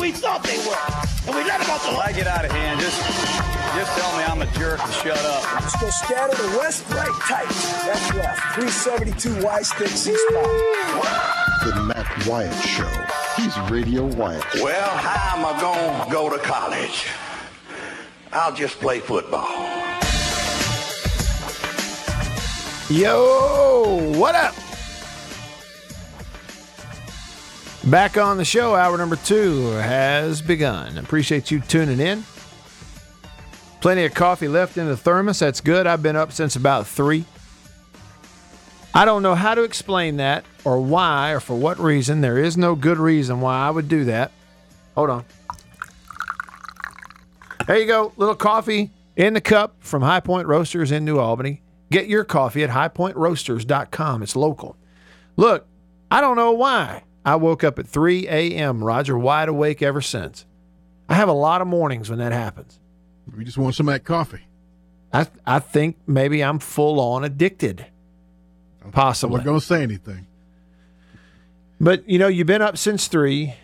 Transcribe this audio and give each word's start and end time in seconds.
we 0.00 0.10
thought 0.10 0.42
they 0.42 0.56
were. 0.64 0.88
And 1.28 1.36
we 1.36 1.44
let 1.44 1.60
them 1.60 1.70
off 1.70 1.84
the 1.84 1.92
If 1.92 1.98
I 1.98 2.12
get 2.12 2.26
out 2.26 2.44
of 2.44 2.50
hand, 2.50 2.80
just 2.80 2.96
just 3.76 3.92
tell 3.96 4.10
me 4.16 4.24
I'm 4.24 4.42
a 4.42 4.46
jerk 4.58 4.82
and 4.82 4.92
shut 4.94 5.18
up. 5.18 5.44
Let's 5.60 5.80
go 5.80 5.88
scatter 5.90 6.34
the 6.42 6.58
west, 6.58 6.88
right, 6.90 7.12
tight. 7.28 7.46
That's 7.86 8.14
left. 8.14 8.40
372 8.56 9.44
Y 9.44 9.62
stick 9.62 9.88
C 9.88 10.16
spot. 10.16 10.44
The 11.64 11.82
Matt 11.86 12.26
Wyatt 12.26 12.64
Show. 12.64 12.90
He's 13.36 13.56
Radio 13.70 14.06
Wyatt. 14.06 14.44
Well, 14.56 14.90
how 14.96 15.36
am 15.36 15.44
I 15.44 15.60
going 15.60 16.06
to 16.06 16.12
go 16.12 16.30
to 16.30 16.38
college? 16.42 17.06
I'll 18.32 18.54
just 18.54 18.80
play 18.80 19.00
football. 19.00 19.46
Yo, 22.88 24.12
what 24.18 24.34
up? 24.34 24.54
Back 27.90 28.16
on 28.16 28.36
the 28.36 28.44
show, 28.44 28.76
hour 28.76 28.96
number 28.96 29.16
two 29.16 29.70
has 29.70 30.40
begun. 30.40 30.96
Appreciate 30.96 31.50
you 31.50 31.58
tuning 31.58 31.98
in. 31.98 32.22
Plenty 33.80 34.04
of 34.04 34.14
coffee 34.14 34.46
left 34.46 34.78
in 34.78 34.86
the 34.86 34.96
thermos. 34.96 35.40
That's 35.40 35.60
good. 35.60 35.88
I've 35.88 36.00
been 36.00 36.14
up 36.14 36.30
since 36.30 36.54
about 36.54 36.86
three. 36.86 37.24
I 38.94 39.04
don't 39.04 39.24
know 39.24 39.34
how 39.34 39.56
to 39.56 39.64
explain 39.64 40.18
that 40.18 40.44
or 40.64 40.80
why 40.80 41.32
or 41.32 41.40
for 41.40 41.56
what 41.56 41.80
reason. 41.80 42.20
There 42.20 42.38
is 42.38 42.56
no 42.56 42.76
good 42.76 42.98
reason 42.98 43.40
why 43.40 43.58
I 43.58 43.70
would 43.70 43.88
do 43.88 44.04
that. 44.04 44.30
Hold 44.94 45.10
on. 45.10 45.24
There 47.66 47.76
you 47.76 47.86
go. 47.86 48.12
Little 48.16 48.36
coffee 48.36 48.90
in 49.16 49.34
the 49.34 49.40
cup 49.40 49.74
from 49.80 50.02
High 50.02 50.20
Point 50.20 50.46
Roasters 50.46 50.92
in 50.92 51.04
New 51.04 51.18
Albany. 51.18 51.60
Get 51.90 52.06
your 52.06 52.22
coffee 52.22 52.62
at 52.62 52.70
highpointroasters.com. 52.70 54.22
It's 54.22 54.36
local. 54.36 54.76
Look, 55.36 55.66
I 56.08 56.20
don't 56.20 56.36
know 56.36 56.52
why. 56.52 57.02
I 57.24 57.36
woke 57.36 57.62
up 57.64 57.78
at 57.78 57.86
3 57.86 58.26
a.m. 58.28 58.82
Roger, 58.82 59.18
wide 59.18 59.48
awake 59.48 59.82
ever 59.82 60.00
since. 60.00 60.46
I 61.08 61.14
have 61.14 61.28
a 61.28 61.32
lot 61.34 61.60
of 61.60 61.66
mornings 61.66 62.08
when 62.08 62.18
that 62.18 62.32
happens. 62.32 62.78
We 63.36 63.44
just 63.44 63.58
want 63.58 63.74
some 63.74 63.88
of 63.88 63.94
that 63.94 64.04
coffee. 64.04 64.42
I 65.12 65.26
I 65.46 65.58
think 65.58 65.96
maybe 66.06 66.42
I'm 66.42 66.58
full 66.58 67.00
on 67.00 67.24
addicted. 67.24 67.86
I'm 68.84 68.92
Possibly. 68.92 69.38
not 69.38 69.44
going 69.44 69.60
to 69.60 69.66
say 69.66 69.82
anything. 69.82 70.26
But 71.80 72.08
you 72.08 72.18
know, 72.18 72.28
you've 72.28 72.46
been 72.46 72.62
up 72.62 72.78
since 72.78 73.08
three. 73.08 73.54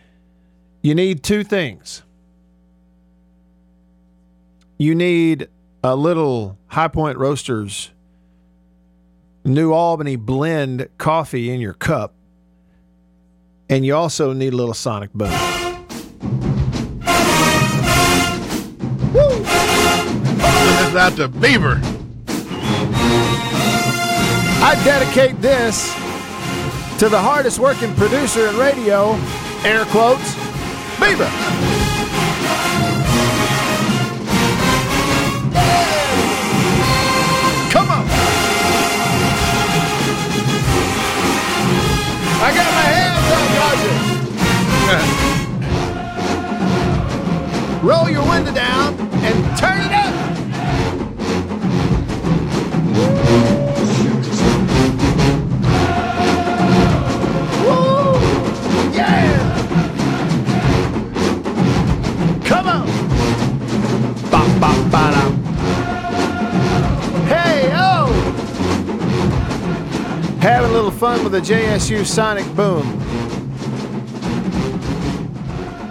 You 0.83 0.95
need 0.95 1.23
two 1.23 1.45
things. 1.45 2.03
You 4.79 4.95
need 4.95 5.49
a 5.83 5.97
little 5.97 6.59
High 6.67 6.89
Point 6.89 7.17
Roasters 7.17 7.91
New 9.45 9.73
Albany 9.73 10.17
blend 10.17 10.89
coffee 10.99 11.51
in 11.51 11.61
your 11.61 11.73
cup. 11.73 12.16
And 13.69 13.85
you 13.85 13.97
also 13.97 14.33
need 14.33 14.53
a 14.53 14.57
little 14.57 14.75
Sonic 14.75 15.13
Boom. 15.13 15.31
This 20.67 20.89
is 20.89 20.97
out 20.97 21.17
to 21.17 21.29
Beaver. 21.29 21.81
I 24.63 24.81
dedicate 24.85 25.41
this 25.41 25.93
to 26.99 27.09
the 27.09 27.19
hardest 27.19 27.59
working 27.59 27.93
producer 27.95 28.47
in 28.47 28.57
radio, 28.57 29.15
air 29.65 29.85
quotes, 29.87 30.35
Beaver. 31.01 31.76
Roll 47.83 48.09
your 48.09 48.25
window 48.29 48.55
down 48.55 48.95
and 49.25 49.59
turn 49.59 49.81
it 49.81 49.93
up. 49.93 50.15
Woo! 57.65 58.21
Yeah! 58.95 59.41
Come 62.45 62.69
on! 62.69 62.87
Bop, 64.31 64.61
bop, 64.61 64.91
ba-dum. 64.93 65.33
Hey, 67.27 67.73
oh! 67.75 68.07
Having 70.41 70.71
a 70.71 70.73
little 70.73 70.93
fun 70.93 71.25
with 71.25 71.33
the 71.33 71.41
JSU 71.41 72.07
Sonic 72.07 72.47
Boom. 72.55 73.06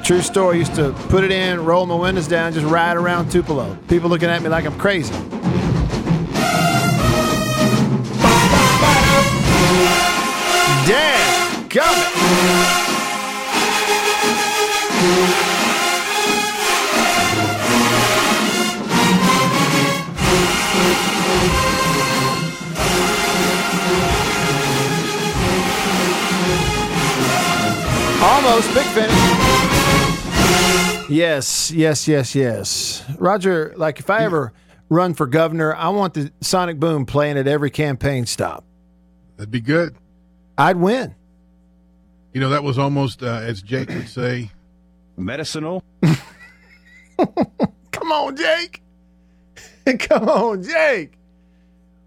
True 0.06 0.22
story, 0.22 0.60
used 0.60 0.76
to 0.76 0.94
put 1.10 1.24
it 1.24 1.32
in, 1.32 1.66
roll 1.66 1.88
my 1.88 1.96
windows 1.96 2.28
down, 2.28 2.54
just 2.54 2.68
ride 2.68 2.96
around 2.96 3.32
Tupelo. 3.32 3.76
People 3.88 4.08
looking 4.08 4.30
at 4.30 4.40
me 4.44 4.50
like 4.50 4.64
I'm 4.64 4.78
crazy. 4.78 5.12
Damn, 10.86 11.70
come 11.70 11.96
Almost 28.22 28.72
big 28.76 28.86
finish. 28.94 29.35
Yes, 31.16 31.72
yes, 31.72 32.10
yes, 32.10 32.36
yes. 32.36 33.06
Roger, 33.18 33.74
like 33.78 34.00
if 34.00 34.10
I 34.10 34.26
ever 34.26 34.52
run 34.90 35.14
for 35.14 35.28
governor, 35.28 35.74
I 35.74 35.88
want 35.88 36.14
the 36.14 36.30
Sonic 36.42 36.78
Boom 36.78 37.06
playing 37.06 37.38
at 37.38 37.48
every 37.48 37.70
campaign 37.70 38.26
stop. 38.26 38.66
That'd 39.38 39.50
be 39.50 39.62
good. 39.62 39.96
I'd 40.58 40.76
win. 40.76 41.16
You 42.34 42.42
know, 42.42 42.50
that 42.50 42.66
was 42.66 42.78
almost, 42.78 43.24
uh, 43.24 43.28
as 43.28 43.62
Jake 43.62 43.88
would 43.92 44.10
say, 44.10 44.52
Medicinal. 45.16 45.86
Come 47.18 48.12
on, 48.12 48.36
Jake. 48.36 48.82
Come 50.00 50.28
on, 50.28 50.64
Jake. 50.64 51.14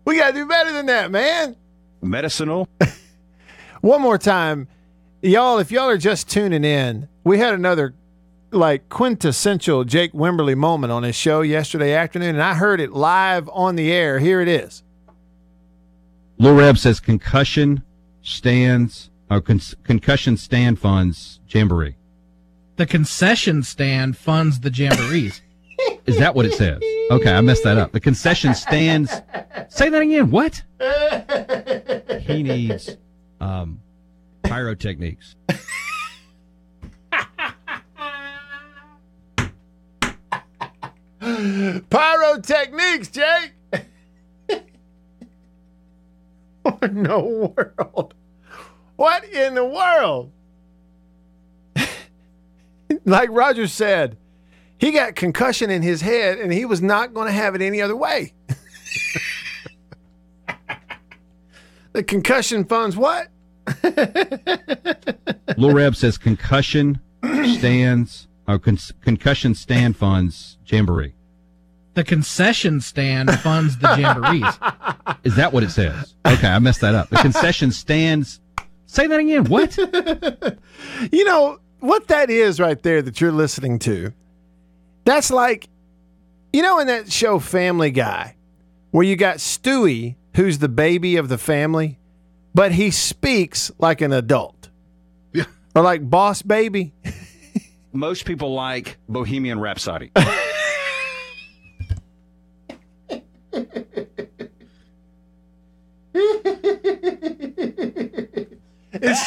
We 0.05 0.19
got 0.19 0.33
to 0.33 0.35
do 0.35 0.47
better 0.47 0.71
than 0.71 0.85
that, 0.85 1.11
man. 1.11 1.57
Medicinal. 2.03 2.69
One 3.81 4.03
more 4.03 4.19
time. 4.19 4.69
Y'all, 5.23 5.61
if 5.61 5.71
y'all 5.71 5.89
are 5.89 5.97
just 5.97 6.29
tuning 6.29 6.63
in, 6.63 7.09
we 7.25 7.39
had 7.39 7.55
another 7.55 7.95
like 8.51 8.89
quintessential 8.89 9.85
Jake 9.85 10.13
Wimberly 10.13 10.57
moment 10.57 10.93
on 10.93 11.03
his 11.03 11.15
show 11.15 11.41
yesterday 11.41 11.95
afternoon, 11.95 12.31
and 12.31 12.43
I 12.43 12.55
heard 12.55 12.81
it 12.81 12.93
live 12.93 13.49
on 13.53 13.77
the 13.77 13.93
air. 13.93 14.19
Here 14.19 14.41
it 14.41 14.49
is. 14.49 14.83
Lil 16.39 16.55
Reb 16.55 16.79
says 16.79 17.01
concussion 17.01 17.83
stands 18.23 19.11
or 19.31 19.41
con- 19.41 19.61
concussion 19.85 20.37
stand 20.37 20.79
funds 20.79 21.41
jamboree. 21.49 21.97
The 22.77 22.87
concession 22.87 23.63
stand 23.65 24.17
funds 24.17 24.61
the 24.61 24.71
jamborees. 24.71 25.41
Is 26.07 26.19
that 26.19 26.35
what 26.35 26.47
it 26.47 26.55
says? 26.55 26.81
Okay, 27.11 27.33
I 27.33 27.41
messed 27.41 27.65
that 27.65 27.77
up. 27.77 27.93
The 27.93 28.01
concession 28.01 28.55
stands. 28.55 29.11
Say 29.69 29.89
that 29.89 30.01
again. 30.01 30.31
What? 30.31 30.63
He 32.23 32.43
needs 32.43 32.97
um, 33.41 33.81
pyrotechniques. 34.43 35.35
Pyrotechniques, 41.91 43.09
Jake. 43.09 43.53
what 46.63 46.83
in 46.83 47.05
the 47.05 47.19
world? 47.19 48.15
What 48.97 49.25
in 49.25 49.55
the 49.55 49.65
world? 49.65 50.33
like 53.05 53.29
Roger 53.31 53.69
said, 53.69 54.17
he 54.79 54.91
got 54.91 55.15
concussion 55.15 55.71
in 55.71 55.83
his 55.83 56.01
head 56.01 56.39
and 56.39 56.53
he 56.53 56.65
was 56.65 56.83
not 56.83 57.15
going 57.15 57.27
to 57.27 57.33
have 57.33 57.55
it 57.55 57.63
any 57.63 57.81
other 57.81 57.97
way. 57.97 58.35
the 61.93 62.03
concussion 62.03 62.65
funds 62.65 62.97
what? 62.97 63.29
Lil 65.57 65.73
Reb 65.73 65.95
says 65.95 66.19
concussion 66.19 67.01
stands 67.23 68.29
Oh, 68.49 68.59
con- 68.59 68.79
concussion 69.03 69.55
stand 69.55 69.99
funds 69.99 70.57
jamboree. 70.65 71.13
The 71.99 72.05
concession 72.05 72.81
stand 72.81 73.29
funds 73.41 73.77
the 73.79 73.89
jamborees. 73.89 74.57
Is 75.25 75.35
that 75.35 75.53
what 75.53 75.65
it 75.65 75.71
says? 75.71 76.15
Okay, 76.25 76.47
I 76.47 76.61
messed 76.61 76.81
that 76.83 76.95
up. 76.95 77.11
The 77.11 77.17
concession 77.17 77.73
stands. 77.73 78.39
Say 78.87 79.09
that 79.09 79.19
again. 79.19 79.47
What? 79.47 79.77
You 81.11 81.25
know 81.25 81.59
what 81.81 82.07
that 82.07 82.31
is 82.31 82.61
right 82.61 82.81
there 82.85 83.03
that 83.03 83.21
you're 83.21 83.33
listening 83.33 83.81
to? 83.81 84.13
That's 85.05 85.33
like, 85.33 85.69
you 86.53 86.63
know, 86.63 86.79
in 86.79 86.87
that 86.87 87.11
show 87.11 87.41
Family 87.41 87.91
Guy, 87.91 88.37
where 88.93 89.03
you 89.03 89.17
got 89.17 89.39
Stewie, 89.39 90.15
who's 90.37 90.59
the 90.59 90.69
baby 90.69 91.17
of 91.17 91.29
the 91.29 91.37
family, 91.37 91.99
but 92.55 92.71
he 92.71 92.93
speaks 92.93 93.73
like 93.79 94.01
an 94.03 94.13
adult. 94.13 94.69
Yeah. 95.33 95.47
Or 95.75 95.83
like 95.83 96.09
Boss 96.09 96.43
Baby. 96.43 96.93
Most 97.93 98.25
people 98.25 98.55
like 98.55 98.99
Bohemian 99.09 99.59
Rhapsody. 99.59 100.13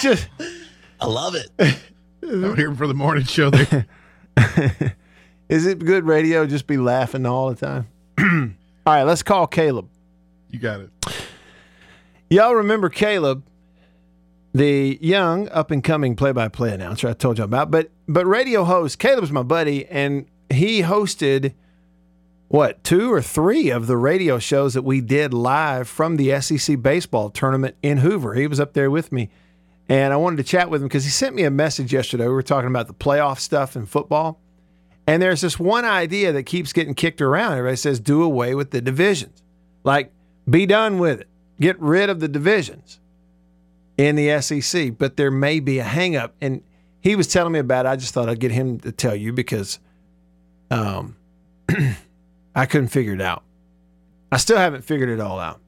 It's 0.03 0.30
just. 0.39 0.50
I 1.00 1.06
love 1.06 1.36
it. 1.36 1.50
I'm 2.24 2.56
here 2.56 2.74
for 2.74 2.88
the 2.88 2.94
morning 2.95 3.24
show. 3.24 3.51
There, 3.51 3.86
Is 5.50 5.68
it 5.68 5.80
good 5.80 6.06
radio? 6.06 6.48
Just 6.48 6.65
be 6.65 6.77
laughing 6.77 7.25
all 7.27 7.53
the 7.53 7.56
time. 7.56 7.88
all 8.86 8.94
right, 8.94 9.03
let's 9.03 9.21
call 9.21 9.45
Caleb. 9.45 9.89
you 10.50 10.57
got 10.59 10.80
it. 10.81 10.89
Y'all 12.31 12.56
remember 12.56 12.89
Caleb, 12.89 13.44
the 14.53 14.98
young 15.01 15.50
up 15.50 15.69
and 15.69 15.83
coming 15.83 16.15
play 16.15 16.31
by 16.31 16.47
play 16.47 16.74
announcer 16.74 17.07
I 17.07 17.13
told 17.13 17.38
you 17.38 17.44
about, 17.44 17.69
but 17.69 17.92
but 18.07 18.25
radio 18.25 18.63
host. 18.63 18.97
Caleb's 18.97 19.31
my 19.31 19.44
buddy, 19.44 19.86
and 19.86 20.25
he 20.50 20.81
hosted 20.81 21.54
what 22.47 22.83
two 22.83 23.12
or 23.12 23.21
three 23.21 23.69
of 23.69 23.86
the 23.86 23.97
radio 23.97 24.39
shows 24.39 24.74
that 24.74 24.83
we 24.83 25.00
did 25.00 25.31
live 25.31 25.88
from 25.88 26.18
the 26.18 26.42
SEC 26.42 26.81
baseball 26.81 27.30
tournament 27.30 27.75
in 27.83 28.00
Hoover. 28.00 28.33
He 28.33 28.47
was 28.47 28.59
up 28.59 28.74
there 28.74 28.89
with 28.89 29.12
me, 29.12 29.30
and 29.92 30.14
I 30.14 30.16
wanted 30.16 30.38
to 30.38 30.44
chat 30.44 30.70
with 30.70 30.82
him 30.82 30.88
because 30.88 31.04
he 31.04 31.10
sent 31.10 31.36
me 31.36 31.44
a 31.44 31.52
message 31.52 31.92
yesterday. 31.92 32.24
We 32.24 32.32
were 32.32 32.42
talking 32.42 32.70
about 32.70 32.88
the 32.88 32.94
playoff 32.94 33.40
stuff 33.40 33.76
in 33.76 33.86
football. 33.86 34.40
And 35.06 35.22
there's 35.22 35.42
this 35.42 35.60
one 35.60 35.84
idea 35.84 36.32
that 36.32 36.44
keeps 36.44 36.72
getting 36.72 36.94
kicked 36.94 37.20
around. 37.20 37.58
Everybody 37.58 37.76
says, 37.76 38.00
do 38.00 38.24
away 38.24 38.56
with 38.56 38.72
the 38.72 38.80
divisions. 38.80 39.44
Like, 39.84 40.14
be 40.50 40.66
done 40.66 40.98
with 40.98 41.20
it. 41.20 41.28
Get 41.60 41.78
rid 41.82 42.10
of 42.10 42.22
the 42.22 42.30
divisions 42.30 43.02
in 43.98 44.16
the 44.16 44.40
SEC. 44.40 44.98
But 44.98 45.18
there 45.18 45.30
may 45.30 45.60
be 45.60 45.80
a 45.80 45.84
hangup. 45.84 46.32
And 46.40 46.64
he 47.02 47.18
was 47.18 47.28
telling 47.28 47.52
me 47.52 47.60
about 47.60 47.86
it. 47.86 47.90
I 47.90 47.98
just 47.98 48.14
thought 48.14 48.30
I'd 48.30 48.40
get 48.40 48.54
him 48.54 48.80
to 48.80 48.94
tell 48.94 49.18
you 49.18 49.34
because 49.34 49.78
um, 50.70 51.18
I 52.56 52.66
couldn't 52.66 52.88
figure 52.88 53.14
it 53.14 53.22
out. 53.22 53.44
I 54.32 54.38
still 54.38 54.58
haven't 54.58 54.86
figured 54.86 55.10
it 55.10 55.20
all 55.20 55.38
out. 55.38 55.60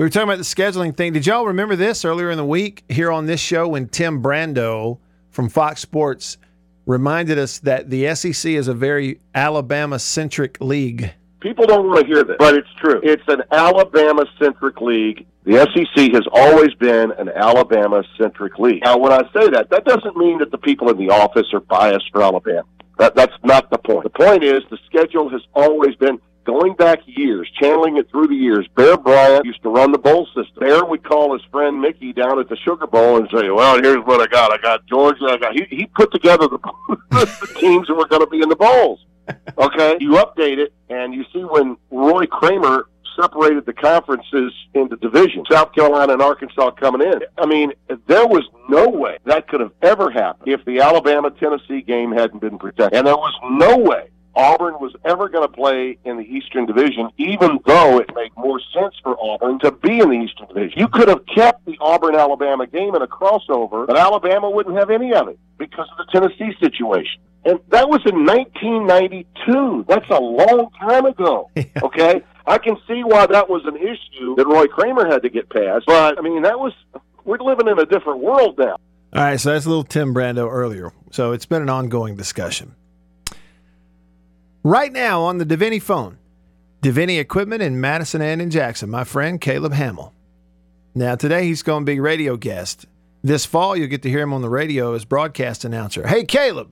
We 0.00 0.06
were 0.06 0.08
talking 0.08 0.30
about 0.30 0.38
the 0.38 0.44
scheduling 0.44 0.96
thing. 0.96 1.12
Did 1.12 1.26
y'all 1.26 1.44
remember 1.44 1.76
this 1.76 2.06
earlier 2.06 2.30
in 2.30 2.38
the 2.38 2.44
week 2.44 2.84
here 2.88 3.12
on 3.12 3.26
this 3.26 3.38
show 3.38 3.68
when 3.68 3.86
Tim 3.86 4.22
Brando 4.22 4.96
from 5.28 5.50
Fox 5.50 5.82
Sports 5.82 6.38
reminded 6.86 7.38
us 7.38 7.58
that 7.58 7.90
the 7.90 8.14
SEC 8.14 8.52
is 8.52 8.66
a 8.66 8.72
very 8.72 9.20
Alabama 9.34 9.98
centric 9.98 10.58
league? 10.58 11.12
People 11.40 11.66
don't 11.66 11.86
want 11.86 12.00
to 12.00 12.06
hear 12.06 12.24
this, 12.24 12.36
but 12.38 12.54
it's 12.54 12.72
true. 12.78 12.98
It's 13.02 13.22
an 13.28 13.42
Alabama 13.52 14.24
centric 14.38 14.80
league. 14.80 15.26
The 15.44 15.68
SEC 15.74 16.14
has 16.14 16.26
always 16.32 16.72
been 16.76 17.12
an 17.18 17.28
Alabama 17.28 18.02
centric 18.16 18.58
league. 18.58 18.82
Now, 18.82 18.96
when 18.96 19.12
I 19.12 19.24
say 19.34 19.50
that, 19.50 19.68
that 19.68 19.84
doesn't 19.84 20.16
mean 20.16 20.38
that 20.38 20.50
the 20.50 20.56
people 20.56 20.88
in 20.88 20.96
the 20.96 21.10
office 21.10 21.52
are 21.52 21.60
biased 21.60 22.10
for 22.10 22.22
Alabama. 22.22 22.64
That, 22.96 23.14
that's 23.14 23.36
not 23.44 23.68
the 23.68 23.76
point. 23.76 24.04
The 24.04 24.10
point 24.18 24.44
is 24.44 24.62
the 24.70 24.78
schedule 24.86 25.28
has 25.28 25.42
always 25.54 25.94
been 25.96 26.18
going 26.44 26.74
back 26.74 27.00
years, 27.06 27.50
channeling 27.60 27.96
it 27.96 28.10
through 28.10 28.28
the 28.28 28.34
years. 28.34 28.66
Bear 28.76 28.96
Bryant 28.96 29.44
used 29.44 29.62
to 29.62 29.68
run 29.68 29.92
the 29.92 29.98
bowl 29.98 30.26
system. 30.26 30.60
Bear 30.60 30.84
would 30.84 31.04
call 31.04 31.32
his 31.32 31.42
friend 31.50 31.80
Mickey 31.80 32.12
down 32.12 32.38
at 32.38 32.48
the 32.48 32.56
Sugar 32.56 32.86
Bowl 32.86 33.18
and 33.18 33.28
say, 33.34 33.50
"Well, 33.50 33.80
here's 33.82 34.04
what 34.04 34.20
I 34.20 34.26
got. 34.26 34.52
I 34.52 34.58
got 34.58 34.86
Georgia. 34.86 35.26
I 35.26 35.36
got." 35.36 35.54
He, 35.54 35.64
he 35.70 35.86
put 35.86 36.12
together 36.12 36.48
the, 36.48 36.58
the 37.10 37.56
teams 37.58 37.88
that 37.88 37.94
were 37.94 38.08
going 38.08 38.22
to 38.22 38.30
be 38.30 38.42
in 38.42 38.48
the 38.48 38.56
bowls. 38.56 39.04
Okay, 39.58 39.96
you 40.00 40.12
update 40.12 40.58
it, 40.58 40.72
and 40.88 41.14
you 41.14 41.24
see 41.32 41.40
when 41.40 41.76
Roy 41.90 42.26
Kramer 42.26 42.86
separated 43.20 43.66
the 43.66 43.72
conferences 43.72 44.52
into 44.74 44.96
divisions, 44.96 45.46
South 45.50 45.72
Carolina 45.72 46.14
and 46.14 46.22
Arkansas 46.22 46.70
coming 46.72 47.06
in. 47.06 47.20
I 47.38 47.46
mean, 47.46 47.72
there 48.06 48.26
was 48.26 48.44
no 48.68 48.88
way 48.88 49.18
that 49.24 49.48
could 49.48 49.60
have 49.60 49.72
ever 49.82 50.10
happened 50.10 50.52
if 50.52 50.64
the 50.64 50.80
Alabama 50.80 51.30
Tennessee 51.30 51.82
game 51.82 52.12
hadn't 52.12 52.40
been 52.40 52.58
protected. 52.58 52.98
And 52.98 53.06
there 53.06 53.16
was 53.16 53.34
no 53.50 53.76
way 53.76 54.08
Auburn 54.34 54.74
was 54.74 54.94
ever 55.04 55.28
going 55.28 55.46
to 55.46 55.52
play 55.52 55.98
in 56.04 56.16
the 56.16 56.24
Eastern 56.24 56.66
Division, 56.66 57.10
even 57.18 57.58
though 57.66 57.98
it 57.98 58.10
made 58.14 58.30
more 58.36 58.60
sense 58.72 58.94
for 59.02 59.16
Auburn 59.20 59.58
to 59.60 59.72
be 59.72 59.98
in 59.98 60.10
the 60.10 60.16
Eastern 60.16 60.46
Division. 60.48 60.78
You 60.78 60.88
could 60.88 61.08
have 61.08 61.24
kept 61.34 61.64
the 61.66 61.76
Auburn 61.80 62.14
Alabama 62.14 62.66
game 62.66 62.94
in 62.94 63.02
a 63.02 63.06
crossover, 63.06 63.86
but 63.86 63.96
Alabama 63.96 64.48
wouldn't 64.50 64.76
have 64.76 64.90
any 64.90 65.12
of 65.12 65.28
it 65.28 65.38
because 65.58 65.88
of 65.90 66.06
the 66.06 66.12
Tennessee 66.12 66.56
situation. 66.60 67.20
And 67.44 67.58
that 67.70 67.88
was 67.88 68.00
in 68.06 68.26
1992. 68.26 69.86
That's 69.88 70.08
a 70.10 70.20
long 70.20 70.70
time 70.78 71.06
ago. 71.06 71.50
Okay? 71.82 72.22
I 72.46 72.58
can 72.58 72.76
see 72.86 73.04
why 73.04 73.26
that 73.26 73.48
was 73.48 73.62
an 73.64 73.76
issue 73.76 74.34
that 74.36 74.46
Roy 74.46 74.66
Kramer 74.66 75.06
had 75.06 75.22
to 75.22 75.28
get 75.28 75.48
past, 75.50 75.84
but 75.86 76.18
I 76.18 76.20
mean, 76.20 76.42
that 76.42 76.58
was, 76.58 76.72
we're 77.24 77.38
living 77.38 77.68
in 77.68 77.78
a 77.78 77.86
different 77.86 78.20
world 78.20 78.58
now. 78.58 78.76
All 79.12 79.22
right, 79.22 79.40
so 79.40 79.52
that's 79.52 79.66
a 79.66 79.68
little 79.68 79.84
Tim 79.84 80.14
Brando 80.14 80.50
earlier. 80.50 80.92
So 81.10 81.32
it's 81.32 81.46
been 81.46 81.62
an 81.62 81.68
ongoing 81.68 82.16
discussion. 82.16 82.74
Right 84.62 84.92
now 84.92 85.22
on 85.22 85.38
the 85.38 85.46
Davini 85.46 85.80
phone, 85.80 86.18
Davini 86.82 87.18
Equipment 87.18 87.62
in 87.62 87.80
Madison 87.80 88.20
and 88.20 88.42
in 88.42 88.50
Jackson, 88.50 88.90
my 88.90 89.04
friend 89.04 89.40
Caleb 89.40 89.72
Hamill. 89.72 90.12
Now, 90.94 91.14
today 91.14 91.46
he's 91.46 91.62
going 91.62 91.86
to 91.86 91.90
be 91.90 91.98
radio 91.98 92.36
guest. 92.36 92.84
This 93.22 93.46
fall, 93.46 93.74
you'll 93.74 93.88
get 93.88 94.02
to 94.02 94.10
hear 94.10 94.20
him 94.20 94.34
on 94.34 94.42
the 94.42 94.50
radio 94.50 94.92
as 94.92 95.06
broadcast 95.06 95.64
announcer. 95.64 96.06
Hey, 96.06 96.24
Caleb, 96.24 96.70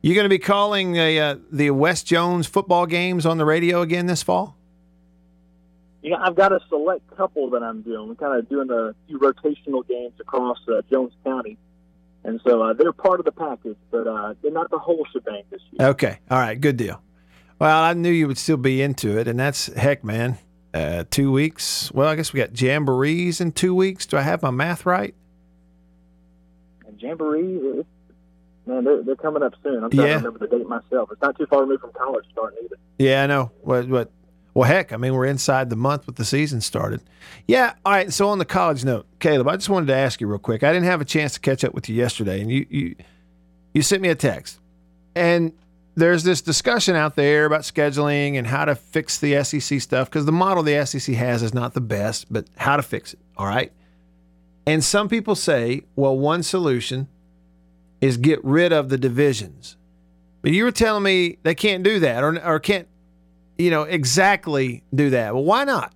you 0.00 0.14
going 0.14 0.24
to 0.24 0.30
be 0.30 0.38
calling 0.38 0.92
the, 0.92 1.18
uh, 1.18 1.36
the 1.52 1.72
West 1.72 2.06
Jones 2.06 2.46
football 2.46 2.86
games 2.86 3.26
on 3.26 3.36
the 3.36 3.44
radio 3.44 3.82
again 3.82 4.06
this 4.06 4.22
fall? 4.22 4.56
Yeah, 6.00 6.16
I've 6.22 6.36
got 6.36 6.52
a 6.52 6.60
select 6.70 7.02
couple 7.18 7.50
that 7.50 7.62
I'm 7.62 7.82
doing. 7.82 8.08
We're 8.08 8.14
kind 8.14 8.38
of 8.38 8.48
doing 8.48 8.70
a 8.70 8.94
few 9.06 9.18
rotational 9.18 9.86
games 9.86 10.14
across 10.20 10.56
uh, 10.68 10.80
Jones 10.90 11.12
County. 11.22 11.58
And 12.24 12.40
so 12.46 12.62
uh, 12.62 12.72
they're 12.72 12.92
part 12.92 13.20
of 13.20 13.26
the 13.26 13.32
package, 13.32 13.76
but 13.90 14.06
uh, 14.06 14.32
they're 14.40 14.52
not 14.52 14.70
the 14.70 14.78
whole 14.78 15.06
shebang 15.12 15.42
this 15.50 15.60
year. 15.72 15.88
Okay. 15.88 16.18
All 16.30 16.38
right. 16.38 16.58
Good 16.58 16.78
deal. 16.78 17.02
Well, 17.60 17.82
I 17.82 17.92
knew 17.92 18.10
you 18.10 18.26
would 18.26 18.38
still 18.38 18.56
be 18.56 18.80
into 18.82 19.18
it, 19.18 19.28
and 19.28 19.38
that's 19.38 19.66
heck, 19.74 20.02
man. 20.02 20.38
Uh, 20.72 21.04
two 21.10 21.30
weeks. 21.30 21.92
Well, 21.92 22.08
I 22.08 22.14
guess 22.16 22.32
we 22.32 22.40
got 22.40 22.52
jamborees 22.52 23.40
in 23.40 23.52
two 23.52 23.74
weeks. 23.74 24.06
Do 24.06 24.16
I 24.16 24.22
have 24.22 24.42
my 24.42 24.50
math 24.50 24.86
right? 24.86 25.14
And 26.86 27.00
Jamboree, 27.00 27.56
it's, 27.80 27.88
man, 28.66 28.84
they're, 28.84 29.02
they're 29.02 29.16
coming 29.16 29.42
up 29.42 29.52
soon. 29.62 29.84
I'm 29.84 29.90
trying 29.90 30.06
Yeah. 30.06 30.12
to 30.20 30.28
remember 30.28 30.38
the 30.46 30.56
date 30.56 30.66
myself. 30.68 31.10
It's 31.12 31.20
not 31.20 31.36
too 31.36 31.46
far 31.46 31.60
removed 31.62 31.80
from 31.82 31.92
college 31.92 32.24
starting 32.32 32.60
either. 32.64 32.76
Yeah, 32.98 33.24
I 33.24 33.26
know. 33.26 33.50
What? 33.62 33.88
What? 33.88 34.10
Well, 34.54 34.68
heck, 34.68 34.92
I 34.92 34.96
mean, 34.96 35.12
we're 35.14 35.26
inside 35.26 35.70
the 35.70 35.76
month 35.76 36.06
with 36.06 36.16
the 36.16 36.24
season 36.24 36.60
started. 36.60 37.00
Yeah. 37.46 37.74
All 37.84 37.92
right. 37.92 38.12
So 38.12 38.28
on 38.28 38.38
the 38.38 38.44
college 38.44 38.84
note, 38.84 39.06
Caleb, 39.20 39.48
I 39.48 39.56
just 39.56 39.68
wanted 39.68 39.86
to 39.86 39.94
ask 39.94 40.20
you 40.20 40.26
real 40.26 40.38
quick. 40.40 40.62
I 40.64 40.72
didn't 40.72 40.86
have 40.86 41.00
a 41.00 41.04
chance 41.04 41.34
to 41.34 41.40
catch 41.40 41.62
up 41.62 41.72
with 41.74 41.88
you 41.88 41.94
yesterday, 41.94 42.40
and 42.40 42.50
you 42.50 42.66
you 42.70 42.96
you 43.74 43.82
sent 43.82 44.02
me 44.02 44.08
a 44.08 44.14
text, 44.16 44.58
and 45.14 45.52
there's 45.94 46.22
this 46.22 46.40
discussion 46.40 46.96
out 46.96 47.16
there 47.16 47.44
about 47.44 47.62
scheduling 47.62 48.36
and 48.36 48.46
how 48.46 48.64
to 48.64 48.74
fix 48.74 49.18
the 49.18 49.42
SEC 49.44 49.80
stuff 49.80 50.08
because 50.08 50.24
the 50.24 50.32
model 50.32 50.62
the 50.62 50.84
SEC 50.86 51.14
has 51.16 51.42
is 51.42 51.52
not 51.52 51.74
the 51.74 51.80
best, 51.80 52.32
but 52.32 52.46
how 52.56 52.76
to 52.76 52.82
fix 52.82 53.12
it. 53.14 53.20
All 53.36 53.46
right. 53.46 53.72
And 54.66 54.84
some 54.84 55.08
people 55.08 55.34
say, 55.34 55.82
well, 55.96 56.16
one 56.16 56.42
solution 56.42 57.08
is 58.00 58.16
get 58.16 58.42
rid 58.44 58.72
of 58.72 58.88
the 58.88 58.98
divisions. 58.98 59.76
But 60.42 60.52
you 60.52 60.64
were 60.64 60.72
telling 60.72 61.02
me 61.02 61.38
they 61.42 61.54
can't 61.54 61.82
do 61.82 61.98
that 62.00 62.22
or, 62.22 62.42
or 62.44 62.60
can't, 62.60 62.88
you 63.58 63.70
know, 63.70 63.82
exactly 63.82 64.82
do 64.94 65.10
that. 65.10 65.34
Well, 65.34 65.44
why 65.44 65.64
not? 65.64 65.92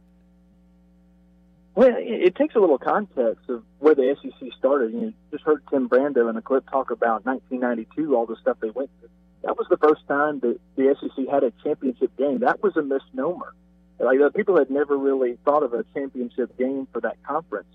Well, 1.75 1.93
it, 1.97 2.37
takes 2.37 2.55
a 2.55 2.61
little 2.61 2.79
context 2.79 3.49
of 3.49 3.65
where 3.81 3.95
the 3.95 4.17
SEC 4.23 4.49
started. 4.57 4.93
You 4.93 5.13
just 5.33 5.43
heard 5.45 5.63
Tim 5.71 5.89
Brando 5.89 6.31
in 6.31 6.37
a 6.37 6.43
clip 6.43 6.69
talk 6.71 6.91
about 6.91 7.25
1992, 7.27 8.15
all 8.15 8.27
the 8.27 8.37
stuff 8.37 8.59
they 8.61 8.71
went 8.71 8.91
through. 9.01 9.09
That 9.45 9.59
was 9.59 9.67
the 9.69 9.77
first 9.77 10.07
time 10.09 10.41
that 10.41 10.59
the 10.77 10.97
SEC 11.01 11.29
had 11.29 11.45
a 11.45 11.53
championship 11.63 12.17
game. 12.17 12.39
That 12.41 12.63
was 12.63 12.77
a 12.77 12.83
misnomer. 12.83 13.55
Like 13.99 14.19
uh, 14.21 14.31
people 14.31 14.57
had 14.57 14.71
never 14.71 14.97
really 14.97 15.39
thought 15.45 15.63
of 15.63 15.75
a 15.75 15.85
championship 15.95 16.57
game 16.59 16.89
for 16.93 17.01
that 17.03 17.23
conference. 17.23 17.69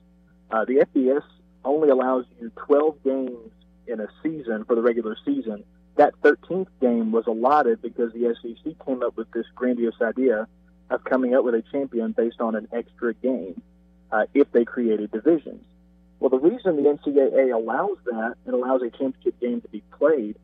Uh, 0.51 0.65
the 0.65 0.85
FBS 0.93 1.23
only 1.63 1.89
allows 1.89 2.25
you 2.39 2.51
12 2.67 3.03
games 3.03 3.51
in 3.87 3.99
a 3.99 4.07
season 4.23 4.65
for 4.65 4.75
the 4.75 4.81
regular 4.81 5.15
season. 5.23 5.63
That 5.97 6.13
13th 6.21 6.67
game 6.81 7.11
was 7.11 7.27
allotted 7.27 7.81
because 7.81 8.13
the 8.13 8.35
SEC 8.41 8.85
came 8.85 9.03
up 9.03 9.15
with 9.15 9.29
this 9.31 9.45
grandiose 9.55 10.01
idea 10.01 10.47
of 10.89 11.03
coming 11.03 11.35
up 11.35 11.43
with 11.43 11.53
a 11.53 11.63
champion 11.71 12.13
based 12.13 12.41
on 12.41 12.55
an 12.55 12.67
extra 12.73 13.13
game 13.13 13.61
uh, 14.11 14.25
if 14.33 14.51
they 14.51 14.65
created 14.65 15.11
divisions. 15.11 15.63
Well, 16.19 16.29
the 16.29 16.39
reason 16.39 16.77
the 16.77 16.89
NCAA 16.89 17.53
allows 17.53 17.97
that 18.05 18.35
and 18.45 18.55
allows 18.55 18.81
a 18.81 18.89
championship 18.89 19.39
game 19.39 19.61
to 19.61 19.67
be 19.67 19.83
played 19.97 20.35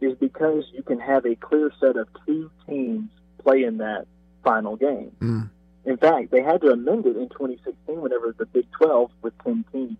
is 0.00 0.14
because 0.18 0.64
you 0.72 0.82
can 0.82 1.00
have 1.00 1.24
a 1.26 1.34
clear 1.36 1.70
set 1.80 1.96
of 1.96 2.08
two 2.26 2.50
teams 2.66 3.10
play 3.42 3.64
in 3.64 3.78
that 3.78 4.06
final 4.44 4.76
game. 4.76 5.12
Mm. 5.20 5.50
In 5.84 5.96
fact, 5.96 6.30
they 6.30 6.42
had 6.42 6.60
to 6.60 6.68
amend 6.70 7.06
it 7.06 7.16
in 7.16 7.28
2016 7.28 8.00
whenever 8.00 8.34
the 8.36 8.46
Big 8.46 8.70
12 8.72 9.10
with 9.22 9.32
10 9.44 9.64
teams 9.72 9.96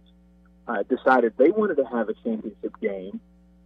uh, 0.66 0.82
decided 0.82 1.32
they 1.36 1.50
wanted 1.50 1.76
to 1.76 1.84
have 1.84 2.08
a 2.08 2.14
championship 2.14 2.78
game 2.80 3.20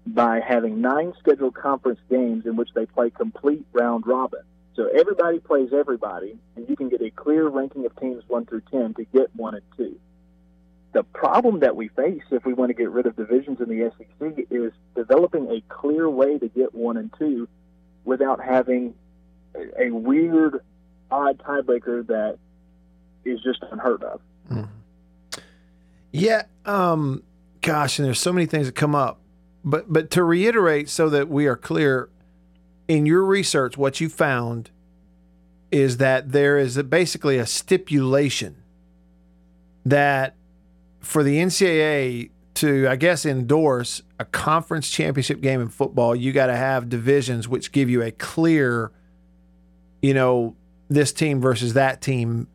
by 0.07 0.41
having 0.41 0.81
nine 0.81 1.12
scheduled 1.19 1.55
conference 1.55 2.01
games 2.11 2.47
in 2.47 2.57
which 2.57 2.69
they 2.75 2.87
play 2.87 3.11
complete 3.11 3.65
round 3.73 4.07
robin. 4.07 4.43
So 4.75 4.87
everybody 4.87 5.39
plays 5.39 5.71
everybody, 5.73 6.39
and 6.57 6.69
you 6.69 6.77
can 6.77 6.89
get 6.89 7.03
a 7.03 7.11
clear 7.11 7.47
ranking 7.49 7.85
of 7.87 7.95
teams 7.97 8.25
1 8.27 8.47
through 8.47 8.62
10 8.71 8.95
to 8.95 9.05
get 9.05 9.35
1 9.37 9.55
and 9.55 9.62
2. 9.77 9.99
The 10.93 11.03
problem 11.03 11.61
that 11.61 11.75
we 11.75 11.89
face 11.89 12.23
if 12.31 12.45
we 12.45 12.53
want 12.53 12.71
to 12.71 12.75
get 12.75 12.91
rid 12.91 13.07
of 13.07 13.17
divisions 13.17 13.61
in 13.61 13.69
the 13.69 13.91
SEC 13.97 14.47
is 14.51 14.73
developing 14.95 15.51
a 15.51 15.63
clear 15.73 16.09
way 16.09 16.39
to 16.39 16.49
get 16.49 16.75
1 16.75 16.97
and 16.99 17.13
2 17.19 17.49
without 18.05 18.45
having 18.45 18.95
a, 19.79 19.91
weird, 19.91 20.61
odd 21.11 21.39
tiebreaker 21.39 22.07
that 22.07 22.39
is 23.25 23.41
just 23.43 23.63
unheard 23.71 24.03
of. 24.03 24.21
Yeah, 26.13 26.43
um, 26.67 27.23
gosh, 27.63 27.99
and 27.99 28.07
there's 28.07 28.21
so 28.21 28.33
many 28.33 28.47
things 28.47 28.67
that 28.67 28.75
come 28.75 28.95
up. 28.95 29.19
But 29.65 29.93
but 29.93 30.11
to 30.11 30.23
reiterate, 30.23 30.89
so 30.89 31.09
that 31.09 31.29
we 31.29 31.47
are 31.47 31.57
clear, 31.57 32.11
in 32.87 33.07
your 33.07 33.25
research, 33.25 33.79
what 33.79 34.01
you 34.01 34.09
found 34.09 34.71
is 35.71 35.97
that 35.97 36.33
there 36.33 36.59
is 36.59 36.77
a, 36.77 36.85
basically 36.85 37.39
a 37.39 37.47
stipulation 37.47 38.63
that 39.87 40.35
for 41.02 41.23
the 41.23 41.38
NCAA 41.38 42.30
to, 42.54 42.88
I 42.88 42.97
guess, 42.97 43.26
endorse 43.26 44.02
a 44.18 44.25
conference 44.25 44.88
championship 44.88 45.40
game 45.40 45.61
in 45.61 45.68
football, 45.68 46.14
you 46.14 46.32
got 46.32 46.47
to 46.47 46.56
have 46.56 46.88
divisions 46.88 47.49
which 47.49 47.73
give 47.73 47.90
you 47.90 48.02
a 48.02 48.11
clear, 48.11 48.92
you 50.00 50.14
know, 50.14 50.56
this 50.88 51.12
team 51.12 51.40
versus 51.40 51.75
that 51.75 52.00
team 52.00 52.49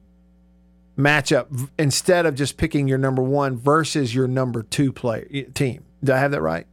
matchup 0.98 1.70
instead 1.78 2.26
of 2.26 2.36
just 2.36 2.58
picking 2.58 2.88
your 2.88 2.98
number 2.98 3.22
one 3.22 3.58
versus 3.58 4.14
your 4.14 4.28
number 4.28 4.64
two 4.64 4.92
player 4.92 5.26
team. 5.54 5.84
Do 6.04 6.14
I 6.14 6.18
have 6.18 6.32
that 6.32 6.42
right? 6.42 6.66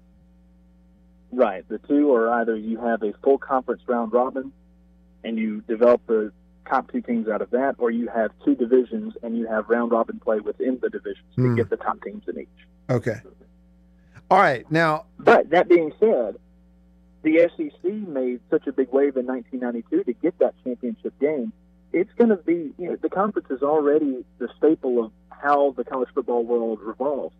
Right. 1.32 1.68
The 1.68 1.78
two 1.78 2.14
are 2.14 2.30
either 2.40 2.56
you 2.56 2.78
have 2.78 3.02
a 3.02 3.12
full 3.22 3.38
conference 3.38 3.82
round 3.86 4.12
robin 4.12 4.52
and 5.24 5.38
you 5.38 5.62
develop 5.62 6.06
the 6.06 6.32
top 6.68 6.90
two 6.90 7.00
teams 7.00 7.28
out 7.28 7.42
of 7.42 7.50
that, 7.50 7.76
or 7.78 7.90
you 7.90 8.08
have 8.08 8.30
two 8.44 8.54
divisions 8.54 9.14
and 9.22 9.36
you 9.36 9.46
have 9.46 9.68
round 9.68 9.92
robin 9.92 10.18
play 10.18 10.40
within 10.40 10.78
the 10.82 10.88
divisions 10.90 11.26
to 11.36 11.42
Hmm. 11.42 11.54
get 11.56 11.70
the 11.70 11.76
top 11.76 12.02
teams 12.02 12.22
in 12.28 12.40
each. 12.40 12.48
Okay. 12.90 13.20
All 14.30 14.38
right. 14.38 14.68
Now, 14.70 15.04
But 15.18 15.50
that 15.50 15.68
being 15.68 15.92
said, 16.00 16.36
the 17.22 17.48
SEC 17.56 17.84
made 17.92 18.40
such 18.50 18.66
a 18.66 18.72
big 18.72 18.88
wave 18.92 19.16
in 19.16 19.26
1992 19.26 20.04
to 20.04 20.12
get 20.14 20.38
that 20.38 20.54
championship 20.64 21.18
game. 21.20 21.52
It's 21.92 22.12
going 22.14 22.30
to 22.30 22.36
be, 22.36 22.72
you 22.78 22.90
know, 22.90 22.96
the 22.96 23.08
conference 23.08 23.48
is 23.50 23.62
already 23.62 24.24
the 24.38 24.48
staple 24.56 25.04
of 25.04 25.12
how 25.30 25.72
the 25.76 25.84
college 25.84 26.08
football 26.14 26.44
world 26.44 26.80
revolves. 26.82 27.34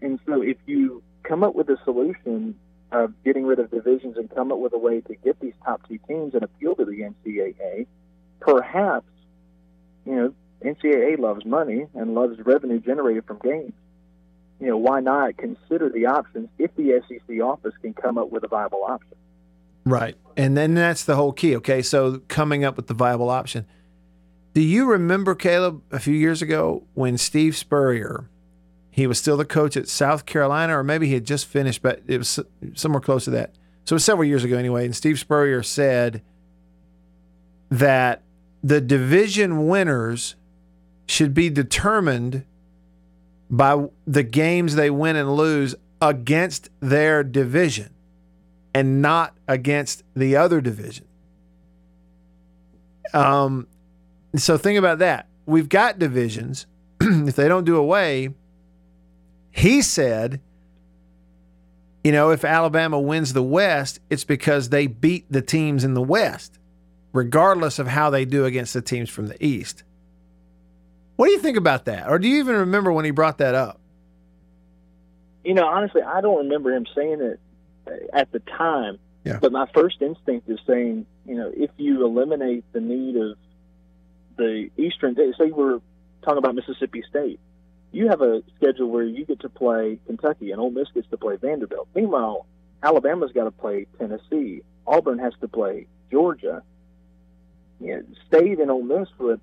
And 0.00 0.20
so 0.26 0.42
if 0.42 0.56
you 0.66 1.02
come 1.24 1.42
up 1.42 1.54
with 1.54 1.68
a 1.70 1.78
solution 1.84 2.54
of 2.92 3.12
getting 3.24 3.44
rid 3.46 3.58
of 3.58 3.70
divisions 3.70 4.16
and 4.16 4.32
come 4.32 4.52
up 4.52 4.58
with 4.58 4.72
a 4.74 4.78
way 4.78 5.00
to 5.00 5.14
get 5.16 5.40
these 5.40 5.54
top 5.64 5.86
two 5.88 5.98
teams 6.06 6.34
and 6.34 6.42
appeal 6.44 6.76
to 6.76 6.84
the 6.84 7.02
NCAA, 7.02 7.86
perhaps, 8.40 9.06
you 10.04 10.14
know, 10.14 10.34
NCAA 10.64 11.18
loves 11.18 11.44
money 11.44 11.86
and 11.94 12.14
loves 12.14 12.38
revenue 12.40 12.80
generated 12.80 13.24
from 13.26 13.38
games 13.38 13.72
you 14.60 14.68
know, 14.68 14.76
why 14.76 15.00
not 15.00 15.36
consider 15.36 15.90
the 15.90 16.06
options 16.06 16.48
if 16.58 16.74
the 16.76 17.02
SEC 17.08 17.40
office 17.40 17.74
can 17.82 17.92
come 17.94 18.16
up 18.16 18.30
with 18.30 18.44
a 18.44 18.48
viable 18.48 18.84
option? 18.84 19.12
right. 19.84 20.16
And 20.36 20.56
then 20.56 20.74
that's 20.74 21.04
the 21.04 21.14
whole 21.16 21.32
key. 21.32 21.56
Okay. 21.56 21.80
So 21.80 22.18
coming 22.28 22.64
up 22.64 22.76
with 22.76 22.88
the 22.88 22.94
viable 22.94 23.30
option. 23.30 23.66
Do 24.52 24.60
you 24.60 24.86
remember, 24.86 25.34
Caleb, 25.34 25.82
a 25.92 25.98
few 25.98 26.14
years 26.14 26.42
ago 26.42 26.84
when 26.94 27.18
Steve 27.18 27.56
Spurrier, 27.56 28.28
he 28.90 29.06
was 29.06 29.18
still 29.18 29.36
the 29.36 29.44
coach 29.44 29.76
at 29.76 29.86
South 29.86 30.26
Carolina, 30.26 30.78
or 30.78 30.82
maybe 30.82 31.06
he 31.06 31.14
had 31.14 31.24
just 31.24 31.46
finished, 31.46 31.82
but 31.82 32.02
it 32.06 32.18
was 32.18 32.40
somewhere 32.74 33.00
close 33.00 33.24
to 33.24 33.30
that. 33.30 33.54
So 33.84 33.92
it 33.92 33.96
was 33.96 34.04
several 34.04 34.26
years 34.26 34.44
ago 34.44 34.56
anyway. 34.56 34.86
And 34.86 34.96
Steve 34.96 35.18
Spurrier 35.18 35.62
said 35.62 36.22
that 37.70 38.22
the 38.66 38.80
division 38.80 39.68
winners 39.68 40.34
should 41.06 41.32
be 41.32 41.48
determined 41.48 42.44
by 43.48 43.86
the 44.08 44.24
games 44.24 44.74
they 44.74 44.90
win 44.90 45.14
and 45.14 45.36
lose 45.36 45.76
against 46.02 46.68
their 46.80 47.22
division 47.22 47.94
and 48.74 49.00
not 49.00 49.36
against 49.46 50.02
the 50.16 50.34
other 50.34 50.60
division. 50.60 51.06
Um, 53.14 53.68
so 54.34 54.58
think 54.58 54.80
about 54.80 54.98
that. 54.98 55.28
We've 55.46 55.68
got 55.68 56.00
divisions. 56.00 56.66
if 57.00 57.36
they 57.36 57.46
don't 57.46 57.64
do 57.64 57.76
away, 57.76 58.30
he 59.52 59.80
said, 59.80 60.40
you 62.02 62.10
know, 62.10 62.30
if 62.30 62.44
Alabama 62.44 62.98
wins 62.98 63.32
the 63.32 63.44
West, 63.44 64.00
it's 64.10 64.24
because 64.24 64.70
they 64.70 64.88
beat 64.88 65.30
the 65.30 65.40
teams 65.40 65.84
in 65.84 65.94
the 65.94 66.02
West, 66.02 66.58
regardless 67.16 67.78
of 67.78 67.86
how 67.86 68.10
they 68.10 68.24
do 68.24 68.44
against 68.44 68.74
the 68.74 68.82
teams 68.82 69.08
from 69.08 69.28
the 69.28 69.44
East. 69.44 69.82
What 71.16 71.26
do 71.26 71.32
you 71.32 71.40
think 71.40 71.56
about 71.56 71.86
that? 71.86 72.08
Or 72.08 72.18
do 72.18 72.28
you 72.28 72.38
even 72.40 72.56
remember 72.56 72.92
when 72.92 73.06
he 73.06 73.10
brought 73.10 73.38
that 73.38 73.54
up? 73.54 73.80
You 75.42 75.54
know, 75.54 75.64
honestly, 75.64 76.02
I 76.02 76.20
don't 76.20 76.38
remember 76.38 76.72
him 76.74 76.86
saying 76.94 77.22
it 77.22 77.40
at 78.12 78.30
the 78.32 78.40
time. 78.40 78.98
Yeah. 79.24 79.38
But 79.40 79.50
my 79.50 79.66
first 79.74 80.02
instinct 80.02 80.48
is 80.50 80.58
saying, 80.66 81.06
you 81.26 81.36
know, 81.36 81.50
if 81.56 81.70
you 81.78 82.04
eliminate 82.04 82.64
the 82.72 82.80
need 82.80 83.16
of 83.16 83.38
the 84.36 84.70
Eastern, 84.76 85.16
say 85.16 85.50
we're 85.50 85.80
talking 86.22 86.38
about 86.38 86.54
Mississippi 86.54 87.02
State, 87.08 87.40
you 87.92 88.08
have 88.08 88.20
a 88.20 88.42
schedule 88.56 88.88
where 88.90 89.04
you 89.04 89.24
get 89.24 89.40
to 89.40 89.48
play 89.48 89.98
Kentucky 90.06 90.52
and 90.52 90.60
Ole 90.60 90.70
Miss 90.70 90.88
gets 90.92 91.08
to 91.08 91.16
play 91.16 91.36
Vanderbilt. 91.36 91.88
Meanwhile, 91.94 92.46
Alabama's 92.82 93.32
got 93.32 93.44
to 93.44 93.50
play 93.50 93.86
Tennessee. 93.98 94.62
Auburn 94.86 95.18
has 95.18 95.32
to 95.40 95.48
play 95.48 95.86
Georgia. 96.10 96.62
You 97.80 97.96
know, 97.96 98.02
State 98.28 98.58
and 98.58 98.70
Ole 98.70 98.82
Miss 98.82 99.08
would, 99.18 99.40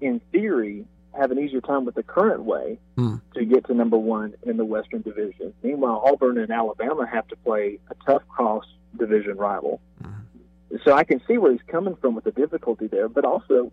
in 0.00 0.20
theory, 0.32 0.84
have 1.18 1.30
an 1.30 1.38
easier 1.38 1.60
time 1.60 1.84
with 1.84 1.94
the 1.94 2.02
current 2.02 2.44
way 2.44 2.78
Hmm. 2.96 3.16
to 3.34 3.44
get 3.44 3.66
to 3.66 3.74
number 3.74 3.96
one 3.96 4.34
in 4.44 4.56
the 4.56 4.64
Western 4.64 5.02
Division. 5.02 5.52
Meanwhile, 5.62 6.02
Auburn 6.06 6.38
and 6.38 6.50
Alabama 6.50 7.06
have 7.06 7.26
to 7.28 7.36
play 7.36 7.78
a 7.90 7.94
tough 8.06 8.22
cross 8.28 8.64
division 8.96 9.36
rival. 9.36 9.80
So 10.84 10.92
I 10.92 11.02
can 11.02 11.20
see 11.26 11.36
where 11.36 11.50
he's 11.50 11.62
coming 11.66 11.96
from 11.96 12.14
with 12.14 12.22
the 12.22 12.30
difficulty 12.30 12.86
there, 12.86 13.08
but 13.08 13.24
also 13.24 13.72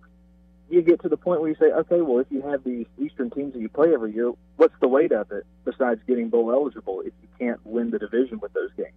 you 0.67 0.81
get 0.81 0.99
to 1.03 1.09
the 1.09 1.15
point 1.15 1.41
where 1.41 1.49
you 1.49 1.55
say, 1.59 1.67
okay, 1.67 2.01
well, 2.01 2.17
if 2.17 2.27
you 2.31 2.41
have 2.41 2.63
these 2.63 2.87
Eastern 2.97 3.29
teams 3.29 3.53
that 3.53 3.59
you 3.59 3.69
play 3.69 3.93
every 3.93 4.13
year, 4.15 4.31
what's 4.55 4.73
the 4.81 4.87
weight 4.87 5.11
of 5.11 5.31
it 5.31 5.45
besides 5.63 6.01
getting 6.07 6.29
bowl 6.29 6.51
eligible 6.51 7.01
if 7.01 7.13
you 7.21 7.27
can't 7.37 7.63
win 7.65 7.91
the 7.91 7.99
division 7.99 8.39
with 8.39 8.51
those 8.53 8.71
games? 8.75 8.95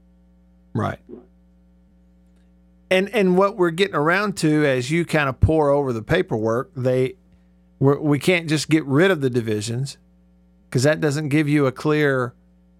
Right. 0.72 0.98
And 2.90 3.08
and 3.10 3.36
what 3.36 3.56
we're 3.56 3.70
getting 3.70 3.94
around 3.94 4.36
to 4.38 4.64
as 4.66 4.90
you 4.90 5.04
kind 5.04 5.28
of 5.28 5.40
pour 5.40 5.70
over 5.70 5.92
the 5.92 6.02
paperwork, 6.02 6.72
they 6.74 7.14
we're, 7.78 8.00
we 8.00 8.18
can't 8.18 8.48
just 8.48 8.68
get 8.68 8.84
rid 8.84 9.10
of 9.10 9.20
the 9.20 9.30
divisions 9.30 9.96
because 10.68 10.82
that 10.82 11.00
doesn't 11.00 11.28
give 11.28 11.48
you 11.48 11.66
a 11.66 11.72
clear 11.72 12.34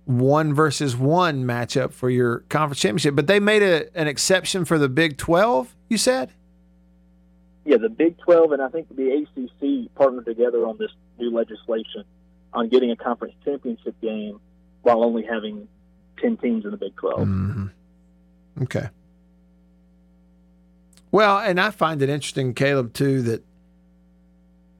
one 0.05 0.53
versus 0.53 0.97
one 0.97 1.45
matchup 1.45 1.93
for 1.93 2.11
your 2.11 2.41
conference 2.49 2.81
championship. 2.81 3.15
But 3.15 3.29
they 3.29 3.39
made 3.39 3.63
a, 3.63 3.97
an 3.97 4.09
exception 4.09 4.65
for 4.65 4.79
the 4.79 4.89
Big 4.89 5.17
Twelve. 5.17 5.77
You 5.89 5.99
said. 5.99 6.33
Yeah, 7.65 7.77
the 7.77 7.91
Big 7.91 8.19
12 8.19 8.53
and 8.53 8.63
I 8.63 8.69
think 8.69 8.89
the 8.97 9.11
ACC 9.11 9.95
partnered 9.95 10.25
together 10.25 10.67
on 10.67 10.79
this 10.79 10.91
new 11.19 11.31
legislation 11.31 12.05
on 12.53 12.69
getting 12.69 12.91
a 12.91 12.97
conference 12.97 13.35
championship 13.45 13.95
game 14.01 14.41
while 14.83 15.05
only 15.05 15.25
having 15.25 15.69
10 16.21 16.39
teams 16.39 16.65
in 16.65 16.71
the 16.71 16.77
Big 16.77 16.97
12. 16.97 17.21
Mm-hmm. 17.21 17.67
Okay. 18.63 18.89
Well, 21.13 21.39
and 21.39 21.61
I 21.61 21.71
find 21.71 22.03
it 22.03 22.09
interesting, 22.09 22.55
Caleb, 22.55 22.93
too, 22.93 23.23
that 23.23 23.45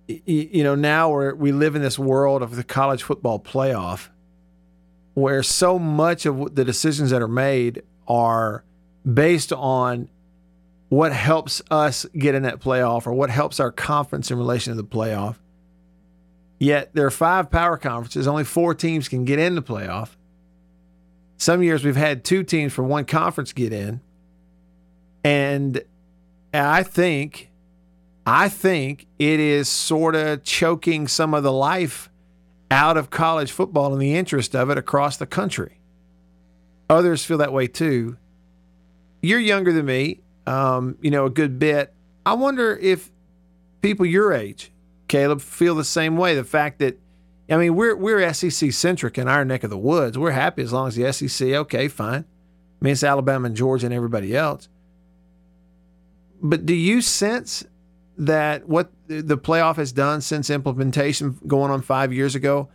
you 0.07 0.65
know 0.65 0.75
now 0.75 1.11
we 1.17 1.33
we 1.33 1.53
live 1.53 1.77
in 1.77 1.83
this 1.83 1.99
world 1.99 2.43
of 2.43 2.57
the 2.57 2.65
college 2.65 3.03
football 3.03 3.39
playoff, 3.39 4.09
where 5.15 5.43
so 5.43 5.79
much 5.79 6.27
of 6.27 6.55
the 6.55 6.65
decisions 6.65 7.11
that 7.11 7.23
are 7.23 7.29
made 7.29 7.83
are 8.07 8.65
based 9.11 9.53
on 9.53 10.09
what 10.89 11.13
helps 11.13 11.63
us 11.71 12.05
get 12.19 12.35
in 12.35 12.43
that 12.43 12.61
playoff 12.61 13.07
or 13.07 13.13
what 13.13 13.31
helps 13.31 13.61
our 13.61 13.71
conference 13.71 14.31
in 14.31 14.37
relation 14.37 14.75
to 14.75 14.83
the 14.83 14.87
playoff. 14.87 15.37
Yet 16.59 16.91
there 16.95 17.07
are 17.07 17.13
five 17.13 17.51
power 17.51 17.77
conferences, 17.77 18.27
only 18.27 18.45
four 18.45 18.75
teams 18.75 19.09
can 19.09 19.25
get 19.25 19.39
in 19.39 19.55
the 19.55 19.63
playoff. 19.63 20.11
Some 21.39 21.63
years 21.63 21.85
we've 21.85 21.97
had 21.97 22.23
two 22.23 22.43
teams 22.43 22.73
from 22.73 22.89
one 22.89 23.07
conference 23.07 23.53
get 23.53 23.73
in. 23.73 24.01
And 26.53 26.67
I 26.67 26.83
think 26.83 27.51
I 28.27 28.49
think 28.49 29.07
it 29.19 29.41
is 29.41 29.69
sort 29.69 30.15
of 30.15 30.45
choking 30.45 31.09
some 31.09 31.35
of 31.35 31.43
the 31.43 31.53
life 31.53 32.11
out 32.71 32.97
of 32.97 33.11
college 33.11 33.51
football 33.51 33.93
and 33.93 34.01
the 34.01 34.15
interest 34.15 34.55
of 34.55 34.71
it 34.71 34.79
across 34.79 35.17
the 35.17 35.27
country. 35.27 35.81
Others 36.89 37.25
feel 37.25 37.39
that 37.39 37.53
way 37.53 37.67
too. 37.67 38.17
You're 39.23 39.41
younger 39.41 39.73
than 39.73 39.87
me, 39.87 40.21
um, 40.47 40.97
you 41.01 41.11
know, 41.11 41.27
a 41.27 41.31
good 41.31 41.59
bit. 41.59 41.93
I 42.25 42.35
wonder 42.35 42.77
if 42.77 43.11
people 43.83 44.07
your 44.07 44.33
age, 44.33 44.71
Caleb, 45.09 45.41
feel 45.41 45.75
the 45.75 45.85
same 45.85 46.17
way. 46.17 46.35
The 46.35 46.45
fact 46.45 46.79
that, 46.79 46.99
I 47.49 47.57
mean, 47.57 47.75
we're 47.75 47.97
we're 47.97 48.33
SEC 48.33 48.73
centric 48.73 49.19
in 49.19 49.29
our 49.29 49.45
neck 49.45 49.65
of 49.65 49.71
the 49.71 49.79
woods. 49.79 50.17
We're 50.17 50.31
happy 50.31 50.63
as 50.63 50.73
long 50.73 50.89
as 50.89 50.95
the 50.95 51.13
SEC, 51.13 51.49
okay, 51.49 51.89
fine. 51.89 52.25
I 52.25 52.85
mean, 52.85 52.93
it's 52.93 53.03
Alabama 53.03 53.47
and 53.47 53.57
Georgia 53.57 53.87
and 53.87 53.95
everybody 53.95 54.37
else. 54.37 54.69
But 56.43 56.67
do 56.67 56.75
you 56.75 57.01
sense 57.01 57.65
that 58.17 58.69
what 58.69 58.91
the 59.07 59.39
playoff 59.39 59.77
has 59.77 59.93
done 59.93 60.21
since 60.21 60.51
implementation 60.51 61.39
going 61.47 61.71
on 61.71 61.83
five 61.83 62.13
years 62.13 62.35
ago, 62.35 62.69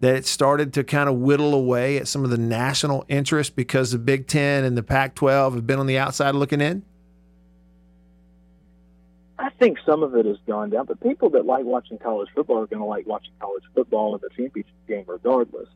that 0.00 0.16
it 0.16 0.26
started 0.26 0.72
to 0.74 0.84
kind 0.84 1.08
of 1.08 1.16
whittle 1.16 1.54
away 1.54 1.96
at 1.96 2.08
some 2.08 2.24
of 2.24 2.30
the 2.30 2.38
national 2.38 3.04
interest 3.08 3.54
because 3.54 3.92
the 3.92 3.98
Big 3.98 4.26
Ten 4.26 4.64
and 4.64 4.76
the 4.76 4.82
Pac 4.82 5.14
12 5.14 5.54
have 5.54 5.66
been 5.66 5.78
on 5.78 5.86
the 5.86 5.98
outside 5.98 6.34
looking 6.34 6.60
in? 6.60 6.84
I 9.38 9.50
think 9.50 9.78
some 9.84 10.02
of 10.04 10.14
it 10.14 10.24
has 10.26 10.38
gone 10.46 10.70
down, 10.70 10.86
but 10.86 11.00
people 11.00 11.30
that 11.30 11.46
like 11.46 11.64
watching 11.64 11.98
college 11.98 12.28
football 12.34 12.58
are 12.60 12.66
going 12.66 12.80
to 12.80 12.86
like 12.86 13.06
watching 13.06 13.32
college 13.40 13.64
football 13.74 14.14
in 14.14 14.20
the 14.20 14.28
championship 14.36 14.72
game 14.86 15.04
regardless. 15.06 15.68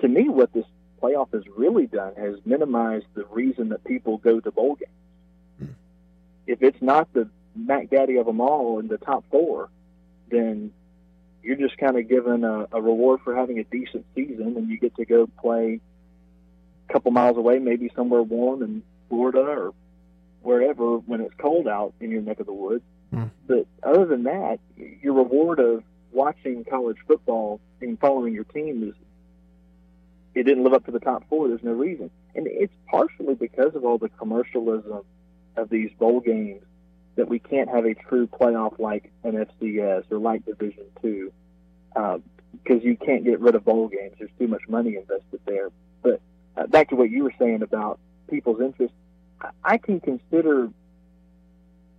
To 0.00 0.08
me, 0.08 0.28
what 0.28 0.52
this 0.52 0.64
playoff 1.00 1.32
has 1.32 1.44
really 1.56 1.86
done 1.86 2.14
has 2.16 2.34
minimized 2.44 3.06
the 3.14 3.24
reason 3.26 3.68
that 3.68 3.84
people 3.84 4.18
go 4.18 4.40
to 4.40 4.50
bowl 4.50 4.74
games. 4.74 4.90
If 6.46 6.62
it's 6.62 6.80
not 6.80 7.12
the 7.12 7.28
Mac 7.54 7.90
Daddy 7.90 8.16
of 8.16 8.26
them 8.26 8.40
all 8.40 8.78
in 8.78 8.88
the 8.88 8.98
top 8.98 9.24
four, 9.30 9.70
then 10.30 10.72
you're 11.42 11.56
just 11.56 11.76
kind 11.78 11.98
of 11.98 12.08
given 12.08 12.44
a, 12.44 12.66
a 12.72 12.80
reward 12.80 13.20
for 13.22 13.34
having 13.34 13.58
a 13.58 13.64
decent 13.64 14.06
season, 14.14 14.56
and 14.56 14.68
you 14.68 14.78
get 14.78 14.96
to 14.96 15.04
go 15.04 15.28
play 15.40 15.80
a 16.88 16.92
couple 16.92 17.10
miles 17.10 17.36
away, 17.36 17.58
maybe 17.58 17.90
somewhere 17.94 18.22
warm 18.22 18.62
in 18.62 18.82
Florida 19.08 19.40
or 19.40 19.74
wherever 20.42 20.98
when 20.98 21.20
it's 21.20 21.34
cold 21.38 21.68
out 21.68 21.94
in 22.00 22.10
your 22.10 22.22
neck 22.22 22.40
of 22.40 22.46
the 22.46 22.52
woods. 22.52 22.84
Hmm. 23.10 23.24
But 23.46 23.66
other 23.82 24.06
than 24.06 24.24
that, 24.24 24.58
your 24.76 25.14
reward 25.14 25.60
of 25.60 25.82
watching 26.12 26.64
college 26.64 26.98
football 27.06 27.60
and 27.80 27.98
following 27.98 28.34
your 28.34 28.44
team 28.44 28.88
is 28.88 28.94
it 30.34 30.44
didn't 30.44 30.64
live 30.64 30.74
up 30.74 30.84
to 30.86 30.90
the 30.90 31.00
top 31.00 31.24
four. 31.28 31.48
There's 31.48 31.62
no 31.62 31.72
reason, 31.72 32.10
and 32.34 32.46
it's 32.46 32.72
partially 32.90 33.34
because 33.34 33.74
of 33.74 33.84
all 33.84 33.98
the 33.98 34.08
commercialism 34.08 35.02
of 35.56 35.68
these 35.68 35.90
bowl 35.98 36.20
games 36.20 36.62
that 37.16 37.28
we 37.28 37.38
can't 37.38 37.68
have 37.68 37.84
a 37.84 37.94
true 37.94 38.26
playoff 38.26 38.78
like 38.78 39.12
an 39.22 39.46
FCS 39.46 40.10
or 40.10 40.18
like 40.18 40.44
Division 40.44 40.84
Two, 41.00 41.32
because 41.94 42.82
you 42.82 42.96
can't 42.96 43.24
get 43.24 43.40
rid 43.40 43.54
of 43.54 43.64
bowl 43.64 43.88
games. 43.88 44.14
There's 44.18 44.30
too 44.38 44.48
much 44.48 44.62
money 44.68 44.96
invested 44.96 45.40
there. 45.46 45.70
But 46.02 46.20
uh, 46.56 46.66
back 46.66 46.90
to 46.90 46.96
what 46.96 47.10
you 47.10 47.24
were 47.24 47.34
saying 47.38 47.62
about 47.62 48.00
people's 48.28 48.60
interest, 48.60 48.94
I 49.62 49.78
can 49.78 50.00
consider 50.00 50.70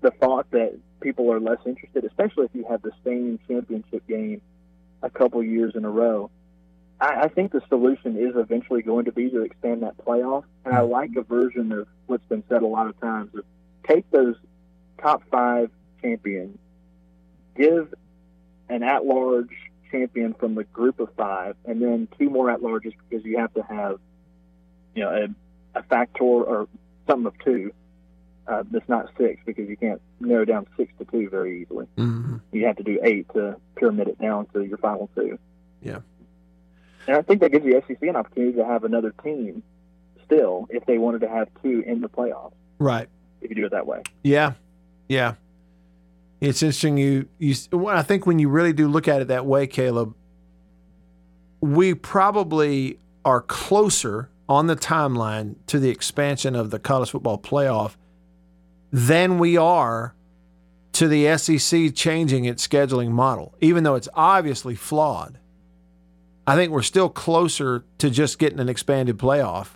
the 0.02 0.12
thought 0.12 0.50
that 0.52 0.78
people 1.02 1.32
are 1.32 1.40
less 1.40 1.60
interested, 1.66 2.04
especially 2.06 2.46
if 2.46 2.52
you 2.54 2.66
have 2.70 2.82
the 2.82 2.92
same 3.04 3.40
championship 3.48 4.06
game 4.08 4.42
a 5.02 5.10
couple 5.10 5.44
years 5.44 5.74
in 5.76 5.86
a 5.86 5.90
row. 5.90 6.30
I, 7.00 7.24
I 7.24 7.28
think 7.28 7.52
the 7.52 7.62
solution 7.68 8.18
is 8.18 8.36
eventually 8.36 8.82
going 8.82 9.06
to 9.06 9.12
be 9.12 9.30
to 9.30 9.42
expand 9.42 9.84
that 9.84 9.98
playoff, 9.98 10.44
and 10.64 10.74
I 10.74 10.82
like 10.82 11.12
a 11.18 11.22
version 11.22 11.72
of 11.72 11.88
what's 12.08 12.26
been 12.26 12.44
said 12.50 12.62
a 12.62 12.68
lot 12.68 12.88
of 12.88 13.00
times 13.00 13.34
of 13.36 13.44
take 13.88 14.10
those 14.12 14.36
top 15.02 15.24
five 15.30 15.70
champions, 16.02 16.58
give 17.58 17.94
an 18.70 18.84
at-large 18.84 19.52
champion 19.92 20.34
from 20.34 20.56
the 20.56 20.64
group 20.64 21.00
of 21.00 21.10
five, 21.16 21.56
and 21.66 21.82
then 21.82 22.08
two 22.18 22.30
more 22.30 22.50
at-larges 22.50 22.94
because 23.08 23.26
you 23.26 23.38
have 23.38 23.54
to 23.54 23.62
have, 23.62 24.00
you 24.96 25.04
know, 25.04 25.10
a, 25.10 25.80
a 25.80 25.84
factor 25.84 26.24
or 26.24 26.68
something 27.08 27.28
of 27.28 27.34
two. 27.44 27.72
Uh, 28.48 28.64
that's 28.70 28.88
not 28.88 29.10
six 29.18 29.42
because 29.44 29.68
you 29.68 29.76
can't 29.76 30.00
narrow 30.20 30.46
down 30.46 30.68
six 30.78 30.94
to 31.00 31.06
two 31.06 31.28
very 31.30 31.64
easily. 31.64 31.88
Mm-hmm. 31.98 32.38
You 32.52 32.68
have 32.68 32.76
to 32.76 32.84
do 32.84 33.00
eight 33.04 33.28
to 33.34 33.56
pyramid 33.76 34.08
it 34.08 34.20
down 34.22 34.46
to 34.54 34.64
your 34.64 34.78
final 34.78 35.10
two. 35.16 35.40
Yeah. 35.82 36.00
And 37.08 37.18
I 37.18 37.22
think 37.22 37.42
that 37.42 37.52
gives 37.52 37.66
the 37.66 37.82
SEC 37.88 38.02
an 38.02 38.16
opportunity 38.16 38.58
to 38.58 38.66
have 38.66 38.84
another 38.84 39.14
team 39.24 39.64
still 40.26 40.68
if 40.70 40.86
they 40.86 40.98
wanted 40.98 41.22
to 41.22 41.30
have 41.30 41.48
two 41.62 41.84
in 41.86 42.02
the 42.02 42.10
playoffs. 42.10 42.54
Right. 42.80 43.08
If 43.42 43.50
you 43.50 43.56
do 43.56 43.66
it 43.66 43.72
that 43.72 43.86
way. 43.86 44.02
Yeah, 44.24 44.54
yeah. 45.08 45.36
It's 46.42 46.62
interesting. 46.62 46.98
You 46.98 47.28
you. 47.38 47.56
Well, 47.72 47.96
I 47.96 48.02
think 48.02 48.26
when 48.26 48.40
you 48.40 48.50
really 48.50 48.74
do 48.74 48.88
look 48.88 49.08
at 49.08 49.22
it 49.22 49.28
that 49.30 49.46
way, 49.46 49.68
Caleb, 49.68 50.16
we 51.62 51.94
probably 51.94 53.00
are 53.24 53.42
closer 53.42 54.30
on 54.48 54.68
the 54.68 54.76
timeline 54.76 55.56
to 55.68 55.80
the 55.80 55.90
expansion 55.90 56.56
of 56.56 56.70
the 56.72 56.80
college 56.80 57.12
football 57.12 57.40
playoff 57.40 57.96
than 58.92 59.40
we 59.40 59.58
are 59.58 60.14
to 60.94 61.08
the 61.08 61.38
SEC 61.38 61.94
changing 61.94 62.46
its 62.46 62.66
scheduling 62.66 63.10
model, 63.10 63.56
even 63.60 63.84
though 63.84 63.96
it's 63.96 64.08
obviously 64.14 64.76
flawed. 64.76 65.40
I 66.48 66.56
think 66.56 66.72
we're 66.72 66.82
still 66.84 67.10
closer 67.10 67.84
to 67.98 68.10
just 68.10 68.38
getting 68.40 68.60
an 68.60 68.70
expanded 68.70 69.18
playoff 69.18 69.70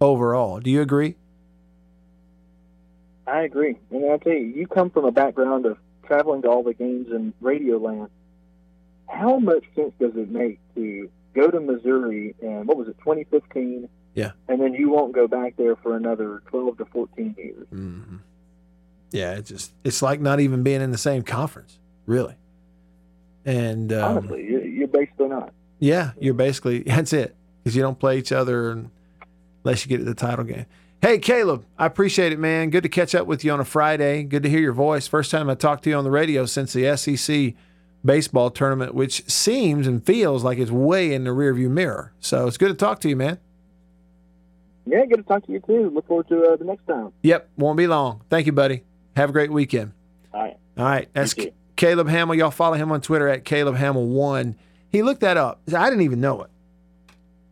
overall. 0.00 0.60
Do 0.60 0.70
you 0.70 0.80
agree? 0.80 1.16
I 3.26 3.42
agree. 3.42 3.76
And 3.90 4.10
I 4.12 4.18
tell 4.18 4.32
you, 4.32 4.38
you 4.54 4.66
come 4.66 4.90
from 4.90 5.04
a 5.06 5.10
background 5.12 5.66
of 5.66 5.78
traveling 6.06 6.42
to 6.42 6.48
all 6.48 6.62
the 6.62 6.74
games 6.74 7.08
in 7.10 7.32
Radio 7.40 7.78
Land. 7.78 8.10
How 9.08 9.38
much 9.38 9.64
sense 9.74 9.92
does 9.98 10.12
it 10.16 10.30
make 10.30 10.60
to 10.74 11.10
go 11.34 11.50
to 11.50 11.60
Missouri 11.60 12.34
in, 12.40 12.66
what 12.66 12.76
was 12.76 12.88
it, 12.88 12.96
2015? 12.98 13.88
Yeah. 14.14 14.32
And 14.48 14.60
then 14.60 14.74
you 14.74 14.90
won't 14.90 15.12
go 15.14 15.26
back 15.26 15.56
there 15.56 15.74
for 15.76 15.96
another 15.96 16.42
12 16.46 16.78
to 16.78 16.84
14 16.86 17.34
years. 17.38 17.66
Mm-hmm. 17.72 18.16
Yeah, 19.10 19.34
it's 19.34 19.48
just 19.50 19.72
it's 19.84 20.02
like 20.02 20.20
not 20.20 20.40
even 20.40 20.62
being 20.62 20.80
in 20.80 20.90
the 20.90 20.98
same 20.98 21.22
conference, 21.22 21.78
really. 22.04 22.34
And 23.44 23.92
um, 23.92 24.18
Honestly, 24.18 24.42
you- 24.44 24.60
you're 24.60 24.88
basically 24.88 25.28
not. 25.28 25.52
Yeah, 25.78 26.12
you're 26.20 26.34
basically 26.34 26.82
that's 26.86 27.12
it 27.12 27.36
because 27.62 27.76
you 27.76 27.82
don't 27.82 27.98
play 27.98 28.18
each 28.18 28.32
other 28.32 28.70
unless 29.64 29.84
you 29.84 29.88
get 29.88 29.98
to 29.98 30.04
the 30.04 30.14
title 30.14 30.44
game. 30.44 30.66
Hey, 31.00 31.18
Caleb, 31.18 31.66
I 31.78 31.84
appreciate 31.84 32.32
it, 32.32 32.38
man. 32.38 32.70
Good 32.70 32.82
to 32.84 32.88
catch 32.88 33.14
up 33.14 33.26
with 33.26 33.44
you 33.44 33.52
on 33.52 33.60
a 33.60 33.64
Friday. 33.64 34.22
Good 34.22 34.42
to 34.44 34.48
hear 34.48 34.60
your 34.60 34.72
voice. 34.72 35.06
First 35.06 35.30
time 35.30 35.50
I 35.50 35.54
talked 35.54 35.84
to 35.84 35.90
you 35.90 35.96
on 35.96 36.04
the 36.04 36.10
radio 36.10 36.46
since 36.46 36.72
the 36.72 36.96
SEC 36.96 37.54
baseball 38.04 38.50
tournament, 38.50 38.94
which 38.94 39.28
seems 39.28 39.86
and 39.86 40.04
feels 40.04 40.44
like 40.44 40.58
it's 40.58 40.70
way 40.70 41.12
in 41.12 41.24
the 41.24 41.30
rearview 41.30 41.68
mirror. 41.68 42.12
So 42.20 42.46
it's 42.46 42.56
good 42.56 42.68
to 42.68 42.74
talk 42.74 43.00
to 43.00 43.08
you, 43.10 43.16
man. 43.16 43.38
Yeah, 44.86 45.04
good 45.06 45.16
to 45.16 45.22
talk 45.22 45.44
to 45.46 45.52
you 45.52 45.60
too. 45.60 45.90
Look 45.90 46.06
forward 46.06 46.28
to 46.28 46.42
uh, 46.42 46.56
the 46.56 46.64
next 46.64 46.86
time. 46.86 47.12
Yep, 47.22 47.50
won't 47.56 47.76
be 47.76 47.86
long. 47.86 48.22
Thank 48.28 48.46
you, 48.46 48.52
buddy. 48.52 48.84
Have 49.16 49.30
a 49.30 49.32
great 49.32 49.50
weekend. 49.50 49.92
All 50.32 50.40
right. 50.40 50.56
All 50.76 50.84
right, 50.84 51.08
that's 51.12 51.34
Caleb 51.76 52.08
Hamill. 52.08 52.34
Y'all 52.34 52.50
follow 52.50 52.74
him 52.76 52.90
on 52.92 53.00
Twitter 53.00 53.28
at 53.28 53.44
Caleb 53.44 53.76
Hamill 53.76 54.06
one. 54.06 54.56
He 54.94 55.02
looked 55.02 55.22
that 55.22 55.36
up. 55.36 55.60
I 55.76 55.90
didn't 55.90 56.04
even 56.04 56.20
know 56.20 56.42
it. 56.42 56.50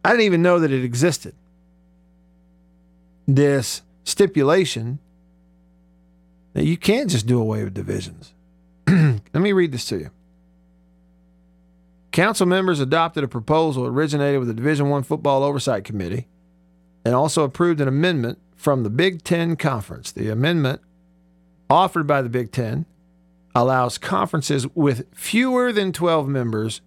I 0.04 0.10
didn't 0.10 0.26
even 0.26 0.42
know 0.42 0.60
that 0.60 0.70
it 0.70 0.84
existed. 0.84 1.34
This 3.26 3.82
stipulation 4.04 5.00
that 6.52 6.64
you 6.64 6.76
can't 6.76 7.10
just 7.10 7.26
do 7.26 7.40
away 7.40 7.64
with 7.64 7.74
divisions. 7.74 8.32
Let 8.86 9.34
me 9.34 9.52
read 9.52 9.72
this 9.72 9.84
to 9.86 9.98
you. 9.98 10.10
Council 12.12 12.46
members 12.46 12.78
adopted 12.78 13.24
a 13.24 13.28
proposal 13.28 13.86
originated 13.86 14.38
with 14.38 14.46
the 14.46 14.54
Division 14.54 14.88
One 14.88 15.02
Football 15.02 15.42
Oversight 15.42 15.82
Committee 15.82 16.28
and 17.04 17.12
also 17.12 17.42
approved 17.42 17.80
an 17.80 17.88
amendment 17.88 18.38
from 18.54 18.84
the 18.84 18.90
Big 18.90 19.24
Ten 19.24 19.56
Conference. 19.56 20.12
The 20.12 20.28
amendment 20.28 20.80
offered 21.68 22.06
by 22.06 22.22
the 22.22 22.28
Big 22.28 22.52
Ten 22.52 22.86
allows 23.52 23.98
conferences 23.98 24.68
with 24.76 25.12
fewer 25.12 25.72
than 25.72 25.90
12 25.90 26.28
members 26.28 26.80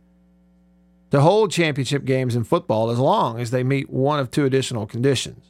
to 1.15 1.21
hold 1.21 1.49
championship 1.49 2.03
games 2.03 2.35
in 2.35 2.43
football 2.43 2.89
as 2.89 2.99
long 2.99 3.39
as 3.39 3.49
they 3.49 3.63
meet 3.63 3.89
one 3.89 4.19
of 4.19 4.29
two 4.29 4.43
additional 4.43 4.85
conditions. 4.85 5.49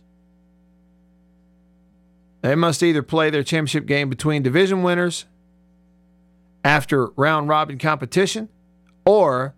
They 2.43 2.53
must 2.53 2.83
either 2.83 3.01
play 3.01 3.31
their 3.31 3.41
championship 3.41 3.87
game 3.87 4.07
between 4.07 4.43
division 4.43 4.83
winners 4.83 5.25
after 6.63 7.07
round 7.15 7.49
robin 7.49 7.79
competition 7.79 8.47
or 9.07 9.55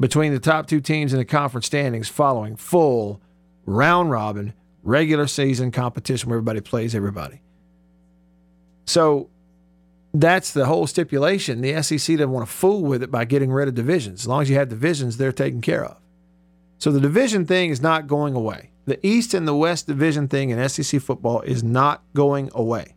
between 0.00 0.32
the 0.32 0.40
top 0.40 0.66
two 0.66 0.80
teams 0.80 1.12
in 1.12 1.18
the 1.18 1.26
conference 1.26 1.66
standings 1.66 2.08
following 2.08 2.56
full 2.56 3.20
round 3.66 4.10
robin 4.10 4.54
regular 4.82 5.26
season 5.26 5.70
competition 5.70 6.30
where 6.30 6.38
everybody 6.38 6.62
plays 6.62 6.94
everybody. 6.94 7.42
So 8.86 9.28
that's 10.14 10.52
the 10.52 10.66
whole 10.66 10.86
stipulation. 10.86 11.60
The 11.60 11.82
SEC 11.82 12.16
doesn't 12.16 12.30
want 12.30 12.46
to 12.46 12.52
fool 12.52 12.82
with 12.82 13.02
it 13.02 13.10
by 13.10 13.24
getting 13.24 13.52
rid 13.52 13.68
of 13.68 13.74
divisions. 13.74 14.22
As 14.22 14.28
long 14.28 14.42
as 14.42 14.48
you 14.48 14.56
have 14.56 14.68
divisions, 14.68 15.16
they're 15.16 15.32
taken 15.32 15.60
care 15.60 15.84
of. 15.84 15.98
So 16.78 16.90
the 16.90 17.00
division 17.00 17.44
thing 17.44 17.70
is 17.70 17.82
not 17.82 18.06
going 18.06 18.34
away. 18.34 18.70
The 18.86 19.04
East 19.06 19.34
and 19.34 19.46
the 19.46 19.54
West 19.54 19.86
division 19.86 20.28
thing 20.28 20.50
in 20.50 20.68
SEC 20.68 21.00
football 21.00 21.40
is 21.40 21.62
not 21.62 22.02
going 22.14 22.50
away. 22.54 22.94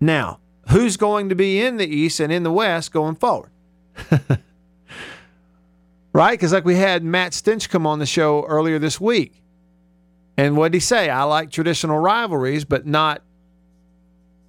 Now, 0.00 0.40
who's 0.70 0.96
going 0.96 1.28
to 1.28 1.34
be 1.34 1.60
in 1.62 1.76
the 1.76 1.86
East 1.86 2.20
and 2.20 2.32
in 2.32 2.42
the 2.42 2.52
West 2.52 2.92
going 2.92 3.14
forward? 3.14 3.50
Right? 6.14 6.38
Because, 6.38 6.52
like, 6.52 6.64
we 6.64 6.76
had 6.76 7.02
Matt 7.02 7.32
Stinchcomb 7.32 7.86
on 7.86 7.98
the 7.98 8.06
show 8.06 8.44
earlier 8.46 8.78
this 8.78 9.00
week. 9.00 9.42
And 10.36 10.56
what 10.56 10.70
did 10.70 10.76
he 10.76 10.80
say? 10.80 11.10
I 11.10 11.24
like 11.24 11.50
traditional 11.50 11.98
rivalries, 11.98 12.64
but 12.64 12.86
not 12.86 13.22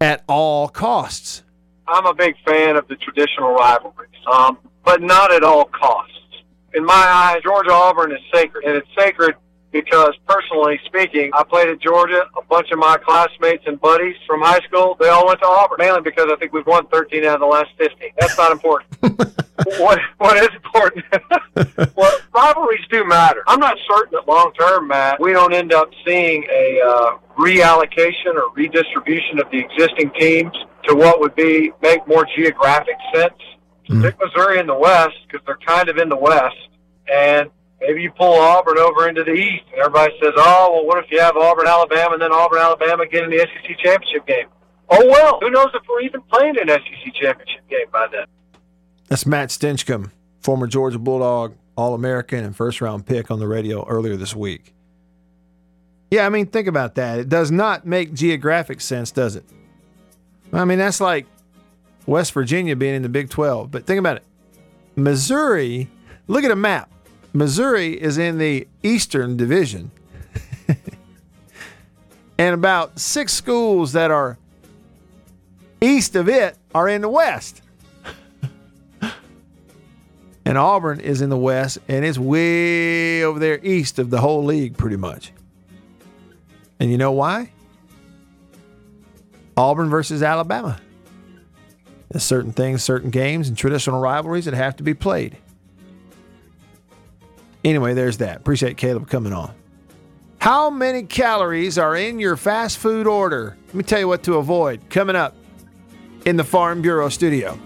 at 0.01 0.23
all 0.27 0.67
costs. 0.67 1.43
I'm 1.87 2.05
a 2.05 2.13
big 2.13 2.35
fan 2.45 2.75
of 2.75 2.87
the 2.87 2.95
traditional 2.95 3.53
rivalries, 3.53 4.09
um, 4.31 4.57
but 4.83 5.01
not 5.01 5.31
at 5.31 5.43
all 5.43 5.65
costs. 5.65 6.11
In 6.73 6.83
my 6.83 6.93
eyes, 6.93 7.41
Georgia 7.43 7.71
Auburn 7.71 8.11
is 8.11 8.19
sacred, 8.33 8.65
and 8.65 8.75
it's 8.75 8.87
sacred 8.97 9.35
because, 9.75 10.13
personally 10.25 10.79
speaking, 10.85 11.29
I 11.33 11.43
played 11.43 11.67
at 11.67 11.81
Georgia. 11.81 12.23
A 12.37 12.45
bunch 12.45 12.71
of 12.71 12.79
my 12.79 12.97
classmates 12.97 13.65
and 13.67 13.79
buddies 13.81 14.15
from 14.25 14.39
high 14.39 14.61
school, 14.61 14.95
they 15.01 15.09
all 15.09 15.27
went 15.27 15.41
to 15.41 15.45
Auburn, 15.45 15.75
mainly 15.79 15.99
because 15.99 16.27
I 16.31 16.37
think 16.37 16.53
we've 16.53 16.65
won 16.65 16.87
13 16.87 17.25
out 17.25 17.35
of 17.35 17.39
the 17.41 17.45
last 17.45 17.71
15. 17.77 18.11
That's 18.17 18.37
not 18.37 18.53
important. 18.53 18.89
what 19.77 19.99
what 20.17 20.37
is 20.37 20.47
important? 20.55 21.03
well, 21.97 22.17
rivalries 22.33 22.85
do 22.89 23.03
matter. 23.03 23.43
I'm 23.47 23.59
not 23.59 23.77
certain 23.85 24.13
that 24.13 24.29
long 24.29 24.53
term, 24.57 24.87
Matt, 24.87 25.19
we 25.19 25.33
don't 25.33 25.53
end 25.53 25.73
up 25.73 25.89
seeing 26.05 26.45
a 26.49 26.79
uh, 26.81 27.17
reallocation 27.37 28.35
or 28.35 28.53
redistribution 28.55 29.39
of 29.39 29.51
the 29.51 29.59
existing 29.59 30.09
teams 30.17 30.55
to 30.85 30.95
what 30.95 31.19
would 31.19 31.35
be 31.35 31.73
make 31.81 32.07
more 32.07 32.25
geographic 32.33 32.95
sense. 33.13 33.33
Stick 33.83 34.15
Missouri 34.21 34.59
in 34.59 34.67
the 34.67 34.77
West 34.77 35.17
because 35.27 35.45
they're 35.45 35.59
kind 35.67 35.89
of 35.89 35.97
in 35.97 36.07
the 36.07 36.15
West, 36.15 36.69
and 37.11 37.51
maybe 37.81 38.01
you 38.01 38.11
pull 38.11 38.33
Auburn 38.33 38.77
over 38.77 39.07
into 39.07 39.23
the 39.23 39.33
East, 39.33 39.63
and 39.71 39.79
everybody 39.79 40.13
says, 40.21 40.33
"Oh, 40.37 40.71
well, 40.73 40.85
what 40.85 41.03
if 41.03 41.11
you 41.11 41.19
have 41.19 41.35
Auburn, 41.37 41.67
Alabama, 41.67 42.13
and 42.13 42.21
then 42.21 42.31
Auburn, 42.31 42.59
Alabama 42.59 43.07
get 43.07 43.23
in 43.23 43.29
the 43.29 43.39
SEC 43.39 43.77
championship 43.77 44.25
game?" 44.27 44.47
Oh 44.89 45.05
well, 45.07 45.39
who 45.41 45.49
knows 45.49 45.69
if 45.73 45.81
we're 45.89 46.01
even 46.01 46.21
playing 46.23 46.59
an 46.59 46.67
SEC 46.67 47.13
championship 47.13 47.67
game 47.69 47.87
by 47.91 48.07
then? 48.11 48.25
That's 49.07 49.25
Matt 49.25 49.49
Stinchcomb, 49.49 50.11
former 50.41 50.67
Georgia 50.67 50.99
Bulldog, 50.99 51.55
All 51.75 51.93
American, 51.93 52.43
and 52.43 52.55
first 52.55 52.81
round 52.81 53.05
pick 53.05 53.31
on 53.31 53.39
the 53.39 53.47
radio 53.47 53.85
earlier 53.87 54.15
this 54.15 54.35
week. 54.35 54.73
Yeah, 56.11 56.25
I 56.25 56.29
mean, 56.29 56.45
think 56.45 56.67
about 56.67 56.95
that. 56.95 57.19
It 57.19 57.29
does 57.29 57.51
not 57.51 57.85
make 57.85 58.13
geographic 58.13 58.79
sense, 58.79 59.11
does 59.11 59.35
it? 59.35 59.43
I 60.53 60.63
mean, 60.65 60.77
that's 60.77 61.01
like 61.01 61.25
West 62.05 62.31
Virginia 62.33 62.75
being 62.75 62.95
in 62.95 63.01
the 63.01 63.09
Big 63.09 63.29
12. 63.29 63.71
But 63.71 63.85
think 63.85 63.99
about 63.99 64.17
it 64.17 64.23
Missouri, 64.95 65.89
look 66.27 66.43
at 66.43 66.51
a 66.51 66.55
map. 66.55 66.89
Missouri 67.35 68.01
is 68.01 68.17
in 68.17 68.37
the 68.37 68.65
Eastern 68.81 69.35
Division. 69.35 69.91
and 72.37 72.53
about 72.53 72.97
six 72.97 73.33
schools 73.33 73.91
that 73.91 74.09
are 74.09 74.37
east 75.81 76.15
of 76.15 76.29
it 76.29 76.57
are 76.73 76.87
in 76.87 77.01
the 77.01 77.09
West. 77.09 77.61
and 80.45 80.57
Auburn 80.57 81.01
is 81.01 81.21
in 81.21 81.29
the 81.29 81.37
West, 81.37 81.79
and 81.89 82.05
it's 82.05 82.17
way 82.17 83.21
over 83.25 83.37
there 83.37 83.59
east 83.61 83.99
of 83.99 84.09
the 84.09 84.21
whole 84.21 84.45
league, 84.45 84.77
pretty 84.77 84.97
much. 84.97 85.33
And 86.79 86.89
you 86.89 86.97
know 86.97 87.11
why? 87.11 87.51
Auburn 89.57 89.89
versus 89.89 90.23
Alabama. 90.23 90.79
There's 92.09 92.23
certain 92.23 92.53
things, 92.53 92.81
certain 92.81 93.09
games, 93.09 93.49
and 93.49 93.57
traditional 93.57 93.99
rivalries 93.99 94.45
that 94.45 94.53
have 94.53 94.77
to 94.77 94.83
be 94.83 94.93
played. 94.93 95.37
Anyway, 97.65 97.95
there's 97.95 98.17
that. 98.19 98.37
Appreciate 98.37 98.77
Caleb 98.77 99.09
coming 99.09 99.33
on. 99.33 99.51
How 100.37 100.69
many 100.69 101.01
calories 101.01 101.79
are 101.79 101.95
in 101.95 102.19
your 102.19 102.37
fast 102.37 102.77
food 102.77 103.07
order? 103.07 103.57
Let 103.65 103.75
me 103.75 103.83
tell 103.83 103.99
you 103.99 104.07
what 104.07 104.21
to 104.23 104.35
avoid 104.35 104.87
coming 104.91 105.15
up 105.15 105.35
in 106.27 106.37
the 106.37 106.43
Farm 106.43 106.83
Bureau 106.83 107.09
studio. 107.09 107.57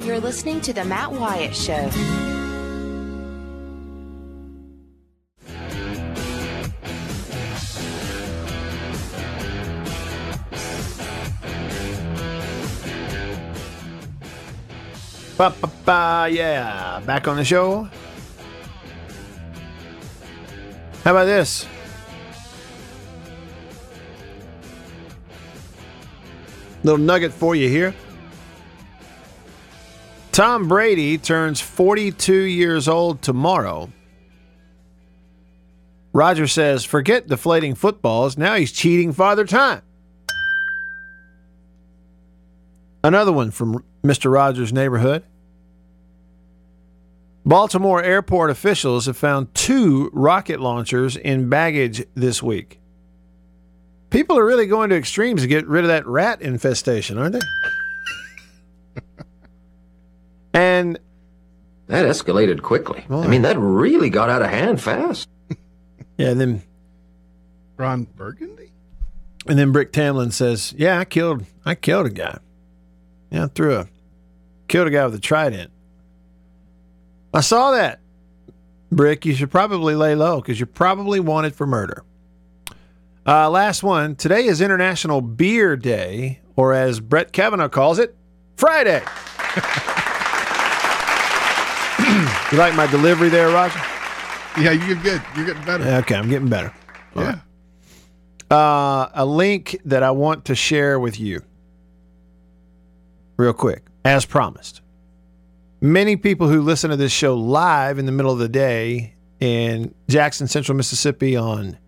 You're 0.00 0.18
listening 0.18 0.62
to 0.62 0.72
The 0.72 0.82
Matt 0.86 1.12
Wyatt 1.12 1.54
Show. 1.54 1.90
Ba, 15.36 15.54
ba, 15.60 15.69
yeah, 15.90 17.00
back 17.06 17.28
on 17.28 17.36
the 17.36 17.44
show. 17.44 17.88
How 21.04 21.12
about 21.12 21.24
this? 21.24 21.66
Little 26.82 26.98
nugget 26.98 27.32
for 27.32 27.54
you 27.54 27.68
here. 27.68 27.94
Tom 30.32 30.68
Brady 30.68 31.18
turns 31.18 31.60
42 31.60 32.32
years 32.32 32.88
old 32.88 33.20
tomorrow. 33.20 33.90
Roger 36.12 36.46
says, 36.46 36.84
forget 36.84 37.28
deflating 37.28 37.74
footballs. 37.74 38.36
Now 38.38 38.54
he's 38.56 38.72
cheating 38.72 39.12
Father 39.12 39.44
Time. 39.44 39.82
Another 43.02 43.32
one 43.32 43.50
from 43.50 43.84
Mr. 44.02 44.32
Rogers' 44.32 44.72
neighborhood. 44.72 45.24
Baltimore 47.44 48.02
airport 48.02 48.50
officials 48.50 49.06
have 49.06 49.16
found 49.16 49.54
two 49.54 50.10
rocket 50.12 50.60
launchers 50.60 51.16
in 51.16 51.48
baggage 51.48 52.04
this 52.14 52.42
week. 52.42 52.80
People 54.10 54.38
are 54.38 54.44
really 54.44 54.66
going 54.66 54.90
to 54.90 54.96
extremes 54.96 55.42
to 55.42 55.48
get 55.48 55.66
rid 55.66 55.84
of 55.84 55.88
that 55.88 56.06
rat 56.06 56.42
infestation, 56.42 57.16
aren't 57.16 57.34
they? 57.34 59.02
and 60.54 60.98
That 61.86 62.04
escalated 62.06 62.62
quickly. 62.62 63.04
I 63.08 63.26
mean, 63.26 63.42
that 63.42 63.56
really 63.58 64.10
got 64.10 64.28
out 64.28 64.42
of 64.42 64.50
hand 64.50 64.80
fast. 64.80 65.28
yeah, 66.18 66.34
then 66.34 66.62
Ron 67.76 68.04
Burgundy? 68.16 68.72
and 69.46 69.58
then 69.58 69.72
Brick 69.72 69.92
Tamland 69.92 70.32
says, 70.32 70.74
"Yeah, 70.76 70.98
I 70.98 71.04
killed 71.04 71.46
I 71.64 71.74
killed 71.74 72.06
a 72.06 72.10
guy. 72.10 72.38
Yeah, 73.30 73.44
I 73.44 73.46
threw 73.46 73.76
a 73.76 73.88
killed 74.68 74.88
a 74.88 74.90
guy 74.90 75.04
with 75.06 75.14
a 75.14 75.20
trident. 75.20 75.70
I 77.32 77.40
saw 77.40 77.72
that. 77.72 78.00
Brick, 78.90 79.24
you 79.24 79.34
should 79.34 79.50
probably 79.50 79.94
lay 79.94 80.14
low 80.14 80.40
because 80.40 80.58
you're 80.58 80.66
probably 80.66 81.20
wanted 81.20 81.54
for 81.54 81.66
murder. 81.66 82.02
Uh, 83.26 83.48
last 83.48 83.82
one. 83.82 84.16
Today 84.16 84.46
is 84.46 84.60
International 84.60 85.20
Beer 85.20 85.76
Day, 85.76 86.40
or 86.56 86.72
as 86.74 86.98
Brett 86.98 87.32
Kavanaugh 87.32 87.68
calls 87.68 87.98
it, 87.98 88.16
Friday. 88.56 89.02
you 92.50 92.58
like 92.58 92.74
my 92.74 92.88
delivery 92.90 93.28
there, 93.28 93.48
Roger? 93.50 93.78
Yeah, 94.58 94.72
you're 94.72 94.96
good. 94.96 95.22
You're 95.36 95.46
getting 95.46 95.64
better. 95.64 95.84
Okay, 95.84 96.16
I'm 96.16 96.28
getting 96.28 96.48
better. 96.48 96.74
Yeah. 97.14 97.40
Uh, 98.50 99.08
a 99.14 99.24
link 99.24 99.80
that 99.84 100.02
I 100.02 100.10
want 100.10 100.46
to 100.46 100.56
share 100.56 100.98
with 100.98 101.20
you, 101.20 101.42
real 103.36 103.52
quick, 103.52 103.84
as 104.04 104.26
promised. 104.26 104.79
Many 105.82 106.16
people 106.16 106.48
who 106.48 106.60
listen 106.60 106.90
to 106.90 106.96
this 106.96 107.12
show 107.12 107.34
live 107.34 107.98
in 107.98 108.04
the 108.04 108.12
middle 108.12 108.32
of 108.32 108.38
the 108.38 108.50
day 108.50 109.14
in 109.40 109.94
Jackson, 110.08 110.46
Central 110.46 110.76
Mississippi 110.76 111.36
on 111.36 111.78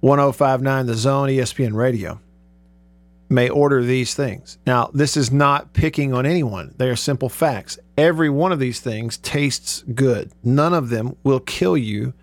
1059 0.00 0.86
The 0.86 0.94
Zone 0.94 1.28
ESPN 1.28 1.74
Radio 1.74 2.20
may 3.28 3.48
order 3.48 3.82
these 3.82 4.14
things. 4.14 4.58
Now, 4.66 4.90
this 4.94 5.16
is 5.16 5.32
not 5.32 5.72
picking 5.72 6.12
on 6.12 6.26
anyone, 6.26 6.74
they 6.76 6.88
are 6.88 6.96
simple 6.96 7.28
facts. 7.28 7.76
Every 7.98 8.30
one 8.30 8.52
of 8.52 8.60
these 8.60 8.78
things 8.78 9.18
tastes 9.18 9.82
good, 9.94 10.30
none 10.44 10.72
of 10.72 10.88
them 10.88 11.16
will 11.24 11.40
kill 11.40 11.76
you 11.76 12.14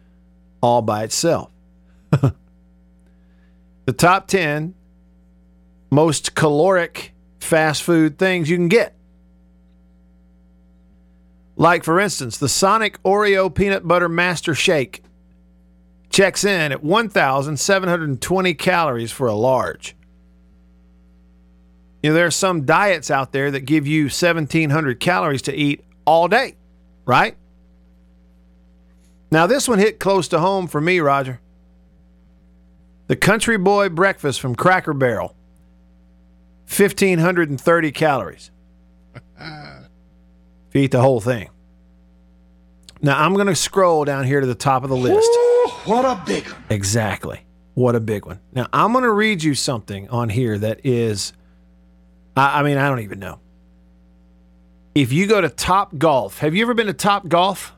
all 0.62 0.82
by 0.82 1.04
itself. 1.04 1.52
the 2.12 2.34
top 3.98 4.28
10 4.28 4.76
most 5.92 6.36
caloric 6.36 7.13
fast 7.39 7.84
food 7.84 8.18
things 8.18 8.50
you 8.50 8.56
can 8.56 8.70
get. 8.70 8.96
Like, 11.60 11.84
for 11.84 12.00
instance, 12.00 12.38
the 12.38 12.48
Sonic 12.48 13.04
Oreo 13.04 13.54
Peanut 13.54 13.86
Butter 13.86 14.08
Master 14.08 14.56
Shake 14.56 15.04
checks 16.10 16.45
in 16.45 16.72
at 16.72 16.82
1,720 16.82 18.54
calories 18.54 19.12
for 19.12 19.28
a 19.28 19.36
large. 19.36 19.93
You 22.02 22.12
know, 22.12 22.13
there 22.13 22.26
are 22.26 22.32
some 22.32 22.65
diets 22.65 23.12
out 23.12 23.34
there 23.34 23.52
that 23.52 23.62
give 23.62 23.86
you 23.86 24.04
1,700 24.04 25.02
calories 25.02 25.41
to 25.43 25.54
eat 25.54 25.84
all 26.06 26.30
day, 26.30 26.56
right? 27.06 27.36
Now, 29.30 29.45
this 29.45 29.67
one 29.67 29.80
hit 29.80 30.00
close 30.00 30.30
to 30.30 30.39
home 30.39 30.65
for 30.65 30.80
me, 30.80 31.02
Roger. 31.02 31.41
The 33.08 33.17
Country 33.17 33.58
Boy 33.58 33.89
Breakfast 33.89 34.39
from 34.39 34.56
Cracker 34.56 34.93
Barrel, 34.93 35.36
1,530 36.74 37.91
calories. 37.91 38.50
if 40.69 40.75
you 40.75 40.82
eat 40.84 40.91
the 40.91 41.01
whole 41.01 41.19
thing. 41.19 41.49
Now, 43.01 43.23
I'm 43.23 43.34
going 43.34 43.47
to 43.47 43.55
scroll 43.55 44.05
down 44.05 44.25
here 44.25 44.39
to 44.39 44.47
the 44.47 44.55
top 44.55 44.84
of 44.84 44.89
the 44.89 44.97
list. 44.97 45.29
What 45.86 46.05
a 46.05 46.21
big 46.25 46.47
one. 46.47 46.63
Exactly. 46.69 47.41
What 47.73 47.95
a 47.95 47.99
big 47.99 48.25
one. 48.25 48.39
Now, 48.53 48.67
I'm 48.73 48.91
going 48.91 49.03
to 49.03 49.12
read 49.12 49.41
you 49.41 49.55
something 49.55 50.10
on 50.10 50.29
here 50.29 50.58
that 50.58 50.82
is, 50.84 51.34
I, 52.36 52.60
I 52.60 52.63
mean, 52.63 52.77
I 52.77 52.89
don't 52.89 52.99
even 52.99 53.19
know. 53.19 53.39
If 54.93 55.13
you 55.13 55.27
go 55.27 55.39
to 55.39 55.49
Top 55.49 55.97
Golf, 55.97 56.39
have 56.39 56.55
you 56.55 56.62
ever 56.63 56.73
been 56.73 56.88
to 56.88 56.93
Top 56.93 57.27
Golf? 57.27 57.73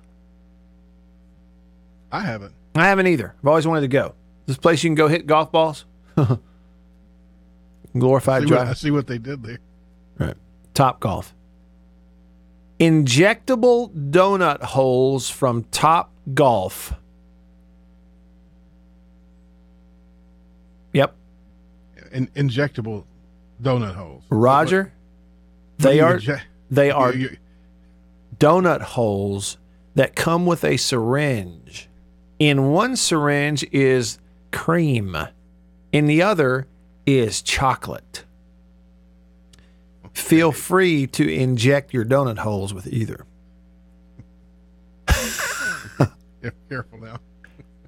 I 2.11 2.21
haven't. 2.21 2.53
I 2.75 2.87
haven't 2.87 3.07
either. 3.07 3.35
I've 3.39 3.47
always 3.47 3.67
wanted 3.67 3.81
to 3.81 3.87
go. 3.87 4.15
This 4.45 4.57
place 4.57 4.83
you 4.83 4.89
can 4.89 4.95
go 4.95 5.07
hit 5.07 5.27
golf 5.27 5.51
balls. 5.51 5.85
Glorified 7.97 8.43
what, 8.43 8.47
drive. 8.47 8.69
I 8.69 8.73
see 8.73 8.91
what 8.91 9.07
they 9.07 9.17
did 9.17 9.43
there. 9.43 9.59
Right. 10.17 10.35
Top 10.73 10.99
Golf. 10.99 11.33
Injectable 12.81 13.91
donut 14.09 14.63
holes 14.63 15.29
from 15.29 15.65
Top 15.65 16.11
Golf. 16.33 16.95
Yep. 20.91 21.15
In, 22.11 22.25
injectable 22.29 23.03
donut 23.61 23.93
holes. 23.93 24.23
Roger. 24.31 24.91
What 25.77 25.83
They 25.89 25.97
you 25.97 26.03
are 26.05 26.13
inject- 26.15 26.47
they 26.71 26.87
you- 26.87 26.93
are 26.93 27.13
you- 27.13 27.37
donut 28.39 28.81
holes 28.81 29.57
that 29.93 30.15
come 30.15 30.47
with 30.47 30.63
a 30.63 30.77
syringe. 30.77 31.87
In 32.39 32.71
one 32.71 32.95
syringe 32.95 33.63
is 33.71 34.17
cream. 34.51 35.15
In 35.91 36.07
the 36.07 36.23
other 36.23 36.65
is 37.05 37.43
chocolate. 37.43 38.23
Feel 40.13 40.51
free 40.51 41.07
to 41.07 41.27
inject 41.27 41.93
your 41.93 42.05
donut 42.05 42.39
holes 42.39 42.73
with 42.73 42.87
either. 42.87 43.25
Yeah, 46.43 46.49
careful 46.69 46.97
now. 46.99 47.19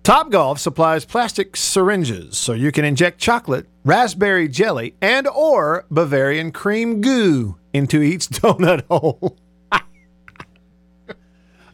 Top 0.04 0.30
Golf 0.30 0.60
supplies 0.60 1.06
plastic 1.06 1.56
syringes 1.58 2.38
so 2.38 2.54
you 2.54 2.72
can 2.72 2.86
inject 2.86 3.20
chocolate, 3.20 3.66
raspberry 3.84 4.48
jelly, 4.48 4.94
and 5.02 5.28
or 5.28 5.88
Bavarian 5.90 6.52
cream 6.52 7.02
goo 7.02 7.58
into 7.74 8.04
each 8.04 8.28
donut 8.30 8.86
hole. 8.86 9.38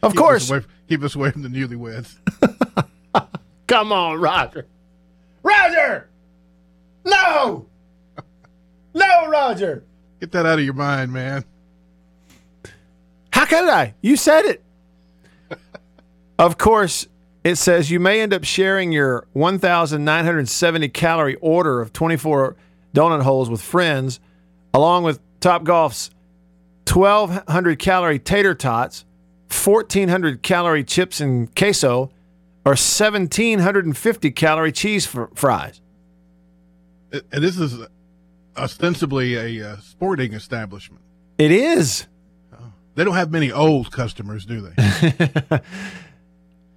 of 0.02 0.12
Keep 0.12 0.16
course. 0.16 0.44
us 0.44 0.50
away, 0.50 0.64
keep 0.88 1.02
us 1.02 1.14
away 1.14 1.30
from 1.32 1.42
the 1.42 1.48
newlyweds. 1.50 2.16
Come 3.66 3.92
on, 3.92 4.18
Roger. 4.18 4.66
Roger! 5.42 6.08
No! 7.04 7.66
No, 8.94 9.28
Roger! 9.28 9.84
Get 10.20 10.32
that 10.32 10.46
out 10.46 10.58
of 10.58 10.64
your 10.64 10.74
mind, 10.74 11.12
man. 11.12 11.44
How 13.32 13.46
could 13.46 13.68
I? 13.68 13.94
You 14.02 14.16
said 14.16 14.44
it. 14.44 14.62
of 16.38 16.58
course, 16.58 17.06
it 17.42 17.56
says 17.56 17.90
you 17.90 17.98
may 17.98 18.20
end 18.20 18.34
up 18.34 18.44
sharing 18.44 18.92
your 18.92 19.26
1,970 19.32 20.88
calorie 20.90 21.36
order 21.36 21.80
of 21.80 21.92
24 21.92 22.54
donut 22.94 23.22
holes 23.22 23.48
with 23.48 23.62
friends, 23.62 24.20
along 24.74 25.04
with 25.04 25.20
Top 25.40 25.64
Golf's 25.64 26.10
1,200 26.86 27.78
calorie 27.78 28.18
tater 28.18 28.54
tots, 28.54 29.04
1,400 29.48 30.42
calorie 30.42 30.84
chips 30.84 31.20
and 31.20 31.54
queso, 31.56 32.10
or 32.64 32.72
1,750 32.72 34.30
calorie 34.32 34.72
cheese 34.72 35.06
fr- 35.06 35.24
fries. 35.34 35.80
And 37.12 37.42
this 37.42 37.58
is 37.58 37.80
ostensibly 38.56 39.34
a 39.34 39.70
uh, 39.72 39.76
sporting 39.78 40.32
establishment. 40.32 41.02
It 41.38 41.52
is. 41.52 42.06
They 42.94 43.04
don't 43.04 43.14
have 43.14 43.30
many 43.30 43.52
old 43.52 43.92
customers, 43.92 44.44
do 44.44 44.60
they? 44.60 44.74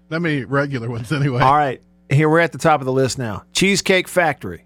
Not 0.10 0.22
many 0.22 0.46
regular 0.46 0.90
ones, 0.90 1.12
anyway. 1.12 1.42
All 1.42 1.54
right, 1.54 1.82
here 2.10 2.30
we're 2.30 2.40
at 2.40 2.52
the 2.52 2.58
top 2.58 2.80
of 2.82 2.86
the 2.86 2.94
list 2.94 3.18
now. 3.18 3.44
Cheesecake 3.52 4.08
Factory, 4.08 4.64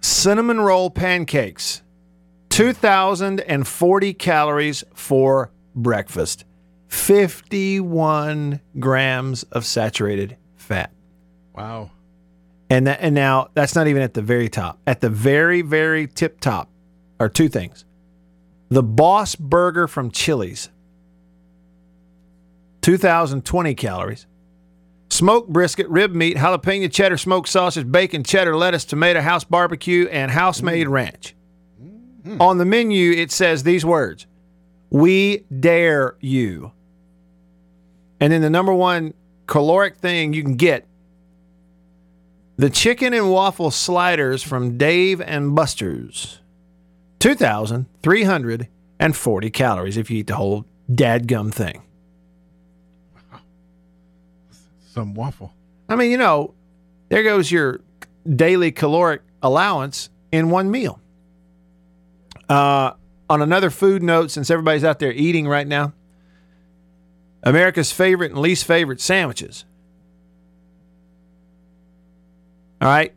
cinnamon 0.00 0.60
roll 0.60 0.90
pancakes, 0.90 1.82
2,040 2.50 4.14
calories 4.14 4.84
for 4.94 5.50
breakfast, 5.74 6.44
51 6.88 8.60
grams 8.78 9.42
of 9.44 9.64
saturated 9.64 10.36
fat. 10.56 10.92
Wow. 11.54 11.90
And 12.70 12.86
that, 12.86 13.00
and 13.00 13.14
now 13.14 13.48
that's 13.54 13.74
not 13.74 13.86
even 13.86 14.02
at 14.02 14.14
the 14.14 14.22
very 14.22 14.48
top. 14.48 14.80
At 14.86 15.00
the 15.00 15.10
very 15.10 15.62
very 15.62 16.06
tip 16.06 16.40
top 16.40 16.70
are 17.20 17.28
two 17.28 17.48
things. 17.48 17.84
The 18.68 18.82
Boss 18.82 19.36
Burger 19.36 19.86
from 19.86 20.10
Chili's. 20.10 20.70
2020 22.82 23.74
calories. 23.74 24.26
Smoked 25.10 25.48
brisket, 25.48 25.88
rib 25.88 26.12
meat, 26.14 26.36
jalapeno 26.36 26.90
cheddar, 26.92 27.16
smoked 27.16 27.48
sausage, 27.48 27.90
bacon, 27.90 28.24
cheddar, 28.24 28.56
lettuce, 28.56 28.84
tomato, 28.84 29.20
house 29.20 29.44
barbecue, 29.44 30.08
and 30.08 30.30
house 30.30 30.60
made 30.60 30.88
ranch. 30.88 31.34
Mm-hmm. 31.80 32.42
On 32.42 32.58
the 32.58 32.64
menu, 32.64 33.12
it 33.12 33.30
says 33.30 33.62
these 33.62 33.84
words 33.84 34.26
We 34.90 35.44
dare 35.60 36.16
you. 36.20 36.72
And 38.20 38.32
then 38.32 38.42
the 38.42 38.50
number 38.50 38.72
one 38.72 39.14
caloric 39.46 39.98
thing 39.98 40.32
you 40.32 40.42
can 40.42 40.56
get 40.56 40.86
the 42.56 42.70
chicken 42.70 43.12
and 43.12 43.30
waffle 43.30 43.70
sliders 43.70 44.42
from 44.42 44.78
Dave 44.78 45.20
and 45.20 45.54
Buster's. 45.54 46.40
2,340 47.20 49.50
calories 49.50 49.96
if 49.96 50.10
you 50.10 50.18
eat 50.18 50.26
the 50.26 50.36
whole 50.36 50.66
dadgum 50.90 51.52
thing. 51.52 51.82
Some 54.92 55.14
waffle. 55.14 55.52
I 55.88 55.96
mean, 55.96 56.10
you 56.10 56.18
know, 56.18 56.52
there 57.08 57.22
goes 57.22 57.50
your 57.50 57.80
daily 58.28 58.72
caloric 58.72 59.22
allowance 59.42 60.10
in 60.30 60.50
one 60.50 60.70
meal. 60.70 61.00
Uh, 62.48 62.92
on 63.28 63.42
another 63.42 63.70
food 63.70 64.02
note, 64.02 64.30
since 64.30 64.50
everybody's 64.50 64.84
out 64.84 64.98
there 64.98 65.12
eating 65.12 65.48
right 65.48 65.66
now, 65.66 65.94
America's 67.42 67.90
favorite 67.90 68.32
and 68.32 68.40
least 68.40 68.64
favorite 68.64 69.00
sandwiches. 69.00 69.64
All 72.84 72.90
right. 72.90 73.14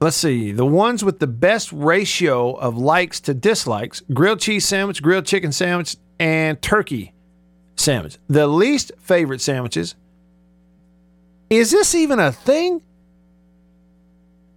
Let's 0.00 0.16
see. 0.16 0.52
The 0.52 0.64
ones 0.64 1.04
with 1.04 1.18
the 1.18 1.26
best 1.26 1.70
ratio 1.70 2.54
of 2.54 2.78
likes 2.78 3.20
to 3.20 3.34
dislikes 3.34 4.02
grilled 4.12 4.40
cheese 4.40 4.66
sandwich, 4.66 5.02
grilled 5.02 5.26
chicken 5.26 5.52
sandwich, 5.52 5.96
and 6.18 6.60
turkey 6.62 7.12
sandwich. 7.76 8.16
The 8.28 8.46
least 8.46 8.92
favorite 8.98 9.42
sandwiches 9.42 9.96
is 11.50 11.70
this 11.70 11.94
even 11.94 12.18
a 12.18 12.32
thing? 12.32 12.80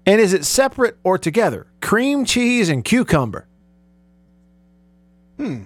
And 0.06 0.22
is 0.22 0.32
it 0.32 0.46
separate 0.46 0.98
or 1.04 1.18
together? 1.18 1.68
Cream 1.82 2.24
cheese 2.24 2.70
and 2.70 2.84
cucumber. 2.84 3.46
Hmm. 5.36 5.64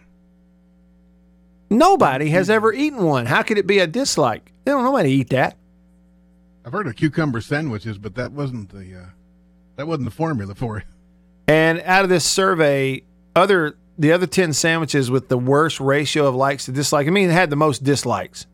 Nobody 1.69 2.29
has 2.31 2.49
ever 2.49 2.73
eaten 2.73 3.03
one. 3.03 3.27
How 3.27 3.43
could 3.43 3.59
it 3.59 3.67
be 3.67 3.79
a 3.79 3.87
dislike? 3.87 4.51
They 4.65 4.71
don't 4.71 4.83
nobody 4.83 5.11
eat 5.11 5.29
that. 5.29 5.57
I've 6.65 6.71
heard 6.73 6.87
of 6.87 6.95
cucumber 6.95 7.41
sandwiches, 7.41 7.97
but 7.97 8.15
that 8.15 8.31
wasn't 8.31 8.69
the 8.69 8.99
uh, 9.01 9.05
that 9.77 9.87
wasn't 9.87 10.05
the 10.05 10.15
formula 10.15 10.53
for 10.55 10.77
it. 10.77 10.83
And 11.47 11.81
out 11.85 12.03
of 12.03 12.09
this 12.09 12.23
survey, 12.25 13.03
other 13.35 13.75
the 13.97 14.11
other 14.11 14.27
ten 14.27 14.53
sandwiches 14.53 15.09
with 15.11 15.27
the 15.27 15.37
worst 15.37 15.79
ratio 15.79 16.27
of 16.27 16.35
likes 16.35 16.65
to 16.65 16.71
dislike. 16.71 17.07
I 17.07 17.09
mean, 17.09 17.29
it 17.29 17.33
had 17.33 17.49
the 17.49 17.55
most 17.55 17.83
dislikes. 17.83 18.45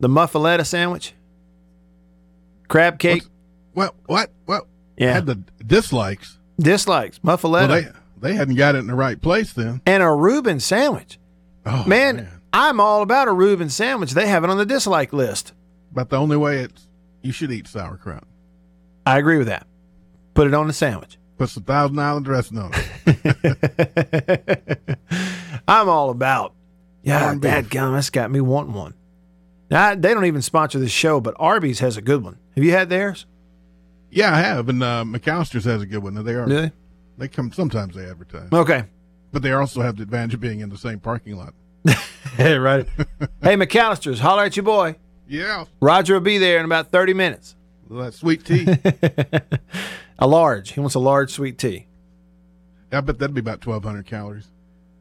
The 0.00 0.08
muffaletta 0.08 0.64
sandwich, 0.66 1.14
crab 2.68 2.98
cake. 2.98 3.24
Well, 3.74 3.94
what? 4.06 4.30
Well, 4.46 4.66
Yeah. 4.96 5.12
had 5.14 5.26
the 5.26 5.36
dislikes. 5.64 6.38
dislikes 6.58 7.20
muffaletta, 7.20 7.68
Well, 7.68 7.82
they 7.82 7.88
they 8.20 8.34
hadn't 8.34 8.56
got 8.56 8.74
it 8.74 8.78
in 8.78 8.88
the 8.88 8.94
right 8.96 9.20
place 9.20 9.52
then. 9.52 9.80
and 9.86 10.02
a 10.02 10.10
Reuben 10.12 10.58
sandwich. 10.60 11.18
Oh 11.64 11.84
man, 11.86 12.28
I'm 12.52 12.80
all 12.80 13.02
about 13.02 13.28
a 13.28 13.32
Reuben 13.32 13.68
sandwich. 13.70 14.12
They 14.12 14.26
have 14.26 14.42
it 14.42 14.50
on 14.50 14.58
the 14.58 14.66
dislike 14.66 15.12
list. 15.12 15.52
But 15.92 16.10
the 16.10 16.16
only 16.18 16.36
way 16.36 16.58
it's 16.58 16.87
you 17.22 17.32
should 17.32 17.50
eat 17.50 17.66
sauerkraut. 17.66 18.24
I 19.06 19.18
agree 19.18 19.38
with 19.38 19.46
that. 19.48 19.66
Put 20.34 20.46
it 20.46 20.54
on 20.54 20.68
a 20.68 20.72
sandwich. 20.72 21.18
Put 21.38 21.50
some 21.50 21.62
Thousand 21.62 21.98
Island 21.98 22.26
dressing 22.26 22.58
on 22.58 22.72
it. 23.06 24.78
I'm 25.68 25.88
all 25.88 26.10
about. 26.10 26.54
Yeah, 27.02 27.34
dad 27.36 27.70
gum, 27.70 27.94
that's 27.94 28.10
got 28.10 28.30
me 28.30 28.40
wanting 28.40 28.74
one. 28.74 28.94
Now, 29.70 29.94
they 29.94 30.14
don't 30.14 30.24
even 30.24 30.42
sponsor 30.42 30.78
this 30.78 30.90
show, 30.90 31.20
but 31.20 31.34
Arby's 31.38 31.80
has 31.80 31.96
a 31.96 32.02
good 32.02 32.22
one. 32.22 32.38
Have 32.54 32.64
you 32.64 32.72
had 32.72 32.88
theirs? 32.88 33.26
Yeah, 34.10 34.34
I 34.34 34.40
have, 34.40 34.68
and 34.68 34.82
uh, 34.82 35.04
McAlister's 35.06 35.64
has 35.64 35.82
a 35.82 35.86
good 35.86 36.02
one. 36.02 36.14
They 36.24 36.34
are. 36.34 36.46
Do 36.46 36.54
they? 36.54 36.72
They 37.18 37.28
come 37.28 37.52
sometimes. 37.52 37.94
They 37.94 38.04
advertise. 38.04 38.48
Okay. 38.52 38.84
But 39.32 39.42
they 39.42 39.52
also 39.52 39.82
have 39.82 39.96
the 39.96 40.02
advantage 40.04 40.34
of 40.34 40.40
being 40.40 40.60
in 40.60 40.70
the 40.70 40.78
same 40.78 41.00
parking 41.00 41.36
lot. 41.36 41.52
Hey, 42.36 42.54
right. 42.58 42.86
hey, 43.42 43.56
McAlister's, 43.56 44.20
holler 44.20 44.44
at 44.44 44.56
your 44.56 44.64
boy. 44.64 44.96
Yeah. 45.28 45.66
Roger 45.80 46.14
will 46.14 46.20
be 46.20 46.38
there 46.38 46.58
in 46.58 46.64
about 46.64 46.90
30 46.90 47.14
minutes. 47.14 47.54
That 47.90 48.14
sweet 48.14 48.44
tea. 48.44 48.66
A 50.18 50.26
large. 50.26 50.72
He 50.72 50.80
wants 50.80 50.94
a 50.94 50.98
large 50.98 51.30
sweet 51.30 51.58
tea. 51.58 51.86
I 52.90 53.00
bet 53.00 53.18
that'd 53.18 53.34
be 53.34 53.40
about 53.40 53.60
twelve 53.60 53.84
hundred 53.84 54.06
calories. 54.06 54.48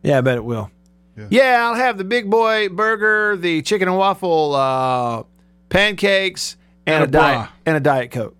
Yeah, 0.04 0.20
I 0.20 0.22
bet 0.22 0.38
it 0.38 0.44
will. 0.46 0.70
Yeah. 1.18 1.28
Yeah, 1.30 1.68
I'll 1.68 1.76
have 1.76 1.98
the 1.98 2.04
big 2.04 2.30
boy 2.30 2.70
burger, 2.70 3.36
the 3.36 3.62
chicken 3.64 3.88
and 3.88 3.98
waffle 3.98 4.54
uh, 4.54 5.24
pancakes, 5.70 6.56
and, 6.86 7.04
And 7.04 7.16
a, 7.16 7.18
a 7.18 7.22
diet 7.22 7.50
and 7.66 7.78
a 7.78 7.80
diet 7.80 8.12
coke. 8.12 8.36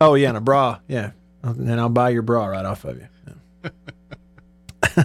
Oh 0.00 0.14
yeah, 0.14 0.28
and 0.28 0.36
a 0.36 0.40
bra. 0.40 0.78
Yeah, 0.86 1.10
and 1.42 1.68
then 1.68 1.78
I'll 1.80 1.88
buy 1.88 2.10
your 2.10 2.22
bra 2.22 2.46
right 2.46 2.64
off 2.64 2.84
of 2.84 2.98
you. 2.98 3.08
Yeah. 4.94 5.04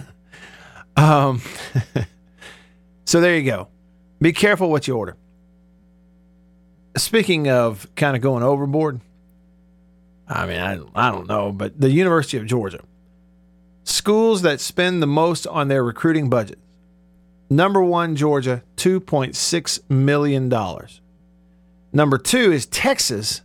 um, 0.96 1.42
So 3.04 3.20
there 3.20 3.36
you 3.36 3.44
go. 3.50 3.68
Be 4.20 4.32
careful 4.32 4.70
what 4.70 4.86
you 4.86 4.96
order. 4.96 5.16
Speaking 6.96 7.48
of 7.48 7.86
kind 7.94 8.16
of 8.16 8.22
going 8.22 8.42
overboard, 8.42 9.00
I 10.28 10.46
mean, 10.46 10.58
I, 10.58 10.78
I 10.94 11.10
don't 11.10 11.28
know, 11.28 11.52
but 11.52 11.78
the 11.80 11.90
University 11.90 12.38
of 12.38 12.46
Georgia, 12.46 12.80
schools 13.84 14.42
that 14.42 14.60
spend 14.60 15.02
the 15.02 15.06
most 15.06 15.46
on 15.46 15.68
their 15.68 15.84
recruiting 15.84 16.30
budget. 16.30 16.58
Number 17.48 17.82
one, 17.82 18.16
Georgia, 18.16 18.62
$2.6 18.76 19.90
million. 19.90 20.48
Number 21.92 22.18
two 22.18 22.52
is 22.52 22.66
Texas, 22.66 23.42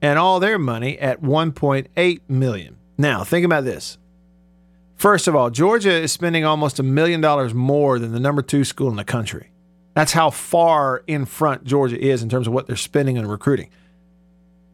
and 0.00 0.18
all 0.18 0.40
their 0.40 0.58
money 0.58 0.98
at 0.98 1.20
1.8 1.20 2.20
million. 2.28 2.76
Now, 2.96 3.24
think 3.24 3.44
about 3.44 3.64
this. 3.64 3.98
First 4.96 5.26
of 5.28 5.34
all, 5.34 5.50
Georgia 5.50 5.92
is 5.92 6.12
spending 6.12 6.44
almost 6.44 6.78
a 6.78 6.82
million 6.82 7.20
dollars 7.20 7.52
more 7.52 7.98
than 7.98 8.12
the 8.12 8.20
number 8.20 8.40
two 8.40 8.64
school 8.64 8.88
in 8.88 8.96
the 8.96 9.04
country. 9.04 9.50
That's 9.94 10.12
how 10.12 10.30
far 10.30 11.04
in 11.06 11.24
front 11.24 11.64
Georgia 11.64 11.98
is 11.98 12.22
in 12.22 12.28
terms 12.28 12.46
of 12.46 12.52
what 12.52 12.66
they're 12.66 12.76
spending 12.76 13.18
on 13.18 13.26
recruiting. 13.26 13.70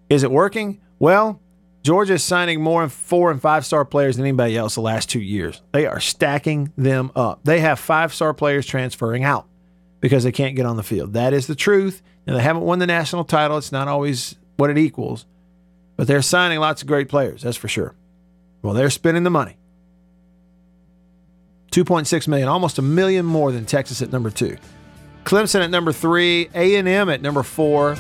Is 0.09 0.23
it 0.23 0.31
working? 0.31 0.81
Well, 0.99 1.41
Georgia 1.83 2.15
is 2.15 2.25
signing 2.25 2.61
more 2.61 2.89
four 2.89 3.31
and 3.31 3.41
five 3.41 3.65
star 3.65 3.85
players 3.85 4.17
than 4.17 4.27
anybody 4.27 4.57
else 4.57 4.75
the 4.75 4.81
last 4.81 5.09
two 5.09 5.21
years. 5.21 5.63
They 5.73 5.87
are 5.87 6.01
stacking 6.01 6.73
them 6.77 7.11
up. 7.15 7.41
They 7.45 7.61
have 7.61 7.79
five 7.79 8.13
star 8.13 8.35
players 8.35 8.67
transferring 8.67 9.25
out 9.25 9.47
because 10.01 10.25
they 10.25 10.33
can't 10.33 10.57
get 10.57 10.67
on 10.67 10.77
the 10.77 10.83
field. 10.83 11.13
That 11.13 11.33
is 11.33 11.47
the 11.47 11.55
truth. 11.55 12.03
And 12.27 12.37
they 12.37 12.43
haven't 12.43 12.63
won 12.63 12.79
the 12.79 12.87
national 12.87 13.25
title. 13.25 13.59
It's 13.59 13.73
not 13.73 13.89
always 13.89 14.37
what 14.57 14.71
it 14.71 14.79
equals, 14.79 15.27
but 15.97 16.07
they're 16.07 16.23
signing 16.23 16.61
lots 16.61 16.83
of 16.83 16.89
great 16.89 17.09
players. 17.09 17.43
That's 17.43 17.57
for 17.57 17.69
sure. 17.69 17.95
Well, 18.63 18.75
they're 18.75 18.91
spending 18.91 19.25
the 19.25 19.31
money. 19.31 19.57
2.6 21.73 22.29
million, 22.29 22.49
almost 22.49 22.79
a 22.79 22.83
million 22.83 23.25
more 23.25 23.53
than 23.53 23.65
Texas 23.65 24.03
at 24.03 24.13
number 24.13 24.31
two. 24.31 24.57
Clemson 25.31 25.63
at 25.63 25.71
number 25.71 25.93
three, 25.93 26.51
A&M 26.57 27.09
at 27.09 27.23
number 27.23 27.45
four. 27.45 27.95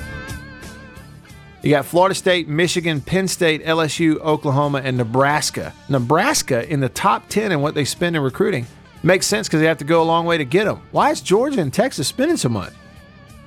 You 1.62 1.70
got 1.70 1.86
Florida 1.86 2.12
State, 2.12 2.48
Michigan, 2.48 3.00
Penn 3.00 3.28
State, 3.28 3.64
LSU, 3.64 4.18
Oklahoma, 4.18 4.82
and 4.82 4.96
Nebraska. 4.96 5.72
Nebraska 5.88 6.68
in 6.68 6.80
the 6.80 6.88
top 6.88 7.28
10 7.28 7.52
in 7.52 7.60
what 7.60 7.76
they 7.76 7.84
spend 7.84 8.16
in 8.16 8.22
recruiting. 8.22 8.66
Makes 9.04 9.28
sense 9.28 9.46
because 9.46 9.60
they 9.60 9.68
have 9.68 9.78
to 9.78 9.84
go 9.84 10.02
a 10.02 10.04
long 10.04 10.26
way 10.26 10.38
to 10.38 10.44
get 10.44 10.64
them. 10.64 10.82
Why 10.90 11.12
is 11.12 11.20
Georgia 11.20 11.60
and 11.60 11.72
Texas 11.72 12.08
spending 12.08 12.36
so 12.36 12.48
much? 12.48 12.72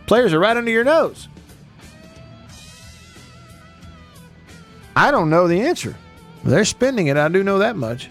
Players 0.05 0.31
are 0.31 0.39
right 0.39 0.55
under 0.55 0.71
your 0.71 0.85
nose. 0.85 1.27
I 4.95 5.11
don't 5.11 5.29
know 5.29 5.45
the 5.49 5.59
answer. 5.59 5.97
They're 6.45 6.63
spending 6.63 7.07
it. 7.07 7.17
I 7.17 7.27
do 7.27 7.43
know 7.43 7.57
that 7.57 7.75
much. 7.75 8.09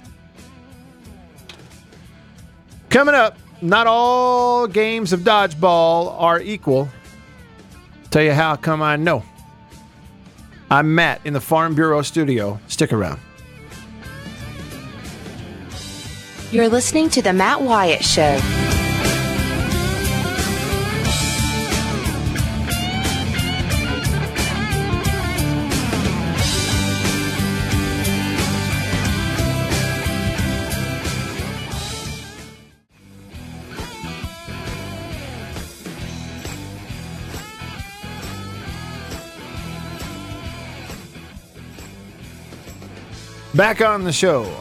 Coming 2.90 3.14
up, 3.14 3.38
not 3.62 3.86
all 3.86 4.66
games 4.66 5.12
of 5.12 5.20
dodgeball 5.20 6.20
are 6.20 6.40
equal. 6.40 6.88
Tell 8.10 8.22
you 8.22 8.32
how 8.32 8.56
come 8.56 8.82
I 8.82 8.96
know. 8.96 9.24
I'm 10.70 10.94
Matt 10.94 11.20
in 11.24 11.32
the 11.32 11.40
Farm 11.40 11.74
Bureau 11.74 12.02
studio. 12.02 12.58
Stick 12.66 12.92
around. 12.92 13.20
You're 16.50 16.68
listening 16.68 17.08
to 17.10 17.22
The 17.22 17.32
Matt 17.32 17.62
Wyatt 17.62 18.04
Show. 18.04 18.61
Back 43.62 43.80
on 43.80 44.02
the 44.02 44.12
show. 44.12 44.52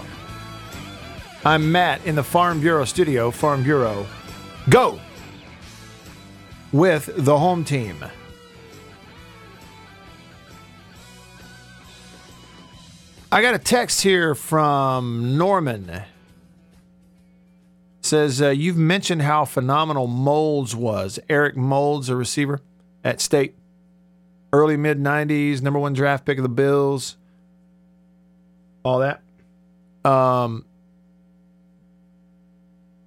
I'm 1.44 1.72
Matt 1.72 2.06
in 2.06 2.14
the 2.14 2.24
Farm 2.24 2.62
Bureau 2.62 2.86
studio. 2.86 3.32
Farm 3.32 3.64
Bureau, 3.64 4.06
go 4.70 5.00
with 6.72 7.10
the 7.16 7.36
home 7.36 7.66
team. 7.66 7.96
I 13.32 13.42
got 13.42 13.56
a 13.56 13.58
text 13.58 14.04
here 14.04 14.36
from 14.36 15.36
Norman. 15.36 16.04
Says 18.02 18.40
uh, 18.40 18.50
you've 18.50 18.78
mentioned 18.78 19.24
how 19.24 19.46
phenomenal 19.46 20.06
Moulds 20.06 20.76
was. 20.76 21.18
Eric 21.28 21.58
Moulds, 21.58 22.08
a 22.10 22.16
receiver 22.16 22.62
at 23.04 23.20
State, 23.20 23.56
early 24.54 24.78
mid 24.78 25.00
'90s, 25.00 25.64
number 25.64 25.80
one 25.80 25.94
draft 25.94 26.24
pick 26.24 26.38
of 26.38 26.44
the 26.44 26.50
Bills 26.50 27.18
all 28.84 29.00
that. 29.00 29.22
Um, 30.10 30.66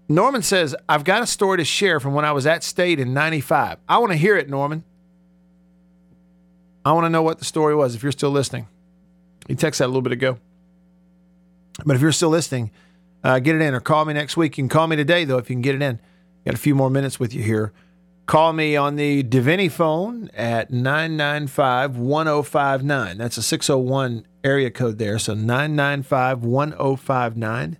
Norman 0.09 0.43
says, 0.43 0.77
I've 0.89 1.05
got 1.05 1.23
a 1.23 1.27
story 1.27 1.59
to 1.59 1.65
share 1.65 1.99
from 1.99 2.15
when 2.15 2.25
I 2.25 2.33
was 2.33 2.47
at 2.47 2.63
state 2.63 3.01
in 3.01 3.15
95. 3.15 3.79
I 3.89 3.99
want 3.99 4.13
to 4.13 4.19
hear 4.19 4.37
it, 4.37 4.49
Norman. 4.49 4.85
I 6.85 6.93
want 6.93 7.07
to 7.07 7.11
know 7.11 7.23
what 7.23 7.39
the 7.39 7.45
story 7.45 7.75
was 7.75 7.95
if 7.95 8.03
you're 8.03 8.13
still 8.13 8.31
listening. 8.31 8.69
He 9.49 9.55
texted 9.55 9.79
that 9.79 9.87
a 9.87 9.89
little 9.89 10.03
bit 10.03 10.13
ago. 10.13 10.39
But 11.85 11.97
if 11.97 12.03
you're 12.03 12.13
still 12.13 12.29
listening, 12.29 12.71
uh, 13.23 13.39
get 13.39 13.57
it 13.57 13.63
in 13.63 13.75
or 13.75 13.81
call 13.81 14.05
me 14.05 14.13
next 14.13 14.37
week. 14.37 14.59
You 14.59 14.65
can 14.65 14.69
call 14.69 14.87
me 14.87 14.97
today, 14.97 15.25
though, 15.25 15.39
if 15.39 15.49
you 15.49 15.55
can 15.55 15.63
get 15.63 15.75
it 15.75 15.83
in. 15.83 15.99
Got 16.45 16.55
a 16.55 16.59
few 16.59 16.75
more 16.75 16.91
minutes 16.91 17.19
with 17.19 17.35
you 17.35 17.43
here. 17.43 17.73
Call 18.27 18.53
me 18.53 18.77
on 18.77 18.97
the 18.97 19.23
Davini 19.23 19.71
phone 19.71 20.31
at 20.35 20.71
995 20.71 21.97
1059. 21.97 23.19
That's 23.19 23.37
a 23.39 23.43
601 23.43 24.27
area 24.45 24.71
code 24.71 24.99
there. 24.99 25.19
So 25.19 25.35
995 25.35 26.45
1059. 26.45 27.79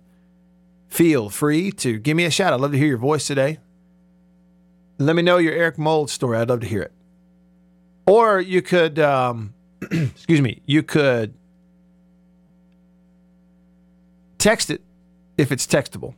Feel 0.87 1.29
free 1.29 1.71
to 1.71 1.99
give 1.99 2.17
me 2.17 2.25
a 2.25 2.31
shout. 2.31 2.53
I'd 2.53 2.59
love 2.59 2.71
to 2.71 2.77
hear 2.77 2.87
your 2.87 2.97
voice 2.97 3.27
today. 3.27 3.59
Let 4.97 5.15
me 5.15 5.21
know 5.21 5.37
your 5.37 5.53
Eric 5.53 5.77
Mold 5.77 6.09
story. 6.09 6.37
I'd 6.37 6.49
love 6.49 6.61
to 6.61 6.67
hear 6.67 6.81
it. 6.81 6.91
Or 8.07 8.39
you 8.39 8.61
could, 8.61 8.99
um, 8.99 9.53
excuse 9.81 10.41
me, 10.41 10.61
you 10.65 10.83
could 10.83 11.33
text 14.37 14.69
it 14.69 14.81
if 15.37 15.51
it's 15.51 15.67
textable. 15.67 16.15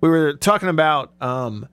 We 0.00 0.08
were 0.08 0.34
talking 0.34 0.68
about, 0.68 1.12
um, 1.20 1.68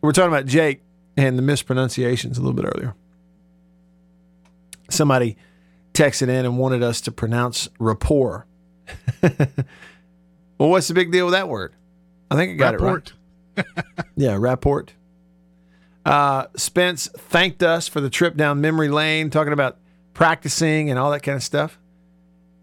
we 0.00 0.06
we're 0.06 0.12
talking 0.12 0.32
about 0.32 0.46
Jake 0.46 0.82
and 1.16 1.38
the 1.38 1.42
mispronunciations 1.42 2.38
a 2.38 2.40
little 2.40 2.54
bit 2.54 2.64
earlier. 2.66 2.94
Somebody 4.90 5.36
texted 5.94 6.28
in 6.28 6.44
and 6.44 6.58
wanted 6.58 6.82
us 6.82 7.00
to 7.02 7.12
pronounce 7.12 7.68
rapport. 7.78 8.46
well, 9.22 9.40
what's 10.58 10.88
the 10.88 10.94
big 10.94 11.10
deal 11.10 11.26
with 11.26 11.32
that 11.32 11.48
word? 11.48 11.74
I 12.30 12.36
think 12.36 12.52
I 12.52 12.54
got 12.54 12.80
Rapport. 12.80 12.98
it 12.98 13.12
right. 13.56 13.66
yeah, 14.16 14.36
rapport. 14.38 14.86
Uh, 16.04 16.46
Spence 16.56 17.08
thanked 17.16 17.62
us 17.62 17.88
for 17.88 18.00
the 18.00 18.10
trip 18.10 18.36
down 18.36 18.60
memory 18.60 18.88
lane, 18.88 19.30
talking 19.30 19.52
about 19.52 19.78
practicing 20.12 20.90
and 20.90 20.98
all 20.98 21.10
that 21.10 21.22
kind 21.22 21.36
of 21.36 21.42
stuff. 21.42 21.78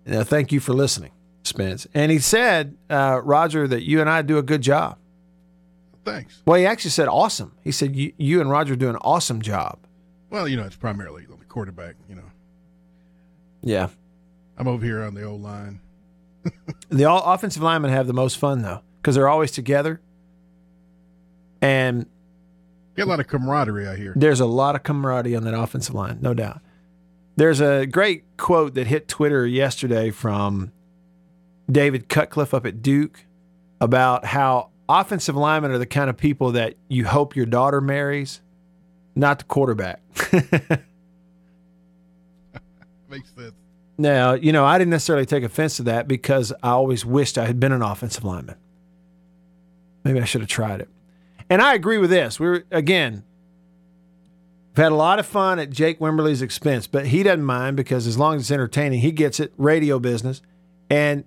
Thank 0.06 0.52
you 0.52 0.60
for 0.60 0.74
listening, 0.74 1.12
Spence. 1.44 1.88
And 1.94 2.12
he 2.12 2.20
said, 2.20 2.78
uh, 2.90 3.22
Roger, 3.24 3.68
that 3.68 3.84
you 3.84 4.02
and 4.02 4.10
I 4.10 4.22
do 4.22 4.38
a 4.38 4.44
good 4.44 4.62
job. 4.62 4.98
Thanks. 6.06 6.42
Well, 6.46 6.60
he 6.60 6.66
actually 6.66 6.92
said 6.92 7.08
awesome. 7.08 7.56
He 7.64 7.72
said 7.72 7.96
you, 7.96 8.14
you 8.18 8.42
and 8.42 8.50
Roger 8.50 8.76
do 8.76 8.90
an 8.90 8.98
awesome 8.98 9.42
job. 9.42 9.80
Well, 10.30 10.48
you 10.48 10.58
know, 10.58 10.64
it's 10.64 10.76
primarily 10.76 11.26
the 11.26 11.36
quarterback, 11.46 11.96
you 12.10 12.16
know. 12.16 12.32
Yeah. 13.62 13.88
I'm 14.58 14.68
over 14.68 14.84
here 14.84 15.02
on 15.04 15.14
the 15.14 15.24
old 15.24 15.42
line. 15.42 15.80
The 16.90 17.06
all 17.06 17.24
offensive 17.24 17.64
linemen 17.64 17.92
have 17.92 18.06
the 18.06 18.14
most 18.14 18.38
fun 18.38 18.62
though, 18.62 18.82
because 19.02 19.16
they're 19.16 19.30
always 19.30 19.50
together, 19.52 20.00
and 21.62 22.06
Get 22.96 23.08
a 23.08 23.10
lot 23.10 23.20
of 23.20 23.28
camaraderie 23.28 23.88
out 23.88 23.98
here. 23.98 24.14
there's 24.16 24.40
a 24.40 24.46
lot 24.46 24.76
of 24.76 24.84
camaraderie 24.84 25.36
on 25.36 25.44
that 25.46 25.58
offensive 25.58 25.96
line, 25.96 26.20
no 26.22 26.34
doubt. 26.36 26.62
There's 27.36 27.60
a 27.62 27.88
great 27.88 28.26
quote 28.38 28.76
that 28.76 28.86
hit 28.88 29.08
Twitter 29.08 29.48
yesterday 29.48 30.12
from 30.12 30.72
David 31.72 32.10
Cutcliffe 32.10 32.54
up 32.54 32.66
at 32.68 32.84
Duke 32.84 33.26
about 33.82 34.26
how 34.26 34.70
offensive 35.00 35.36
linemen 35.36 35.72
are 35.72 35.78
the 35.78 35.86
kind 35.86 36.10
of 36.10 36.18
people 36.18 36.52
that 36.54 36.76
you 36.88 37.06
hope 37.06 37.36
your 37.36 37.46
daughter 37.46 37.82
marries, 37.82 38.42
not 39.16 39.40
the 39.40 39.46
quarterback. 39.46 40.02
Makes 43.10 43.34
sense. 43.36 43.54
Now, 43.98 44.34
you 44.34 44.52
know, 44.52 44.66
I 44.66 44.78
didn't 44.78 44.92
necessarily 44.92 45.26
take 45.26 45.44
offense 45.44 45.78
to 45.78 45.84
that 45.84 46.08
because 46.08 46.52
I 46.64 46.70
always 46.70 47.06
wished 47.06 47.38
I 47.38 47.46
had 47.46 47.60
been 47.60 47.72
an 47.72 47.82
offensive 47.82 48.24
lineman. 48.24 48.56
Maybe 50.04 50.20
I 50.20 50.26
should 50.26 50.42
have 50.42 50.50
tried 50.50 50.82
it. 50.82 50.90
And 51.50 51.62
I 51.62 51.76
agree 51.76 51.98
with 51.98 52.10
this. 52.10 52.40
We're 52.40 52.64
again, 52.72 53.24
we've 54.72 54.84
had 54.84 54.92
a 54.92 54.96
lot 54.96 55.20
of 55.20 55.26
fun 55.26 55.60
at 55.60 55.70
Jake 55.70 56.00
Wimberly's 56.00 56.42
expense, 56.42 56.88
but 56.88 57.08
he 57.08 57.22
doesn't 57.22 57.46
mind 57.46 57.78
because 57.78 58.08
as 58.08 58.18
long 58.18 58.36
as 58.36 58.42
it's 58.42 58.52
entertaining, 58.52 59.00
he 59.00 59.12
gets 59.12 59.40
it. 59.40 59.54
Radio 59.58 60.00
business, 60.00 60.42
and 60.90 61.24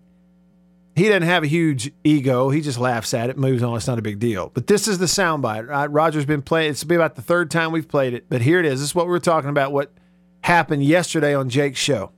he 0.96 1.08
doesn't 1.08 1.22
have 1.22 1.44
a 1.44 1.46
huge 1.46 1.92
ego. 2.04 2.48
He 2.48 2.62
just 2.62 2.78
laughs 2.78 3.12
at 3.12 3.28
it, 3.28 3.36
moves 3.36 3.62
on. 3.62 3.76
It's 3.76 3.86
not 3.86 3.98
a 3.98 4.02
big 4.02 4.18
deal. 4.18 4.50
But 4.54 4.66
this 4.66 4.88
is 4.88 4.96
the 4.98 5.04
soundbite. 5.04 5.68
Right? 5.68 5.90
Roger's 5.90 6.24
been 6.24 6.40
playing. 6.40 6.70
It's 6.70 6.84
been 6.84 6.96
about 6.96 7.16
the 7.16 7.22
third 7.22 7.50
time 7.50 7.70
we've 7.70 7.86
played 7.86 8.14
it. 8.14 8.30
But 8.30 8.40
here 8.40 8.58
it 8.58 8.64
is. 8.64 8.80
This 8.80 8.88
is 8.88 8.94
what 8.94 9.04
we 9.04 9.10
were 9.10 9.20
talking 9.20 9.50
about. 9.50 9.72
What 9.72 9.92
happened 10.40 10.82
yesterday 10.84 11.34
on 11.34 11.50
Jake's 11.50 11.78
show. 11.78 12.12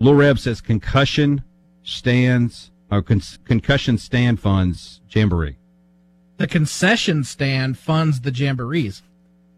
Lil 0.00 0.14
Reb 0.14 0.38
says 0.38 0.62
concussion 0.62 1.42
stands 1.82 2.70
or 2.90 3.02
con- 3.02 3.20
concussion 3.44 3.98
stand 3.98 4.40
funds 4.40 5.02
jamboree. 5.10 5.58
The 6.38 6.46
concession 6.46 7.22
stand 7.22 7.76
funds 7.76 8.22
the 8.22 8.30
jamborees. 8.30 9.02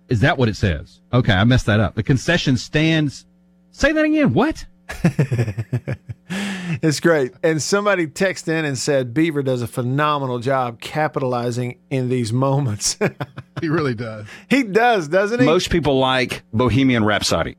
Is 0.08 0.20
that 0.20 0.36
what 0.36 0.48
it 0.48 0.56
says? 0.56 1.00
Okay, 1.12 1.32
I 1.32 1.44
messed 1.44 1.66
that 1.66 1.78
up. 1.78 1.94
The 1.94 2.02
concession 2.02 2.56
stands. 2.56 3.24
Say 3.70 3.92
that 3.92 4.04
again. 4.04 4.32
What? 4.32 4.66
It's 6.82 7.00
great. 7.00 7.32
And 7.42 7.62
somebody 7.62 8.06
texted 8.06 8.48
in 8.48 8.64
and 8.64 8.78
said 8.78 9.14
Beaver 9.14 9.42
does 9.42 9.62
a 9.62 9.66
phenomenal 9.66 10.38
job 10.38 10.80
capitalizing 10.80 11.78
in 11.90 12.08
these 12.08 12.32
moments. 12.32 12.98
he 13.60 13.68
really 13.68 13.94
does. 13.94 14.26
He 14.48 14.62
does, 14.62 15.08
doesn't 15.08 15.40
he? 15.40 15.46
Most 15.46 15.70
people 15.70 15.98
like 15.98 16.42
Bohemian 16.52 17.04
Rhapsody. 17.04 17.56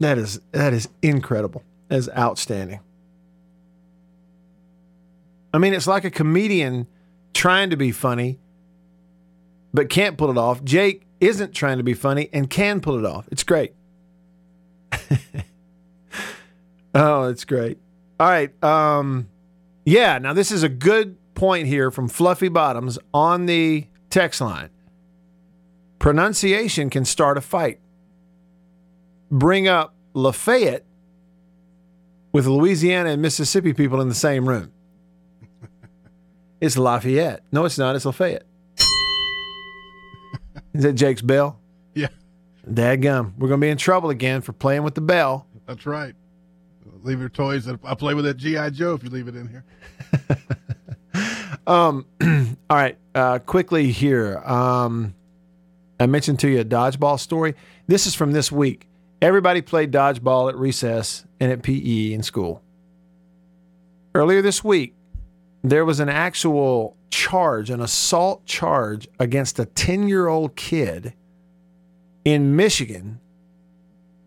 That 0.00 0.18
is 0.18 0.40
that 0.52 0.72
is 0.72 0.88
incredible. 1.02 1.62
That 1.88 1.96
is 1.96 2.10
outstanding. 2.16 2.80
I 5.52 5.58
mean, 5.58 5.74
it's 5.74 5.86
like 5.86 6.04
a 6.04 6.10
comedian 6.10 6.86
trying 7.32 7.70
to 7.70 7.76
be 7.76 7.92
funny, 7.92 8.38
but 9.72 9.88
can't 9.88 10.16
pull 10.16 10.30
it 10.30 10.38
off. 10.38 10.62
Jake 10.64 11.06
isn't 11.20 11.54
trying 11.54 11.78
to 11.78 11.84
be 11.84 11.94
funny 11.94 12.28
and 12.32 12.50
can 12.50 12.80
pull 12.80 12.98
it 12.98 13.04
off. 13.04 13.28
It's 13.30 13.42
great. 13.42 13.72
oh, 16.94 17.24
it's 17.28 17.44
great. 17.44 17.78
All 18.20 18.28
right. 18.28 18.62
Um, 18.62 19.28
yeah, 19.84 20.18
now 20.18 20.32
this 20.32 20.50
is 20.50 20.62
a 20.62 20.68
good 20.68 21.16
point 21.34 21.66
here 21.66 21.90
from 21.90 22.08
Fluffy 22.08 22.48
Bottoms 22.48 22.98
on 23.12 23.46
the 23.46 23.86
text 24.10 24.40
line. 24.40 24.70
Pronunciation 25.98 26.90
can 26.90 27.04
start 27.04 27.38
a 27.38 27.40
fight. 27.40 27.80
Bring 29.30 29.66
up 29.66 29.94
Lafayette 30.12 30.84
with 32.32 32.46
Louisiana 32.46 33.10
and 33.10 33.22
Mississippi 33.22 33.72
people 33.72 34.00
in 34.00 34.08
the 34.08 34.14
same 34.14 34.48
room. 34.48 34.70
It's 36.60 36.76
Lafayette. 36.78 37.42
No, 37.52 37.64
it's 37.64 37.78
not. 37.78 37.96
It's 37.96 38.04
Lafayette. 38.04 38.44
Is 40.72 40.82
that 40.82 40.94
Jake's 40.94 41.22
bell? 41.22 41.58
Yeah. 41.96 42.08
Dadgum. 42.68 43.34
We're 43.38 43.46
going 43.46 43.60
to 43.60 43.64
be 43.64 43.70
in 43.70 43.76
trouble 43.78 44.10
again 44.10 44.40
for 44.40 44.52
playing 44.52 44.82
with 44.82 44.96
the 44.96 45.00
bell. 45.00 45.46
That's 45.64 45.86
right. 45.86 46.16
Leave 47.04 47.20
your 47.20 47.28
toys. 47.28 47.68
I 47.68 47.94
play 47.94 48.14
with 48.14 48.24
that 48.24 48.38
GI 48.38 48.70
Joe 48.72 48.94
if 48.94 49.04
you 49.04 49.10
leave 49.10 49.28
it 49.28 49.36
in 49.36 49.48
here. 49.48 49.64
Um, 51.66 52.06
all 52.70 52.76
right. 52.76 52.98
Uh, 53.14 53.38
quickly 53.38 53.90
here. 53.90 54.38
Um, 54.38 55.14
I 55.98 56.06
mentioned 56.06 56.40
to 56.40 56.48
you 56.48 56.60
a 56.60 56.64
dodgeball 56.64 57.18
story. 57.18 57.54
This 57.86 58.06
is 58.06 58.14
from 58.14 58.32
this 58.32 58.50
week. 58.50 58.86
Everybody 59.22 59.62
played 59.62 59.92
dodgeball 59.92 60.50
at 60.50 60.56
recess 60.56 61.24
and 61.40 61.50
at 61.50 61.62
PE 61.62 62.12
in 62.12 62.22
school. 62.22 62.62
Earlier 64.14 64.42
this 64.42 64.62
week, 64.62 64.94
there 65.62 65.84
was 65.84 66.00
an 66.00 66.08
actual 66.08 66.96
charge, 67.10 67.70
an 67.70 67.80
assault 67.80 68.44
charge 68.44 69.08
against 69.18 69.58
a 69.58 69.64
10 69.64 70.08
year 70.08 70.28
old 70.28 70.56
kid 70.56 71.14
in 72.24 72.54
Michigan 72.54 73.20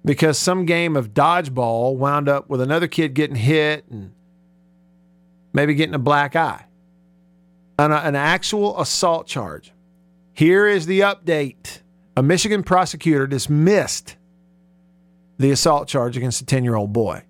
because 0.07 0.39
some 0.39 0.65
game 0.65 0.95
of 0.95 1.13
dodgeball 1.13 1.97
wound 1.97 2.29
up 2.29 2.49
with 2.49 2.61
another 2.61 2.87
kid 2.87 3.13
getting 3.13 3.35
hit 3.35 3.85
and 3.91 4.13
maybe 5.53 5.75
getting 5.75 5.93
a 5.93 5.99
black 5.99 6.35
eye. 6.35 6.65
An, 7.77 7.91
uh, 7.91 8.01
an 8.03 8.15
actual 8.15 8.79
assault 8.79 9.27
charge. 9.27 9.73
Here 10.33 10.65
is 10.65 10.85
the 10.85 11.01
update. 11.01 11.81
A 12.15 12.23
Michigan 12.23 12.63
prosecutor 12.63 13.27
dismissed 13.27 14.15
the 15.37 15.51
assault 15.51 15.87
charge 15.87 16.15
against 16.15 16.41
a 16.41 16.45
10 16.45 16.63
year 16.63 16.75
old 16.75 16.93
boy 16.93 17.23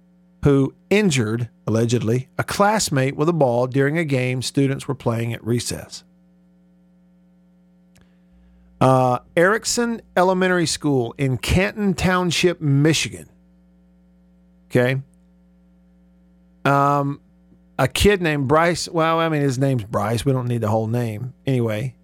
who 0.44 0.74
injured, 0.90 1.50
allegedly, 1.66 2.30
a 2.38 2.44
classmate 2.44 3.16
with 3.16 3.28
a 3.28 3.34
ball 3.34 3.68
during 3.68 3.98
a 3.98 4.06
game 4.06 4.42
students 4.42 4.88
were 4.88 4.96
playing 4.96 5.34
at 5.34 5.44
recess. 5.44 6.04
Uh, 8.80 9.20
Erikson 9.36 10.02
Elementary 10.16 10.68
School 10.68 11.16
in 11.18 11.38
Canton 11.38 11.94
Township, 11.94 12.62
Michigan. 12.62 13.28
Okay. 14.70 15.02
Um, 16.64 17.22
a 17.80 17.88
kid 17.88 18.22
named 18.22 18.48
Bryce. 18.48 18.88
Well, 18.88 19.20
I 19.20 19.30
mean, 19.30 19.42
his 19.42 19.58
name's 19.58 19.84
Bryce. 19.84 20.26
We 20.26 20.32
don't 20.32 20.48
need 20.48 20.62
the 20.62 20.70
whole 20.70 20.88
name. 20.88 21.34
Anyway, 21.46 21.96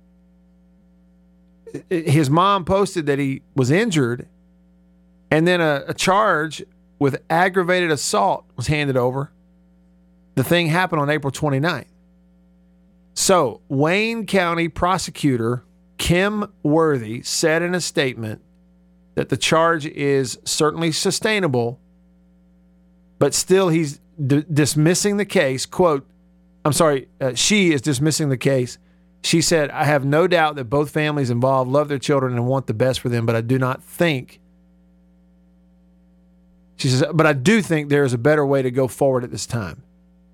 his 1.89 2.29
mom 2.29 2.65
posted 2.65 3.05
that 3.07 3.19
he 3.19 3.41
was 3.55 3.69
injured, 3.71 4.27
and 5.29 5.47
then 5.47 5.61
a, 5.61 5.83
a 5.87 5.93
charge 5.93 6.63
with 6.99 7.21
aggravated 7.29 7.91
assault 7.91 8.45
was 8.55 8.67
handed 8.67 8.97
over. 8.97 9.31
The 10.35 10.43
thing 10.43 10.67
happened 10.67 11.01
on 11.01 11.09
April 11.09 11.31
29th. 11.31 11.85
So, 13.13 13.61
Wayne 13.67 14.25
County 14.25 14.69
prosecutor 14.69 15.63
Kim 16.03 16.51
Worthy 16.63 17.21
said 17.21 17.61
in 17.61 17.73
a 17.73 17.79
statement 17.79 18.41
that 19.15 19.29
the 19.29 19.37
charge 19.37 19.85
is 19.85 20.37
certainly 20.43 20.91
sustainable, 20.91 21.79
but 23.19 23.33
still 23.33 23.69
he's 23.69 24.01
d- 24.27 24.43
dismissing 24.51 25.15
the 25.15 25.23
case. 25.23 25.65
Quote, 25.65 26.05
I'm 26.65 26.73
sorry, 26.73 27.07
uh, 27.21 27.35
she 27.35 27.71
is 27.71 27.81
dismissing 27.81 28.27
the 28.27 28.35
case. 28.35 28.77
She 29.23 29.39
said, 29.41 29.69
I 29.69 29.85
have 29.85 30.03
no 30.03 30.27
doubt 30.27 30.57
that 30.57 30.65
both 30.65 30.91
families 30.91 31.29
involved 31.29 31.71
love 31.71 31.87
their 31.87 31.99
children 31.99 32.33
and 32.33 32.47
want 32.47 32.67
the 32.67 32.73
best 32.73 32.99
for 32.99 33.07
them, 33.07 33.25
but 33.25 33.37
I 33.37 33.39
do 33.39 33.57
not 33.57 33.81
think. 33.81 34.41
She 36.75 36.89
says, 36.89 37.05
but 37.13 37.25
I 37.25 37.31
do 37.31 37.61
think 37.61 37.87
there 37.87 38.03
is 38.03 38.11
a 38.11 38.17
better 38.17 38.45
way 38.45 38.61
to 38.61 38.71
go 38.71 38.89
forward 38.89 39.23
at 39.23 39.31
this 39.31 39.45
time. 39.45 39.83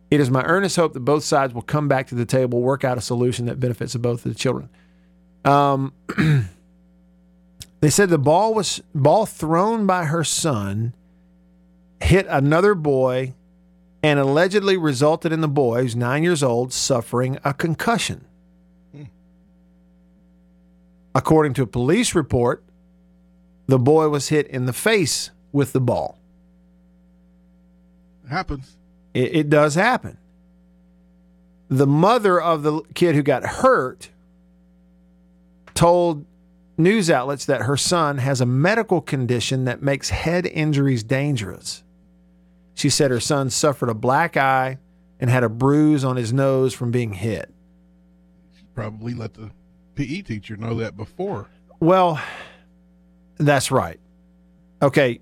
It 0.09 0.20
is 0.20 0.32
my 0.32 0.43
earnest 0.45 0.78
hope 0.78 0.93
that 0.93 1.01
both 1.01 1.24
sides 1.24 1.53
will 1.53 1.61
come 1.61 1.88
back 1.88 2.07
to 2.07 2.15
the 2.15 2.26
table, 2.26 2.59
work 2.59 2.84
out 2.84 2.97
a 2.97 3.01
solution 3.01 3.45
that 3.45 3.59
benefits 3.59 3.95
both 3.95 4.26
of 4.26 4.34
the 4.34 4.39
children. 4.39 4.70
Um, 5.45 5.93
they 7.81 7.89
said 7.89 8.09
the 8.09 8.17
ball 8.17 8.53
was 8.53 8.81
ball 8.93 9.25
thrown 9.25 9.85
by 9.85 10.05
her 10.05 10.23
son 10.23 10.93
hit 12.01 12.25
another 12.29 12.75
boy 12.75 13.33
and 14.01 14.19
allegedly 14.19 14.77
resulted 14.77 15.31
in 15.31 15.41
the 15.41 15.47
boy, 15.47 15.81
who's 15.81 15.95
nine 15.95 16.23
years 16.23 16.41
old, 16.41 16.71
suffering 16.71 17.37
a 17.43 17.53
concussion. 17.53 18.25
According 21.13 21.53
to 21.55 21.63
a 21.63 21.67
police 21.67 22.15
report, 22.15 22.63
the 23.67 23.79
boy 23.79 24.09
was 24.09 24.29
hit 24.29 24.47
in 24.47 24.65
the 24.65 24.73
face 24.73 25.31
with 25.51 25.73
the 25.73 25.81
ball. 25.81 26.17
It 28.23 28.29
happens. 28.29 28.77
It, 29.13 29.35
it 29.35 29.49
does 29.49 29.75
happen. 29.75 30.17
The 31.67 31.87
mother 31.87 32.39
of 32.39 32.63
the 32.63 32.81
kid 32.93 33.15
who 33.15 33.23
got 33.23 33.43
hurt 33.43 34.09
told 35.80 36.25
news 36.77 37.09
outlets 37.09 37.45
that 37.45 37.61
her 37.61 37.77
son 37.77 38.17
has 38.17 38.41
a 38.41 38.45
medical 38.45 38.99
condition 38.99 39.63
that 39.63 39.82
makes 39.82 40.09
head 40.09 40.45
injuries 40.45 41.03
dangerous. 41.03 41.86
She 42.73 42.89
said 42.89 43.11
her 43.11 43.21
son 43.21 43.49
suffered 43.49 43.88
a 43.88 43.93
black 43.93 44.36
eye 44.36 44.77
and 45.21 45.30
had 45.30 45.41
a 45.41 45.47
bruise 45.47 46.03
on 46.03 46.17
his 46.17 46.34
nose 46.34 46.73
from 46.73 46.91
being 46.91 47.13
hit. 47.13 47.49
Probably 48.75 49.13
let 49.13 49.36
the 49.36 49.51
PE 49.95 50.23
teacher 50.23 50.57
know 50.57 50.75
that 50.75 50.97
before. 50.97 51.47
Well, 51.80 52.21
that's 53.38 53.71
right. 53.71 54.01
Okay. 54.82 55.21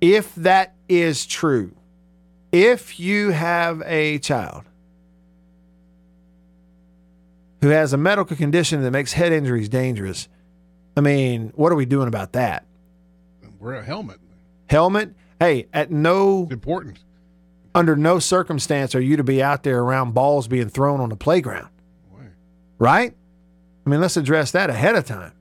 If 0.00 0.34
that 0.34 0.74
is 0.88 1.26
true, 1.26 1.76
if 2.50 2.98
you 2.98 3.30
have 3.30 3.84
a 3.86 4.18
child 4.18 4.64
who 7.64 7.70
has 7.70 7.94
a 7.94 7.96
medical 7.96 8.36
condition 8.36 8.82
that 8.82 8.90
makes 8.90 9.14
head 9.14 9.32
injuries 9.32 9.70
dangerous, 9.70 10.28
I 10.98 11.00
mean, 11.00 11.50
what 11.54 11.72
are 11.72 11.76
we 11.76 11.86
doing 11.86 12.08
about 12.08 12.34
that? 12.34 12.66
Wear 13.58 13.76
a 13.76 13.82
helmet. 13.82 14.20
Helmet? 14.68 15.14
Hey, 15.40 15.68
at 15.72 15.90
no 15.90 16.46
important. 16.50 16.98
Under 17.74 17.96
no 17.96 18.18
circumstance 18.18 18.94
are 18.94 19.00
you 19.00 19.16
to 19.16 19.24
be 19.24 19.42
out 19.42 19.62
there 19.62 19.80
around 19.80 20.12
balls 20.12 20.46
being 20.46 20.68
thrown 20.68 21.00
on 21.00 21.08
the 21.08 21.16
playground. 21.16 21.70
Right? 22.78 23.14
I 23.86 23.88
mean, 23.88 24.02
let's 24.02 24.18
address 24.18 24.50
that 24.50 24.68
ahead 24.68 24.94
of 24.94 25.06
time. 25.06 25.32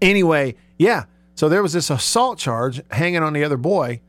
Anyway, 0.00 0.54
yeah. 0.78 1.04
So 1.34 1.50
there 1.50 1.62
was 1.62 1.74
this 1.74 1.90
assault 1.90 2.38
charge 2.38 2.80
hanging 2.90 3.22
on 3.22 3.34
the 3.34 3.44
other 3.44 3.58
boy. 3.58 4.00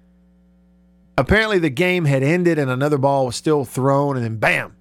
Apparently, 1.18 1.60
the 1.60 1.70
game 1.70 2.06
had 2.06 2.24
ended 2.24 2.58
and 2.58 2.72
another 2.72 2.98
ball 2.98 3.26
was 3.26 3.36
still 3.36 3.66
thrown, 3.66 4.16
and 4.16 4.24
then 4.24 4.38
bam, 4.38 4.78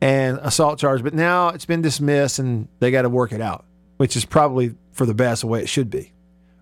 and 0.00 0.38
assault 0.42 0.78
charge. 0.78 1.02
But 1.02 1.14
now 1.14 1.48
it's 1.48 1.66
been 1.66 1.82
dismissed 1.82 2.38
and 2.38 2.68
they 2.78 2.90
got 2.90 3.02
to 3.02 3.08
work 3.08 3.32
it 3.32 3.40
out, 3.40 3.64
which 3.98 4.16
is 4.16 4.24
probably 4.24 4.74
for 4.92 5.06
the 5.06 5.14
best 5.14 5.42
the 5.42 5.46
way 5.46 5.60
it 5.60 5.68
should 5.68 5.90
be. 5.90 6.12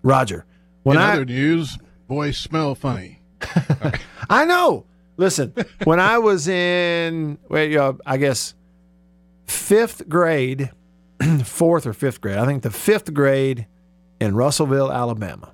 Roger. 0.03 0.45
When 0.83 0.97
In 0.97 1.03
I 1.03 1.13
other 1.13 1.25
news, 1.25 1.77
boys 2.07 2.37
smell 2.37 2.75
funny. 2.75 3.19
I 4.29 4.45
know. 4.45 4.85
Listen, 5.17 5.53
when 5.83 5.99
I 5.99 6.17
was 6.19 6.47
in, 6.47 7.37
wait, 7.49 7.75
uh, 7.75 7.93
I 8.05 8.15
guess 8.17 8.53
fifth 9.47 10.07
grade, 10.07 10.71
fourth 11.43 11.85
or 11.85 11.91
fifth 11.91 12.21
grade, 12.21 12.37
I 12.37 12.45
think 12.45 12.63
the 12.63 12.71
fifth 12.71 13.13
grade 13.13 13.67
in 14.21 14.35
Russellville, 14.35 14.89
Alabama, 14.91 15.51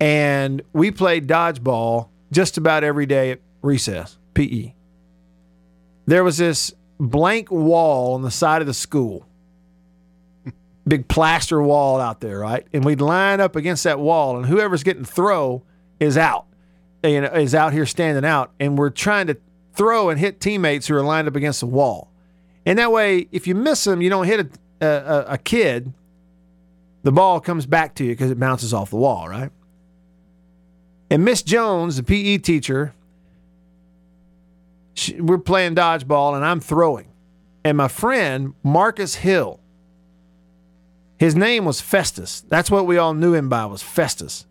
and 0.00 0.62
we 0.72 0.92
played 0.92 1.26
dodgeball 1.26 2.08
just 2.30 2.56
about 2.56 2.84
every 2.84 3.06
day 3.06 3.32
at 3.32 3.40
recess, 3.62 4.16
PE. 4.34 4.74
There 6.06 6.24
was 6.24 6.38
this 6.38 6.72
blank 6.98 7.50
wall 7.50 8.14
on 8.14 8.22
the 8.22 8.30
side 8.30 8.62
of 8.62 8.66
the 8.66 8.74
school, 8.74 9.26
big 10.86 11.08
plaster 11.08 11.60
wall 11.60 12.00
out 12.00 12.20
there, 12.20 12.38
right? 12.38 12.66
And 12.72 12.84
we'd 12.84 13.00
line 13.00 13.40
up 13.40 13.56
against 13.56 13.84
that 13.84 13.98
wall, 13.98 14.36
and 14.36 14.46
whoever's 14.46 14.82
getting 14.82 15.04
throw 15.04 15.62
is 15.98 16.16
out 16.16 16.46
you 17.02 17.20
know, 17.20 17.28
is 17.28 17.54
out 17.54 17.72
here 17.72 17.86
standing 17.86 18.24
out, 18.24 18.52
and 18.58 18.78
we're 18.78 18.90
trying 18.90 19.26
to 19.28 19.36
throw 19.74 20.10
and 20.10 20.18
hit 20.18 20.40
teammates 20.40 20.86
who 20.86 20.94
are 20.94 21.02
lined 21.02 21.28
up 21.28 21.36
against 21.36 21.60
the 21.60 21.66
wall. 21.66 22.10
And 22.64 22.78
that 22.78 22.90
way, 22.90 23.28
if 23.30 23.46
you 23.46 23.54
miss 23.54 23.84
them, 23.84 24.02
you 24.02 24.10
don't 24.10 24.26
hit 24.26 24.58
a, 24.80 24.86
a, 24.86 25.24
a 25.32 25.38
kid, 25.38 25.92
the 27.02 27.12
ball 27.12 27.40
comes 27.40 27.66
back 27.66 27.94
to 27.96 28.04
you 28.04 28.10
because 28.10 28.30
it 28.30 28.40
bounces 28.40 28.74
off 28.74 28.90
the 28.90 28.96
wall, 28.96 29.28
right? 29.28 29.50
And 31.10 31.24
Miss 31.24 31.42
Jones, 31.42 31.96
the 31.96 32.02
PE 32.02 32.38
teacher, 32.38 32.94
she, 34.96 35.20
we're 35.20 35.38
playing 35.38 35.76
dodgeball, 35.76 36.34
and 36.34 36.44
I'm 36.44 36.60
throwing. 36.60 37.12
And 37.64 37.76
my 37.76 37.88
friend, 37.88 38.54
Marcus 38.62 39.14
Hill, 39.14 39.60
his 41.18 41.34
name 41.34 41.64
was 41.64 41.80
Festus. 41.80 42.42
That's 42.48 42.70
what 42.70 42.86
we 42.86 42.98
all 42.98 43.14
knew 43.14 43.34
him 43.34 43.48
by 43.48 43.66
was 43.66 43.82
Festus 43.82 44.46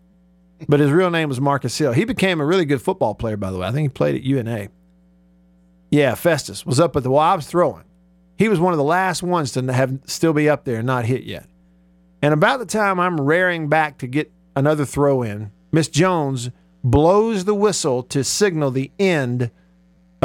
but 0.68 0.80
his 0.80 0.90
real 0.90 1.10
name 1.10 1.28
was 1.28 1.40
Marcus 1.40 1.76
Hill. 1.76 1.92
He 1.92 2.04
became 2.04 2.40
a 2.40 2.46
really 2.46 2.64
good 2.64 2.80
football 2.80 3.14
player, 3.14 3.36
by 3.36 3.50
the 3.50 3.58
way. 3.58 3.66
I 3.66 3.72
think 3.72 3.84
he 3.84 3.88
played 3.94 4.14
at 4.14 4.22
UNA. 4.22 4.68
Yeah, 5.90 6.14
Festus 6.14 6.64
was 6.64 6.80
up 6.80 6.96
at 6.96 7.02
the 7.02 7.10
was 7.10 7.46
throwing. 7.46 7.84
He 8.38 8.48
was 8.48 8.60
one 8.60 8.72
of 8.72 8.78
the 8.78 8.84
last 8.84 9.22
ones 9.22 9.52
to 9.52 9.72
have 9.72 9.98
still 10.06 10.32
be 10.32 10.48
up 10.48 10.64
there 10.64 10.78
and 10.78 10.86
not 10.86 11.04
hit 11.04 11.24
yet. 11.24 11.46
And 12.22 12.34
about 12.34 12.58
the 12.58 12.66
time 12.66 12.98
I'm 12.98 13.20
raring 13.20 13.68
back 13.68 13.98
to 13.98 14.06
get 14.06 14.32
another 14.54 14.84
throw 14.84 15.22
in, 15.22 15.52
Miss 15.72 15.88
Jones 15.88 16.50
blows 16.82 17.44
the 17.44 17.54
whistle 17.54 18.02
to 18.04 18.24
signal 18.24 18.70
the 18.70 18.90
end 18.98 19.50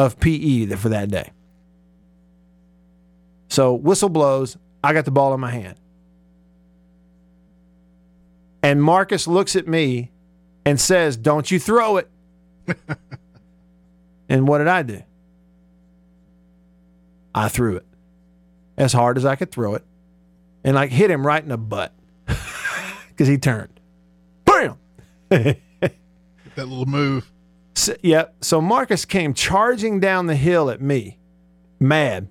of 0.01 0.19
PE 0.19 0.67
for 0.75 0.89
that 0.89 1.09
day. 1.09 1.31
So 3.49 3.73
whistle 3.73 4.09
blows, 4.09 4.57
I 4.83 4.93
got 4.93 5.05
the 5.05 5.11
ball 5.11 5.33
in 5.33 5.39
my 5.39 5.51
hand. 5.51 5.75
And 8.63 8.81
Marcus 8.81 9.27
looks 9.27 9.55
at 9.55 9.67
me 9.67 10.11
and 10.65 10.79
says, 10.79 11.17
Don't 11.17 11.49
you 11.49 11.59
throw 11.59 11.97
it. 11.97 12.09
and 14.29 14.47
what 14.47 14.59
did 14.59 14.67
I 14.67 14.83
do? 14.83 15.03
I 17.33 17.47
threw 17.47 17.77
it 17.77 17.85
as 18.77 18.93
hard 18.93 19.17
as 19.17 19.25
I 19.25 19.35
could 19.35 19.51
throw 19.51 19.75
it 19.75 19.85
and 20.63 20.75
like 20.75 20.91
hit 20.91 21.09
him 21.09 21.25
right 21.25 21.41
in 21.41 21.49
the 21.49 21.57
butt 21.57 21.93
because 23.09 23.27
he 23.27 23.37
turned. 23.37 23.79
Bam! 24.45 24.77
that 25.29 25.55
little 26.55 26.85
move. 26.85 27.31
So, 27.73 27.95
yep. 28.01 28.35
So 28.41 28.61
Marcus 28.61 29.05
came 29.05 29.33
charging 29.33 29.99
down 29.99 30.27
the 30.27 30.35
hill 30.35 30.69
at 30.69 30.81
me, 30.81 31.19
mad, 31.79 32.27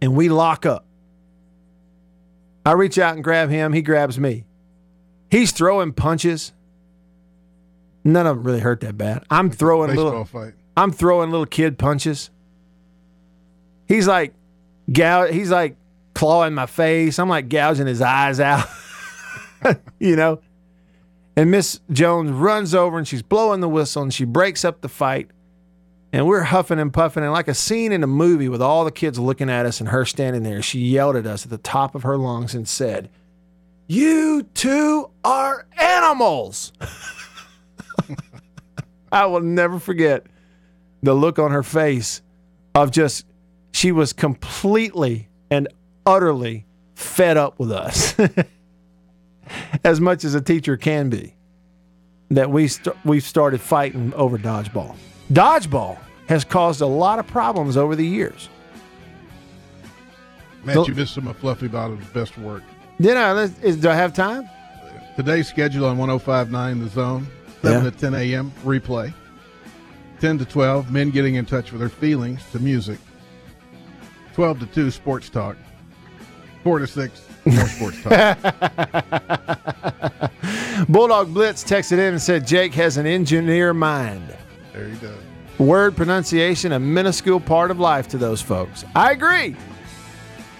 and 0.00 0.14
we 0.14 0.28
lock 0.28 0.66
up. 0.66 0.86
I 2.64 2.72
reach 2.72 2.98
out 2.98 3.14
and 3.14 3.24
grab 3.24 3.48
him. 3.50 3.72
He 3.72 3.82
grabs 3.82 4.18
me. 4.18 4.44
He's 5.30 5.52
throwing 5.52 5.92
punches. 5.92 6.52
None 8.04 8.26
of 8.26 8.36
them 8.36 8.44
really 8.44 8.60
hurt 8.60 8.80
that 8.80 8.98
bad. 8.98 9.24
I'm 9.30 9.50
throwing 9.50 9.94
little. 9.94 10.24
Fight. 10.24 10.54
I'm 10.76 10.92
throwing 10.92 11.30
little 11.30 11.46
kid 11.46 11.78
punches. 11.78 12.30
He's 13.86 14.06
like, 14.06 14.34
gow. 14.90 15.26
He's 15.26 15.50
like 15.50 15.76
clawing 16.14 16.54
my 16.54 16.66
face. 16.66 17.18
I'm 17.18 17.28
like 17.28 17.48
gouging 17.48 17.86
his 17.86 18.00
eyes 18.00 18.40
out. 18.40 18.66
you 19.98 20.16
know. 20.16 20.40
And 21.40 21.50
Miss 21.50 21.80
Jones 21.90 22.30
runs 22.32 22.74
over 22.74 22.98
and 22.98 23.08
she's 23.08 23.22
blowing 23.22 23.62
the 23.62 23.68
whistle 23.68 24.02
and 24.02 24.12
she 24.12 24.26
breaks 24.26 24.62
up 24.62 24.82
the 24.82 24.90
fight. 24.90 25.30
And 26.12 26.26
we're 26.26 26.42
huffing 26.42 26.78
and 26.78 26.92
puffing 26.92 27.22
and 27.22 27.32
like 27.32 27.48
a 27.48 27.54
scene 27.54 27.92
in 27.92 28.02
a 28.02 28.06
movie 28.06 28.50
with 28.50 28.60
all 28.60 28.84
the 28.84 28.90
kids 28.90 29.18
looking 29.18 29.48
at 29.48 29.64
us 29.64 29.80
and 29.80 29.88
her 29.88 30.04
standing 30.04 30.42
there. 30.42 30.60
She 30.60 30.80
yelled 30.80 31.16
at 31.16 31.24
us 31.24 31.44
at 31.44 31.50
the 31.50 31.56
top 31.56 31.94
of 31.94 32.02
her 32.02 32.18
lungs 32.18 32.54
and 32.54 32.68
said, 32.68 33.08
"You 33.86 34.42
two 34.52 35.08
are 35.24 35.66
animals." 35.78 36.74
I 39.10 39.24
will 39.24 39.40
never 39.40 39.78
forget 39.78 40.26
the 41.02 41.14
look 41.14 41.38
on 41.38 41.52
her 41.52 41.62
face 41.62 42.20
of 42.74 42.90
just, 42.90 43.24
she 43.72 43.92
was 43.92 44.12
completely 44.12 45.30
and 45.50 45.68
utterly 46.04 46.66
fed 46.94 47.38
up 47.38 47.58
with 47.58 47.72
us, 47.72 48.14
as 49.84 50.00
much 50.00 50.24
as 50.24 50.34
a 50.34 50.40
teacher 50.40 50.76
can 50.76 51.08
be, 51.10 51.34
that 52.30 52.50
we 52.50 52.68
st- 52.68 52.96
we've 53.04 53.22
started 53.22 53.60
fighting 53.60 54.12
over 54.14 54.38
dodgeball. 54.38 54.94
Dodgeball 55.32 55.98
has 56.28 56.44
caused 56.44 56.80
a 56.80 56.86
lot 56.86 57.18
of 57.18 57.26
problems 57.26 57.76
over 57.76 57.94
the 57.96 58.06
years. 58.06 58.48
Matt, 60.64 60.86
you 60.88 60.94
missed 60.94 61.14
some 61.14 61.26
of 61.26 61.36
Fluffy 61.38 61.68
Bottom's 61.68 62.06
best 62.08 62.36
work. 62.38 62.62
Did 63.00 63.16
I? 63.16 63.42
Is, 63.62 63.76
do 63.78 63.88
I 63.88 63.94
have 63.94 64.12
time? 64.12 64.48
Today's 65.16 65.48
schedule 65.48 65.86
on 65.86 65.96
1059 65.98 66.80
The 66.80 66.88
Zone. 66.88 67.26
7 67.62 67.84
Yeah. 67.84 67.90
to 67.90 67.96
10 67.96 68.14
a.m. 68.14 68.52
replay. 68.64 69.12
10 70.20 70.38
to 70.38 70.44
12, 70.44 70.90
men 70.92 71.10
getting 71.10 71.34
in 71.36 71.46
touch 71.46 71.72
with 71.72 71.80
their 71.80 71.88
feelings 71.88 72.42
to 72.52 72.58
music. 72.58 72.98
12 74.34 74.60
to 74.60 74.66
2, 74.66 74.90
sports 74.90 75.28
talk. 75.30 75.56
4 76.62 76.78
to 76.80 76.86
6, 76.86 77.26
more 77.50 77.66
sports 77.68 78.02
talk. 78.02 78.38
Bulldog 80.88 81.32
Blitz 81.32 81.62
texted 81.62 81.92
in 81.92 82.00
and 82.14 82.20
said 82.20 82.46
Jake 82.46 82.74
has 82.74 82.96
an 82.96 83.06
engineer 83.06 83.72
mind. 83.74 84.36
There 84.72 84.88
he 84.88 84.96
does. 84.98 85.18
Word 85.58 85.94
pronunciation, 85.94 86.72
a 86.72 86.78
minuscule 86.78 87.38
part 87.38 87.70
of 87.70 87.78
life 87.78 88.08
to 88.08 88.18
those 88.18 88.40
folks. 88.40 88.84
I 88.94 89.12
agree. 89.12 89.54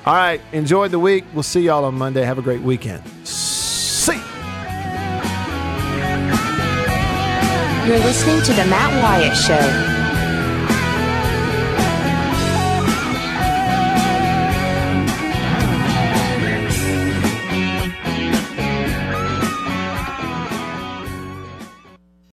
All 0.07 0.15
right, 0.15 0.41
enjoy 0.53 0.89
the 0.89 0.99
week. 0.99 1.25
We'll 1.33 1.43
see 1.43 1.63
y'all 1.63 1.85
on 1.85 1.95
Monday. 1.95 2.23
Have 2.23 2.39
a 2.39 2.43
great 2.43 2.63
weekend. 2.63 3.03
See. 3.27 4.21
You're 7.87 7.99
listening 7.99 8.43
to 8.43 8.53
The 8.53 8.67
Matt 8.67 9.03
Wyatt 9.03 9.37
Show. 9.37 10.00